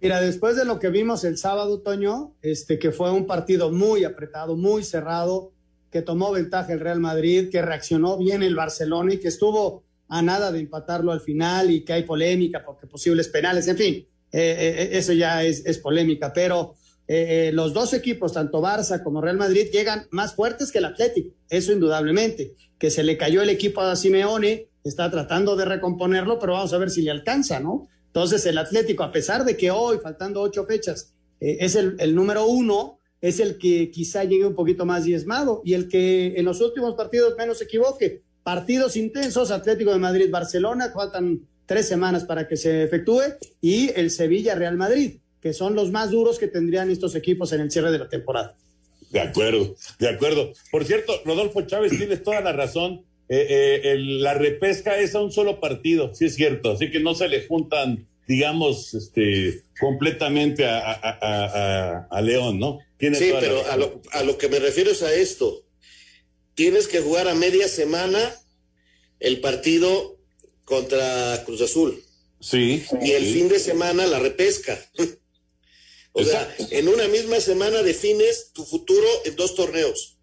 Mira, 0.00 0.20
después 0.20 0.56
de 0.56 0.64
lo 0.64 0.78
que 0.78 0.90
vimos 0.90 1.24
el 1.24 1.38
sábado, 1.38 1.80
Toño, 1.80 2.36
este, 2.40 2.78
que 2.78 2.92
fue 2.92 3.10
un 3.10 3.26
partido 3.26 3.72
muy 3.72 4.04
apretado, 4.04 4.56
muy 4.56 4.84
cerrado, 4.84 5.52
que 5.90 6.02
tomó 6.02 6.30
ventaja 6.30 6.72
el 6.72 6.80
Real 6.80 7.00
Madrid, 7.00 7.48
que 7.50 7.62
reaccionó 7.62 8.16
bien 8.16 8.42
el 8.42 8.54
Barcelona 8.54 9.14
y 9.14 9.18
que 9.18 9.28
estuvo 9.28 9.84
a 10.08 10.22
nada 10.22 10.52
de 10.52 10.60
empatarlo 10.60 11.10
al 11.10 11.20
final 11.20 11.70
y 11.70 11.84
que 11.84 11.94
hay 11.94 12.02
polémica 12.04 12.64
porque 12.64 12.86
posibles 12.86 13.28
penales, 13.28 13.66
en 13.66 13.76
fin, 13.76 13.94
eh, 14.30 14.56
eh, 14.58 14.88
eso 14.92 15.12
ya 15.12 15.42
es, 15.42 15.64
es 15.66 15.78
polémica, 15.78 16.32
pero 16.32 16.76
eh, 17.08 17.50
los 17.52 17.72
dos 17.72 17.94
equipos, 17.94 18.34
tanto 18.34 18.60
Barça 18.60 19.02
como 19.02 19.20
Real 19.20 19.36
Madrid, 19.36 19.68
llegan 19.72 20.06
más 20.10 20.34
fuertes 20.34 20.70
que 20.70 20.78
el 20.78 20.84
Atlético, 20.84 21.34
eso 21.48 21.72
indudablemente, 21.72 22.54
que 22.78 22.90
se 22.90 23.02
le 23.02 23.16
cayó 23.16 23.42
el 23.42 23.50
equipo 23.50 23.80
a 23.80 23.96
Simeone, 23.96 24.68
está 24.84 25.10
tratando 25.10 25.56
de 25.56 25.64
recomponerlo, 25.64 26.38
pero 26.38 26.52
vamos 26.52 26.72
a 26.72 26.78
ver 26.78 26.90
si 26.90 27.02
le 27.02 27.10
alcanza, 27.10 27.58
¿no? 27.58 27.88
Entonces 28.06 28.46
el 28.46 28.58
Atlético, 28.58 29.02
a 29.02 29.10
pesar 29.10 29.44
de 29.44 29.56
que 29.56 29.70
hoy, 29.70 29.98
faltando 30.02 30.40
ocho 30.40 30.64
fechas, 30.64 31.14
es 31.40 31.74
el, 31.74 31.96
el 31.98 32.14
número 32.14 32.46
uno, 32.46 32.98
es 33.20 33.40
el 33.40 33.58
que 33.58 33.90
quizá 33.90 34.24
llegue 34.24 34.46
un 34.46 34.54
poquito 34.54 34.86
más 34.86 35.04
diezmado 35.04 35.62
y 35.64 35.74
el 35.74 35.88
que 35.88 36.34
en 36.36 36.44
los 36.44 36.60
últimos 36.60 36.94
partidos 36.94 37.34
menos 37.36 37.58
se 37.58 37.64
equivoque. 37.64 38.22
Partidos 38.42 38.96
intensos, 38.96 39.50
Atlético 39.50 39.92
de 39.92 39.98
Madrid, 39.98 40.30
Barcelona, 40.30 40.90
faltan 40.94 41.40
tres 41.66 41.86
semanas 41.86 42.24
para 42.24 42.48
que 42.48 42.56
se 42.56 42.82
efectúe, 42.82 43.22
y 43.60 43.90
el 43.94 44.10
Sevilla, 44.10 44.54
Real 44.54 44.76
Madrid, 44.76 45.18
que 45.48 45.54
son 45.54 45.74
los 45.74 45.90
más 45.90 46.10
duros 46.10 46.38
que 46.38 46.46
tendrían 46.46 46.90
estos 46.90 47.14
equipos 47.14 47.54
en 47.54 47.62
el 47.62 47.70
cierre 47.70 47.90
de 47.90 47.98
la 47.98 48.08
temporada. 48.10 48.54
De 49.10 49.18
acuerdo, 49.18 49.74
de 49.98 50.08
acuerdo. 50.10 50.52
Por 50.70 50.84
cierto, 50.84 51.22
Rodolfo 51.24 51.62
Chávez, 51.62 51.96
tienes 51.96 52.22
toda 52.22 52.42
la 52.42 52.52
razón. 52.52 53.06
Eh, 53.30 53.80
eh, 53.82 53.96
la 53.96 54.34
repesca 54.34 54.98
es 54.98 55.14
a 55.14 55.22
un 55.22 55.32
solo 55.32 55.58
partido, 55.58 56.14
sí 56.14 56.26
es 56.26 56.34
cierto, 56.34 56.72
así 56.72 56.90
que 56.90 57.00
no 57.00 57.14
se 57.14 57.28
le 57.28 57.46
juntan 57.46 58.06
digamos, 58.26 58.92
este, 58.92 59.62
completamente 59.80 60.66
a, 60.66 62.20
León, 62.22 62.58
¿no? 62.58 62.80
sí, 62.98 63.32
pero 63.40 63.66
a 63.70 63.76
lo, 63.78 64.02
a 64.12 64.22
lo 64.22 64.36
que 64.36 64.48
me 64.50 64.58
refiero 64.58 64.90
es 64.90 65.02
a 65.02 65.14
esto. 65.14 65.64
Tienes 66.54 66.88
que 66.88 67.00
jugar 67.00 67.26
a 67.26 67.34
media 67.34 67.68
semana 67.68 68.20
el 69.18 69.40
partido 69.40 70.18
contra 70.66 71.42
Cruz 71.46 71.62
Azul. 71.62 72.04
Sí. 72.40 72.84
Y 73.00 73.12
el 73.12 73.24
fin 73.24 73.48
de 73.48 73.58
semana 73.58 74.06
la 74.06 74.18
repesca. 74.18 74.78
O 76.18 76.24
sea, 76.24 76.56
en 76.70 76.88
una 76.88 77.08
misma 77.08 77.40
semana 77.40 77.82
defines 77.82 78.52
tu 78.52 78.64
futuro 78.64 79.06
en 79.24 79.36
dos 79.36 79.54
torneos. 79.54 80.18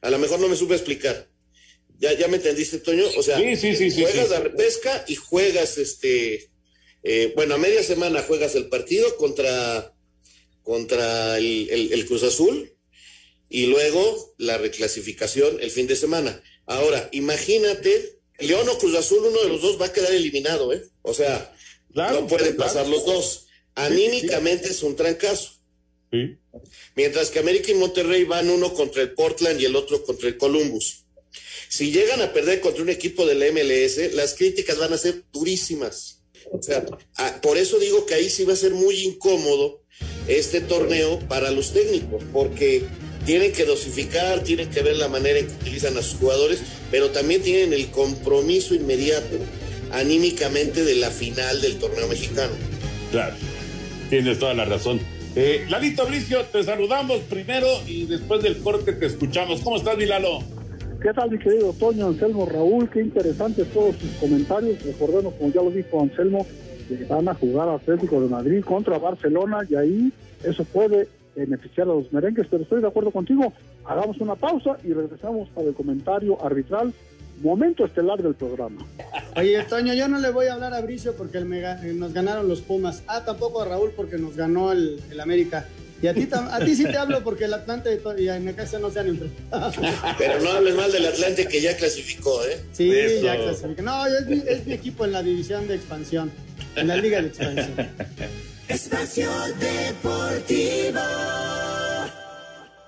A 0.00 0.10
lo 0.10 0.18
mejor 0.18 0.40
no 0.40 0.48
me 0.48 0.56
supe 0.56 0.74
explicar. 0.74 1.28
¿Ya, 1.98 2.14
ya 2.14 2.28
me 2.28 2.36
entendiste, 2.36 2.78
Toño? 2.78 3.04
O 3.16 3.22
sea, 3.22 3.36
juegas 3.38 4.30
la 4.30 4.40
repesca 4.40 5.04
y 5.06 5.16
juegas 5.16 5.78
este. 5.78 6.50
Eh, 7.02 7.32
bueno, 7.34 7.54
a 7.54 7.58
media 7.58 7.82
semana 7.82 8.22
juegas 8.22 8.54
el 8.54 8.68
partido 8.68 9.16
contra 9.16 9.94
contra 10.62 11.38
el, 11.38 12.04
Cruz 12.06 12.22
Azul 12.22 12.72
y 13.48 13.66
luego 13.66 14.34
la 14.38 14.58
reclasificación 14.58 15.58
el 15.60 15.70
fin 15.70 15.86
de 15.86 15.96
semana. 15.96 16.42
Ahora, 16.66 17.08
imagínate, 17.12 18.20
León 18.38 18.68
o 18.68 18.78
Cruz 18.78 18.94
Azul, 18.94 19.24
uno 19.24 19.42
de 19.42 19.48
los 19.48 19.62
dos 19.62 19.80
va 19.80 19.86
a 19.86 19.92
quedar 19.92 20.12
eliminado, 20.12 20.72
¿eh? 20.72 20.84
O 21.02 21.12
sea, 21.12 21.52
no 21.92 22.26
pueden 22.26 22.56
pasar 22.56 22.86
los 22.86 23.04
dos. 23.04 23.46
Anímicamente 23.74 24.70
es 24.70 24.82
un 24.82 24.96
trancazo. 24.96 25.52
Mientras 26.96 27.30
que 27.30 27.38
América 27.38 27.70
y 27.70 27.74
Monterrey 27.74 28.24
van 28.24 28.50
uno 28.50 28.74
contra 28.74 29.02
el 29.02 29.12
Portland 29.12 29.60
y 29.60 29.66
el 29.66 29.76
otro 29.76 30.02
contra 30.02 30.28
el 30.28 30.36
Columbus. 30.36 31.04
Si 31.68 31.92
llegan 31.92 32.20
a 32.20 32.32
perder 32.32 32.60
contra 32.60 32.82
un 32.82 32.88
equipo 32.88 33.24
del 33.26 33.38
MLS, 33.52 34.12
las 34.14 34.34
críticas 34.34 34.78
van 34.78 34.92
a 34.92 34.98
ser 34.98 35.22
durísimas. 35.32 36.22
O 36.50 36.60
sea, 36.60 36.84
por 37.40 37.58
eso 37.58 37.78
digo 37.78 38.06
que 38.06 38.14
ahí 38.14 38.28
sí 38.28 38.44
va 38.44 38.54
a 38.54 38.56
ser 38.56 38.72
muy 38.72 38.96
incómodo 39.04 39.84
este 40.26 40.60
torneo 40.60 41.20
para 41.28 41.50
los 41.50 41.72
técnicos, 41.72 42.24
porque 42.32 42.82
tienen 43.24 43.52
que 43.52 43.64
dosificar, 43.64 44.42
tienen 44.42 44.70
que 44.70 44.82
ver 44.82 44.96
la 44.96 45.08
manera 45.08 45.38
en 45.38 45.46
que 45.46 45.54
utilizan 45.54 45.96
a 45.96 46.02
sus 46.02 46.18
jugadores, 46.18 46.60
pero 46.90 47.10
también 47.10 47.42
tienen 47.42 47.72
el 47.72 47.90
compromiso 47.90 48.74
inmediato 48.74 49.36
anímicamente 49.92 50.84
de 50.84 50.94
la 50.96 51.10
final 51.10 51.60
del 51.60 51.78
torneo 51.78 52.08
mexicano. 52.08 52.52
Claro, 53.10 53.36
tienes 54.10 54.38
toda 54.40 54.52
la 54.52 54.64
razón. 54.64 54.98
Eh, 55.36 55.64
Lalito 55.70 56.04
Bricio, 56.06 56.42
te 56.46 56.64
saludamos 56.64 57.18
primero 57.20 57.68
y 57.86 58.06
después 58.06 58.42
del 58.42 58.58
corte 58.58 58.92
te 58.92 59.06
escuchamos. 59.06 59.60
¿Cómo 59.62 59.76
estás, 59.76 59.96
Milalo? 59.96 60.40
¿Qué 61.00 61.14
tal, 61.14 61.30
mi 61.30 61.38
querido 61.38 61.72
Toño, 61.72 62.08
Anselmo, 62.08 62.44
Raúl? 62.44 62.90
Qué 62.90 63.00
interesantes 63.00 63.68
todos 63.72 63.96
sus 63.96 64.10
comentarios. 64.16 64.84
Recordemos, 64.84 65.32
como 65.34 65.52
ya 65.52 65.62
lo 65.62 65.70
dijo 65.70 66.02
Anselmo, 66.02 66.44
van 67.08 67.28
a 67.28 67.34
jugar 67.34 67.68
Atlético 67.68 68.20
de 68.20 68.28
Madrid 68.28 68.64
contra 68.64 68.98
Barcelona 68.98 69.60
y 69.68 69.76
ahí 69.76 70.12
eso 70.42 70.64
puede 70.64 71.08
beneficiar 71.36 71.86
a 71.86 71.94
los 71.94 72.12
merengues, 72.12 72.48
pero 72.50 72.64
estoy 72.64 72.82
de 72.82 72.88
acuerdo 72.88 73.12
contigo. 73.12 73.52
Hagamos 73.86 74.18
una 74.18 74.34
pausa 74.34 74.76
y 74.84 74.92
regresamos 74.92 75.48
para 75.50 75.68
el 75.68 75.74
comentario 75.74 76.44
arbitral, 76.44 76.92
momento 77.40 77.84
estelar 77.84 78.22
del 78.22 78.34
programa. 78.34 78.86
Oye, 79.36 79.62
Toño, 79.64 79.94
yo 79.94 80.08
no 80.08 80.18
le 80.18 80.30
voy 80.30 80.46
a 80.46 80.54
hablar 80.54 80.74
a 80.74 80.80
Bricio 80.80 81.14
porque 81.14 81.38
eh, 81.38 81.92
nos 81.94 82.12
ganaron 82.12 82.48
los 82.48 82.60
Pumas. 82.60 83.02
Ah, 83.06 83.24
tampoco 83.24 83.62
a 83.62 83.64
Raúl 83.64 83.92
porque 83.96 84.18
nos 84.18 84.36
ganó 84.36 84.72
el, 84.72 85.00
América. 85.20 85.66
Y 86.02 86.06
a 86.06 86.14
ti, 86.14 86.26
a 86.32 86.58
ti 86.60 86.74
sí 86.74 86.84
te 86.84 86.96
hablo 86.96 87.22
porque 87.22 87.44
el 87.44 87.52
Atlante 87.52 88.00
y 88.16 88.28
en 88.28 88.50
casa 88.54 88.78
no 88.78 88.90
se 88.90 89.00
han 89.00 89.08
enfrentado. 89.08 89.70
Pero 90.18 90.40
no 90.40 90.50
hables 90.50 90.74
mal 90.74 90.90
del 90.90 91.04
Atlante 91.04 91.46
que 91.46 91.60
ya 91.60 91.76
clasificó, 91.76 92.42
¿eh? 92.46 92.58
Sí, 92.72 92.90
ya 93.22 93.36
clasificó. 93.36 93.82
No, 93.82 94.06
es 94.06 94.26
mi, 94.26 94.42
es 94.46 94.66
mi 94.66 94.72
equipo 94.72 95.04
en 95.04 95.12
la 95.12 95.22
división 95.22 95.68
de 95.68 95.74
expansión 95.74 96.30
en 96.76 96.88
la 96.88 96.96
Liga 96.96 97.20
de 97.20 97.28
Expansión. 97.28 97.90
Espacio 98.68 99.28
Deportivo. 99.58 101.00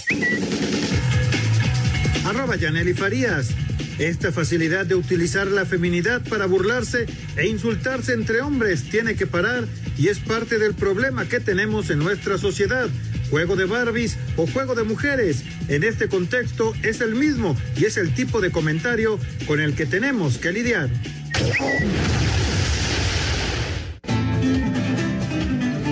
Arroba 2.23 2.55
Yaneli 2.55 2.93
Farías. 2.93 3.49
Esta 3.97 4.31
facilidad 4.31 4.85
de 4.85 4.93
utilizar 4.93 5.47
la 5.47 5.65
feminidad 5.65 6.21
para 6.21 6.45
burlarse 6.45 7.07
e 7.35 7.47
insultarse 7.47 8.13
entre 8.13 8.41
hombres 8.41 8.91
tiene 8.91 9.15
que 9.15 9.25
parar 9.25 9.67
y 9.97 10.09
es 10.09 10.19
parte 10.19 10.59
del 10.59 10.75
problema 10.75 11.25
que 11.25 11.39
tenemos 11.39 11.89
en 11.89 11.97
nuestra 11.97 12.37
sociedad. 12.37 12.91
Juego 13.33 13.55
de 13.55 13.65
Barbies 13.65 14.15
o 14.37 14.45
juego 14.45 14.75
de 14.75 14.83
mujeres, 14.83 15.43
en 15.67 15.83
este 15.83 16.07
contexto 16.07 16.71
es 16.83 17.01
el 17.01 17.15
mismo 17.15 17.57
y 17.75 17.85
es 17.85 17.97
el 17.97 18.13
tipo 18.13 18.41
de 18.41 18.51
comentario 18.51 19.17
con 19.47 19.59
el 19.59 19.73
que 19.73 19.87
tenemos 19.87 20.37
que 20.37 20.51
lidiar. 20.51 20.87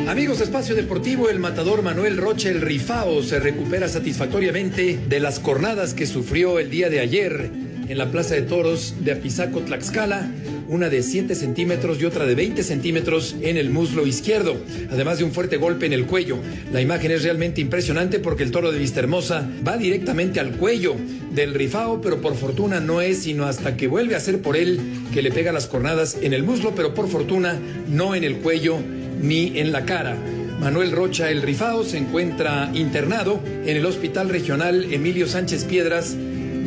Amigos 0.08 0.40
Espacio 0.40 0.76
Deportivo, 0.76 1.30
el 1.30 1.40
matador 1.40 1.82
Manuel 1.82 2.18
Roche 2.18 2.52
el 2.52 2.62
Rifao 2.62 3.24
se 3.24 3.40
recupera 3.40 3.88
satisfactoriamente 3.88 5.00
de 5.10 5.20
las 5.20 5.40
cornadas 5.40 5.96
que 5.96 6.06
sufrió 6.06 6.60
el 6.60 6.70
día 6.70 6.92
de 6.92 7.00
ayer 7.00 7.50
en 7.88 7.98
la 7.98 8.12
Plaza 8.12 8.36
de 8.36 8.44
Toros 8.44 8.98
de 9.00 9.14
Apizaco, 9.14 9.62
Tlaxcala, 9.62 10.30
una 10.72 10.90
de 10.90 11.04
7 11.04 11.36
centímetros 11.36 12.00
y 12.00 12.06
otra 12.06 12.26
de 12.26 12.34
20 12.34 12.64
centímetros 12.64 13.36
en 13.42 13.58
el 13.58 13.70
muslo 13.70 14.08
izquierdo, 14.08 14.56
además 14.90 15.18
de 15.18 15.26
un 15.26 15.34
fuerte 15.34 15.58
golpe 15.58 15.86
en 15.86 15.92
el 15.92 16.06
cuello. 16.06 16.38
La 16.72 16.80
imagen 16.80 17.12
es 17.12 17.24
realmente 17.24 17.60
impresionante 17.60 18.20
porque 18.20 18.44
el 18.44 18.52
toro 18.52 18.72
de 18.72 18.80
Vista 18.80 19.02
Hermosa 19.02 19.46
va 19.68 19.76
directamente 19.76 20.40
al 20.40 20.52
cuello 20.52 20.96
del 21.34 21.54
rifao, 21.54 22.00
pero 22.00 22.22
por 22.22 22.36
fortuna 22.36 22.80
no 22.80 23.02
es 23.02 23.24
sino 23.24 23.48
hasta 23.48 23.76
que 23.76 23.90
vuelve 23.90 24.16
a 24.16 24.22
ser 24.22 24.42
por 24.42 24.56
él 24.56 24.80
que 25.14 25.22
le 25.22 25.32
pega 25.32 25.52
las 25.52 25.68
cornadas 25.68 26.18
en 26.22 26.32
el 26.32 26.44
muslo, 26.44 26.74
pero 26.74 26.94
por 26.94 27.10
fortuna 27.10 27.60
no 27.90 28.16
en 28.16 28.24
el 28.24 28.38
cuello 28.38 28.78
ni 29.22 29.60
en 29.60 29.74
la 29.74 29.84
cara. 29.84 30.16
Manuel 30.62 30.94
Rocha 30.94 31.32
el 31.32 31.42
Rifao 31.42 31.84
se 31.84 31.98
encuentra 31.98 32.72
internado 32.74 33.42
en 33.66 33.76
el 33.76 33.86
Hospital 33.86 34.30
Regional 34.30 34.94
Emilio 34.94 35.28
Sánchez 35.28 35.66
Piedras 35.66 36.16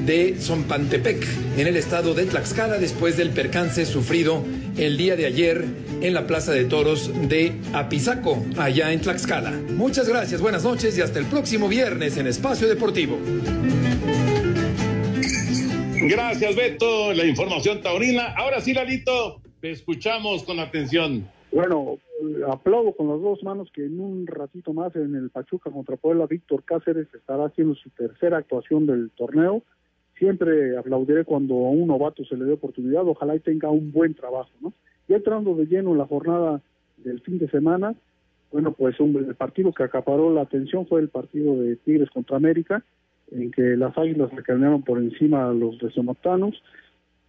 de 0.07 0.37
Zompantepec, 0.39 1.27
en 1.57 1.67
el 1.67 1.77
estado 1.77 2.15
de 2.15 2.27
Tlaxcala, 2.27 2.79
después 2.79 3.17
del 3.17 3.31
percance 3.31 3.87
sufrido 3.87 4.45
el 4.77 4.97
día 4.97 5.17
de 5.17 5.27
ayer 5.27 5.65
en 6.01 6.15
la 6.15 6.27
Plaza 6.27 6.53
de 6.53 6.65
Toros 6.65 7.11
de 7.29 7.53
Apizaco, 7.73 8.45
allá 8.59 8.93
en 8.93 9.01
Tlaxcala. 9.01 9.53
Muchas 9.71 10.09
gracias, 10.09 10.41
buenas 10.41 10.65
noches 10.65 10.97
y 10.99 11.01
hasta 11.01 11.19
el 11.19 11.27
próximo 11.27 11.69
viernes 11.69 12.17
en 12.17 12.27
Espacio 12.27 12.69
Deportivo. 12.69 13.19
Gracias, 16.07 16.55
Beto. 16.55 17.15
La 17.15 17.25
información 17.25 17.81
taurina. 17.81 18.35
Ahora 18.37 18.61
sí, 18.61 18.75
Lalito, 18.75 19.41
te 19.61 19.71
escuchamos 19.71 20.43
con 20.45 20.61
atención. 20.61 21.27
Bueno, 21.51 21.99
aplaudo 22.51 22.95
con 22.95 23.09
las 23.09 23.23
dos 23.23 23.43
manos 23.43 23.71
que 23.73 23.87
en 23.87 24.01
un 24.01 24.27
ratito 24.27 24.75
más 24.75 24.95
en 24.97 25.15
el 25.15 25.31
Pachuca 25.31 25.71
contra 25.71 25.97
Puebla, 25.97 26.27
Víctor 26.27 26.63
Cáceres 26.65 27.07
estará 27.15 27.47
haciendo 27.47 27.75
su 27.75 27.89
tercera 27.91 28.39
actuación 28.39 28.87
del 28.87 29.11
torneo. 29.17 29.63
Siempre 30.19 30.77
aplaudiré 30.77 31.25
cuando 31.25 31.55
a 31.55 31.71
un 31.71 31.89
novato 31.89 32.25
se 32.25 32.37
le 32.37 32.45
dé 32.45 32.53
oportunidad, 32.53 33.07
ojalá 33.07 33.35
y 33.37 33.41
tenga 33.41 33.71
un 33.71 33.93
buen 33.93 34.15
trabajo, 34.15 34.51
¿no? 34.61 34.73
Y 35.09 35.15
entrando 35.15 35.55
de 35.55 35.67
lleno 35.67 35.93
en 35.93 35.99
la 35.99 36.07
jornada 36.07 36.63
del 36.99 37.21
fin 37.21 37.39
de 37.39 37.49
semana, 37.49 37.95
bueno, 38.53 38.73
pues 38.73 38.99
un, 39.01 39.17
el 39.17 39.35
partido 39.35 39.73
que 39.73 39.83
acaparó 39.83 40.33
la 40.33 40.43
atención 40.43 40.87
fue 40.87 41.01
el 41.01 41.09
partido 41.09 41.61
de 41.61 41.77
Tigres 41.77 42.11
contra 42.11 42.37
América, 42.37 42.85
en 43.31 43.51
que 43.51 43.77
las 43.77 43.97
Águilas 43.99 44.33
le 44.33 44.43
caminaron 44.43 44.83
por 44.83 44.99
encima 44.99 45.49
a 45.49 45.53
los 45.53 45.79
resomotanos 45.81 46.63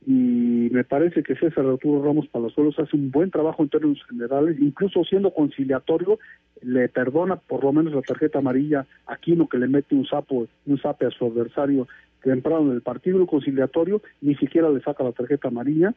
y 0.07 0.69
me 0.71 0.83
parece 0.83 1.23
que 1.23 1.35
César 1.35 1.65
Arturo 1.65 2.03
Ramos 2.03 2.27
Palazuelos 2.27 2.77
hace 2.77 2.95
un 2.95 3.09
buen 3.09 3.31
trabajo 3.31 3.63
en 3.63 3.69
términos 3.69 4.03
generales, 4.07 4.57
incluso 4.59 5.03
siendo 5.03 5.33
conciliatorio, 5.33 6.19
le 6.61 6.89
perdona 6.89 7.37
por 7.37 7.63
lo 7.63 7.73
menos 7.73 7.93
la 7.93 8.03
tarjeta 8.03 8.37
amarilla 8.37 8.85
a 9.07 9.13
Aquino 9.13 9.49
que 9.49 9.57
le 9.57 9.67
mete 9.67 9.95
un 9.95 10.05
sapo, 10.05 10.47
un 10.67 10.77
sape 10.79 11.07
a 11.07 11.11
su 11.11 11.25
adversario 11.25 11.87
temprano 12.21 12.67
en 12.67 12.73
el 12.73 12.81
partido 12.81 13.25
conciliatorio, 13.25 14.01
ni 14.21 14.35
siquiera 14.35 14.69
le 14.69 14.81
saca 14.81 15.03
la 15.03 15.11
tarjeta 15.11 15.47
amarilla, 15.47 15.93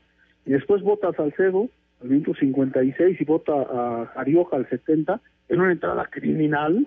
y 0.46 0.52
después 0.52 0.82
vota 0.82 1.08
a 1.08 1.12
Salcedo 1.12 1.68
al 2.00 2.08
minuto 2.08 2.32
56 2.34 3.20
y 3.20 3.24
vota 3.24 3.52
a 3.52 4.12
Arioja 4.16 4.56
al 4.56 4.68
70, 4.70 5.20
en 5.50 5.60
una 5.60 5.72
entrada 5.72 6.06
criminal, 6.06 6.86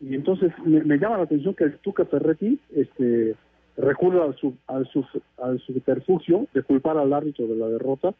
y 0.00 0.14
entonces 0.14 0.52
me, 0.64 0.84
me 0.84 0.98
llama 0.98 1.16
la 1.16 1.24
atención 1.24 1.54
que 1.54 1.64
el 1.64 1.78
Tuca 1.78 2.04
Ferretti 2.04 2.60
este, 2.76 3.34
recurra 3.76 4.24
al, 4.24 4.36
su, 4.36 4.54
al, 4.66 4.86
su, 4.88 5.04
al 5.38 5.60
subterfugio 5.60 6.46
de 6.54 6.62
culpar 6.62 6.96
al 6.96 7.12
árbitro 7.12 7.46
de 7.46 7.56
la 7.56 7.68
derrota, 7.68 8.14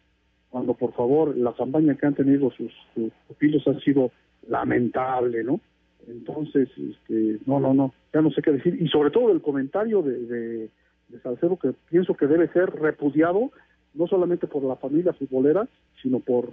cuando 0.51 0.75
por 0.75 0.93
favor 0.93 1.37
la 1.37 1.53
campaña 1.53 1.97
que 1.97 2.07
han 2.07 2.15
tenido 2.15 2.51
sus, 2.51 2.73
sus 2.95 3.13
pupilos 3.29 3.67
ha 3.69 3.79
sido 3.81 4.11
lamentable, 4.49 5.43
¿no? 5.43 5.61
Entonces, 6.07 6.69
este, 6.77 7.39
no, 7.47 7.61
no, 7.61 7.73
no, 7.73 7.95
ya 8.13 8.21
no 8.21 8.31
sé 8.31 8.43
qué 8.43 8.53
decir. 8.53 8.81
Y 8.81 8.89
sobre 8.89 9.11
todo 9.11 9.33
el 9.33 9.41
comentario 9.41 10.03
de, 10.03 10.19
de, 10.27 10.71
de 11.09 11.21
Salcedo 11.23 11.57
que 11.57 11.73
pienso 11.91 12.15
que 12.15 12.27
debe 12.27 12.49
ser 12.49 12.71
repudiado, 12.71 13.51
no 13.95 14.07
solamente 14.07 14.47
por 14.47 14.63
la 14.65 14.77
familia 14.77 15.13
futbolera, 15.13 15.67
sino 16.03 16.21
por, 16.21 16.51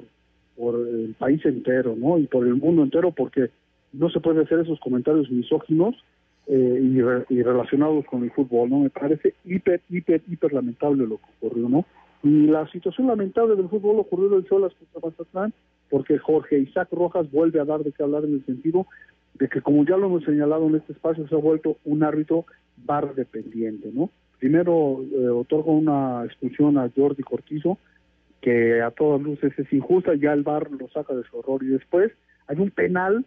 por 0.56 0.76
el 0.76 1.16
país 1.18 1.45
entero, 1.45 1.95
¿no? 1.97 2.18
Y 2.18 2.28
por 2.28 2.47
el 2.47 2.56
mundo 2.56 2.84
entero, 2.84 3.12
porque 3.12 3.49
no 3.93 4.10
se 4.10 4.20
puede 4.20 4.43
hacer 4.43 4.60
esos 4.60 4.80
comentarios 4.80 5.30
misóginos 5.30 5.95
eh, 6.48 6.80
y, 6.82 7.02
re, 7.02 7.26
y, 7.30 7.44
relacionados 7.44 8.06
con 8.06 8.24
el 8.24 8.32
fútbol, 8.32 8.70
¿no? 8.70 8.80
Me 8.80 8.89
parece 8.89 9.36
hiper, 9.46 9.82
hiper, 9.89 10.22
hiper 10.28 10.54
lamentable 10.54 11.06
lo 11.06 11.18
que 11.18 11.26
ocurrió, 11.39 11.70
¿no? 11.70 11.86
Y 12.24 12.48
la 12.48 12.68
situación 12.68 13.08
lamentable 13.08 13.56
del 13.56 13.70
fútbol 13.70 14.00
ocurrió 14.00 14.38
en 14.38 14.46
Cholas 14.46 14.74
contra 14.74 15.10
Mazatlán, 15.10 15.54
porque 15.89 16.18
Jorge 16.18 16.60
Isaac 16.60 16.89
Rojas 16.92 17.30
vuelve 17.32 17.60
a 17.60 17.66
dar 17.66 17.84
de 17.84 17.92
qué 17.92 18.04
hablar 18.04 18.26
en 18.26 18.36
el 18.36 18.46
sentido 18.46 18.88
de 19.36 19.48
que, 19.50 19.62
como 19.62 19.86
ya 19.86 19.98
lo 19.98 20.08
hemos 20.08 20.24
señalado 20.24 20.68
en 20.68 20.76
este 20.76 20.94
espacio, 20.94 21.28
se 21.28 21.36
ha 21.36 21.39
vuelto 21.39 21.78
un 21.86 22.04
árbitro 22.04 22.46
bar 22.78 23.16
dependiente, 23.16 23.89
¿no? 23.94 24.10
Primero 24.39 25.04
eh, 25.12 25.30
otorga 25.30 25.72
una 25.72 26.26
expulsión 26.26 26.78
a 26.78 26.89
Jordi 26.96 27.24
Cortizo, 27.24 27.78
que 28.42 28.82
a 28.82 28.92
todas 28.92 29.22
luces 29.22 29.54
es 29.58 29.72
injusta, 29.72 30.16
ya 30.16 30.34
el 30.34 30.44
bar 30.44 30.70
lo 30.72 30.89
saca 30.89 31.14
de 31.14 31.24
su 31.24 31.38
horror, 31.38 31.64
y 31.64 31.68
después 31.68 32.12
hay 32.48 32.58
un 32.58 32.72
penal 32.72 33.26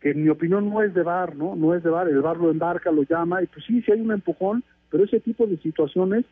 que 0.00 0.10
en 0.10 0.24
mi 0.24 0.30
opinión 0.30 0.70
no 0.70 0.82
es 0.82 0.94
de 0.94 1.02
bar, 1.02 1.36
¿no? 1.36 1.54
No 1.54 1.74
es 1.74 1.82
de 1.82 1.90
bar, 1.90 2.08
el 2.08 2.22
bar 2.22 2.38
lo 2.38 2.50
embarca, 2.50 2.90
lo 2.90 3.02
llama, 3.02 3.42
y 3.42 3.46
pues 3.46 3.64
sí, 3.66 3.82
sí 3.82 3.92
hay 3.92 4.00
un 4.00 4.12
empujón, 4.12 4.64
pero 4.90 5.04
ese 5.04 5.20
tipo 5.20 5.46
de 5.46 5.58
situaciones, 5.58 6.24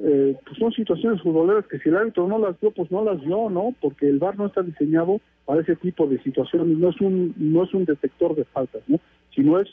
eh, 0.00 0.36
pues 0.44 0.58
son 0.58 0.72
situaciones 0.72 1.22
futboleras 1.22 1.66
que 1.66 1.78
si 1.78 1.88
el 1.88 1.96
árbitro 1.96 2.28
no 2.28 2.38
las 2.38 2.60
dio, 2.60 2.70
pues 2.70 2.90
no 2.90 3.02
las 3.02 3.20
dio, 3.22 3.48
¿no? 3.48 3.74
Porque 3.80 4.08
el 4.08 4.18
bar 4.18 4.36
no 4.36 4.46
está 4.46 4.62
diseñado 4.62 5.20
para 5.46 5.62
ese 5.62 5.76
tipo 5.76 6.06
de 6.06 6.22
situaciones, 6.22 6.76
no 6.76 6.90
es 6.90 7.00
un, 7.00 7.34
no 7.38 7.64
es 7.64 7.72
un 7.72 7.86
detector 7.86 8.36
de 8.36 8.44
faltas, 8.44 8.82
¿no? 8.86 9.00
Sino 9.34 9.58
es 9.58 9.68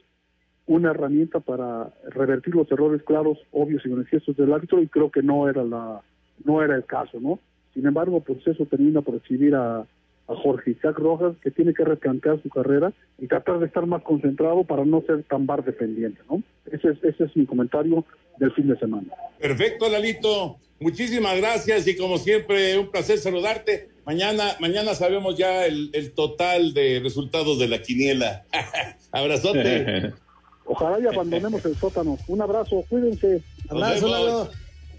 una 0.67 0.91
herramienta 0.91 1.41
para 1.41 1.91
revertir 2.09 2.55
los 2.55 2.71
errores 2.71 3.03
claros, 3.03 3.37
obvios 3.51 3.85
y 3.85 3.89
manifiestos 3.89 4.37
del 4.37 4.53
árbitro, 4.53 4.81
y 4.81 4.87
creo 4.87 5.11
que 5.11 5.21
no 5.21 5.49
era 5.49 5.63
la, 5.63 6.01
no 6.45 6.63
era 6.63 6.75
el 6.75 6.85
caso, 6.85 7.19
¿no? 7.19 7.39
Sin 7.73 7.85
embargo, 7.85 8.21
pues 8.21 8.47
eso 8.47 8.65
termina 8.65 9.01
por 9.01 9.15
exhibir 9.15 9.53
a, 9.53 9.85
a 10.27 10.35
Jorge 10.35 10.71
Isaac 10.71 10.97
Rojas, 10.97 11.35
que 11.41 11.51
tiene 11.51 11.73
que 11.73 11.83
replantear 11.83 12.41
su 12.41 12.49
carrera 12.49 12.91
y 13.19 13.27
tratar 13.27 13.59
de 13.59 13.67
estar 13.67 13.85
más 13.85 14.01
concentrado 14.03 14.63
para 14.63 14.85
no 14.85 15.01
ser 15.01 15.23
tan 15.23 15.45
bar 15.45 15.63
dependiente, 15.63 16.21
¿no? 16.29 16.41
Ese 16.71 16.89
es, 16.89 17.03
ese 17.03 17.25
es 17.25 17.35
mi 17.35 17.45
comentario 17.45 18.03
del 18.37 18.51
fin 18.53 18.67
de 18.67 18.77
semana. 18.77 19.07
Perfecto, 19.39 19.89
Lalito. 19.89 20.57
Muchísimas 20.79 21.37
gracias 21.37 21.87
y 21.87 21.95
como 21.95 22.17
siempre, 22.17 22.77
un 22.77 22.89
placer 22.89 23.17
saludarte. 23.17 23.89
Mañana, 24.05 24.55
mañana 24.59 24.93
sabemos 24.93 25.37
ya 25.37 25.65
el, 25.65 25.89
el 25.93 26.11
total 26.11 26.73
de 26.73 26.99
resultados 27.01 27.59
de 27.59 27.67
la 27.67 27.81
quiniela. 27.81 28.43
Abrazote. 29.11 30.13
Ojalá 30.65 30.99
y 30.99 31.05
abandonemos 31.05 31.63
el 31.65 31.75
sótano. 31.75 32.17
Un 32.27 32.41
abrazo, 32.41 32.83
cuídense. 32.89 33.41
Abrazo. 33.69 34.49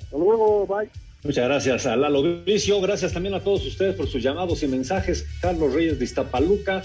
Hasta 0.00 0.16
luego, 0.16 0.66
bye. 0.66 0.88
Muchas 1.26 1.44
gracias 1.44 1.86
a 1.86 1.96
Lalo 1.96 2.44
Vicio, 2.44 2.80
gracias 2.80 3.12
también 3.12 3.34
a 3.34 3.40
todos 3.40 3.66
ustedes 3.66 3.96
por 3.96 4.06
sus 4.06 4.22
llamados 4.22 4.62
y 4.62 4.68
mensajes. 4.68 5.26
Carlos 5.40 5.74
Reyes 5.74 5.98
de 5.98 6.04
Iztapaluca, 6.04 6.82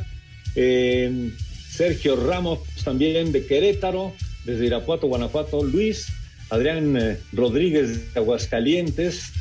eh, 0.56 1.30
Sergio 1.70 2.16
Ramos 2.16 2.62
también 2.84 3.32
de 3.32 3.46
Querétaro, 3.46 4.14
desde 4.44 4.66
Irapuato, 4.66 5.06
Guanajuato, 5.06 5.64
Luis, 5.64 6.08
Adrián 6.50 6.98
eh, 6.98 7.18
Rodríguez 7.34 8.16
de 8.16 8.20
Aguascalientes, 8.20 9.32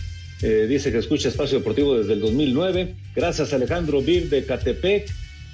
eh, 0.42 0.66
dice 0.68 0.92
que 0.92 0.98
escucha 0.98 1.30
Espacio 1.30 1.60
Deportivo 1.60 1.96
desde 1.96 2.12
el 2.12 2.20
2009. 2.20 2.94
Gracias 3.16 3.54
Alejandro 3.54 4.02
Bir 4.02 4.28
de 4.28 4.44
Catepec. 4.44 5.10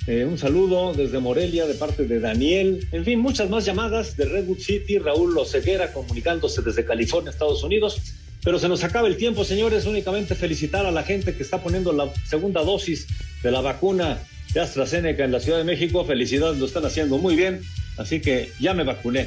Un 0.08 0.38
saludo 0.38 0.92
desde 0.92 1.18
Morelia 1.18 1.66
de 1.66 1.74
parte 1.74 2.04
de 2.04 2.18
Daniel. 2.20 2.86
En 2.92 3.04
fin, 3.04 3.18
muchas 3.20 3.50
más 3.50 3.64
llamadas 3.64 4.16
de 4.16 4.24
Redwood 4.24 4.58
City. 4.58 4.98
Raúl 4.98 5.34
Loceguera 5.34 5.92
comunicándose 5.92 6.62
desde 6.62 6.84
California, 6.84 7.30
Estados 7.30 7.64
Unidos. 7.64 8.00
Pero 8.46 8.60
se 8.60 8.68
nos 8.68 8.84
acaba 8.84 9.08
el 9.08 9.16
tiempo, 9.16 9.44
señores. 9.44 9.86
Únicamente 9.86 10.36
felicitar 10.36 10.86
a 10.86 10.92
la 10.92 11.02
gente 11.02 11.34
que 11.34 11.42
está 11.42 11.60
poniendo 11.64 11.92
la 11.92 12.08
segunda 12.24 12.62
dosis 12.62 13.08
de 13.42 13.50
la 13.50 13.60
vacuna 13.60 14.20
de 14.54 14.60
AstraZeneca 14.60 15.24
en 15.24 15.32
la 15.32 15.40
Ciudad 15.40 15.58
de 15.58 15.64
México. 15.64 16.04
Felicidades, 16.04 16.56
lo 16.58 16.66
están 16.66 16.86
haciendo 16.86 17.18
muy 17.18 17.34
bien. 17.34 17.60
Así 17.96 18.20
que 18.20 18.52
ya 18.60 18.72
me 18.72 18.84
vacuné. 18.84 19.26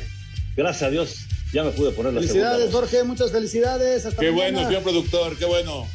Gracias 0.55 0.83
a 0.83 0.89
Dios, 0.89 1.17
ya 1.51 1.65
me 1.65 1.71
pude 1.71 1.91
poner 1.91 2.13
la 2.13 2.21
felicidades, 2.21 2.59
segunda 2.59 2.79
Jorge. 2.79 3.03
Muchas 3.03 3.31
felicidades. 3.33 4.05
Hasta 4.05 4.21
qué 4.21 4.31
mañana. 4.31 4.51
bueno, 4.53 4.67
señor 4.69 4.83
productor. 4.83 5.37
Qué 5.37 5.43
bueno. 5.43 5.85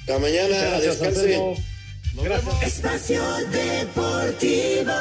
Hasta 0.00 0.18
mañana. 0.18 0.54
Gracias, 0.54 1.00
Descanse. 1.00 1.40
Gracias. 2.22 2.62
Espacio 2.62 3.22
Deportivo. 3.52 4.92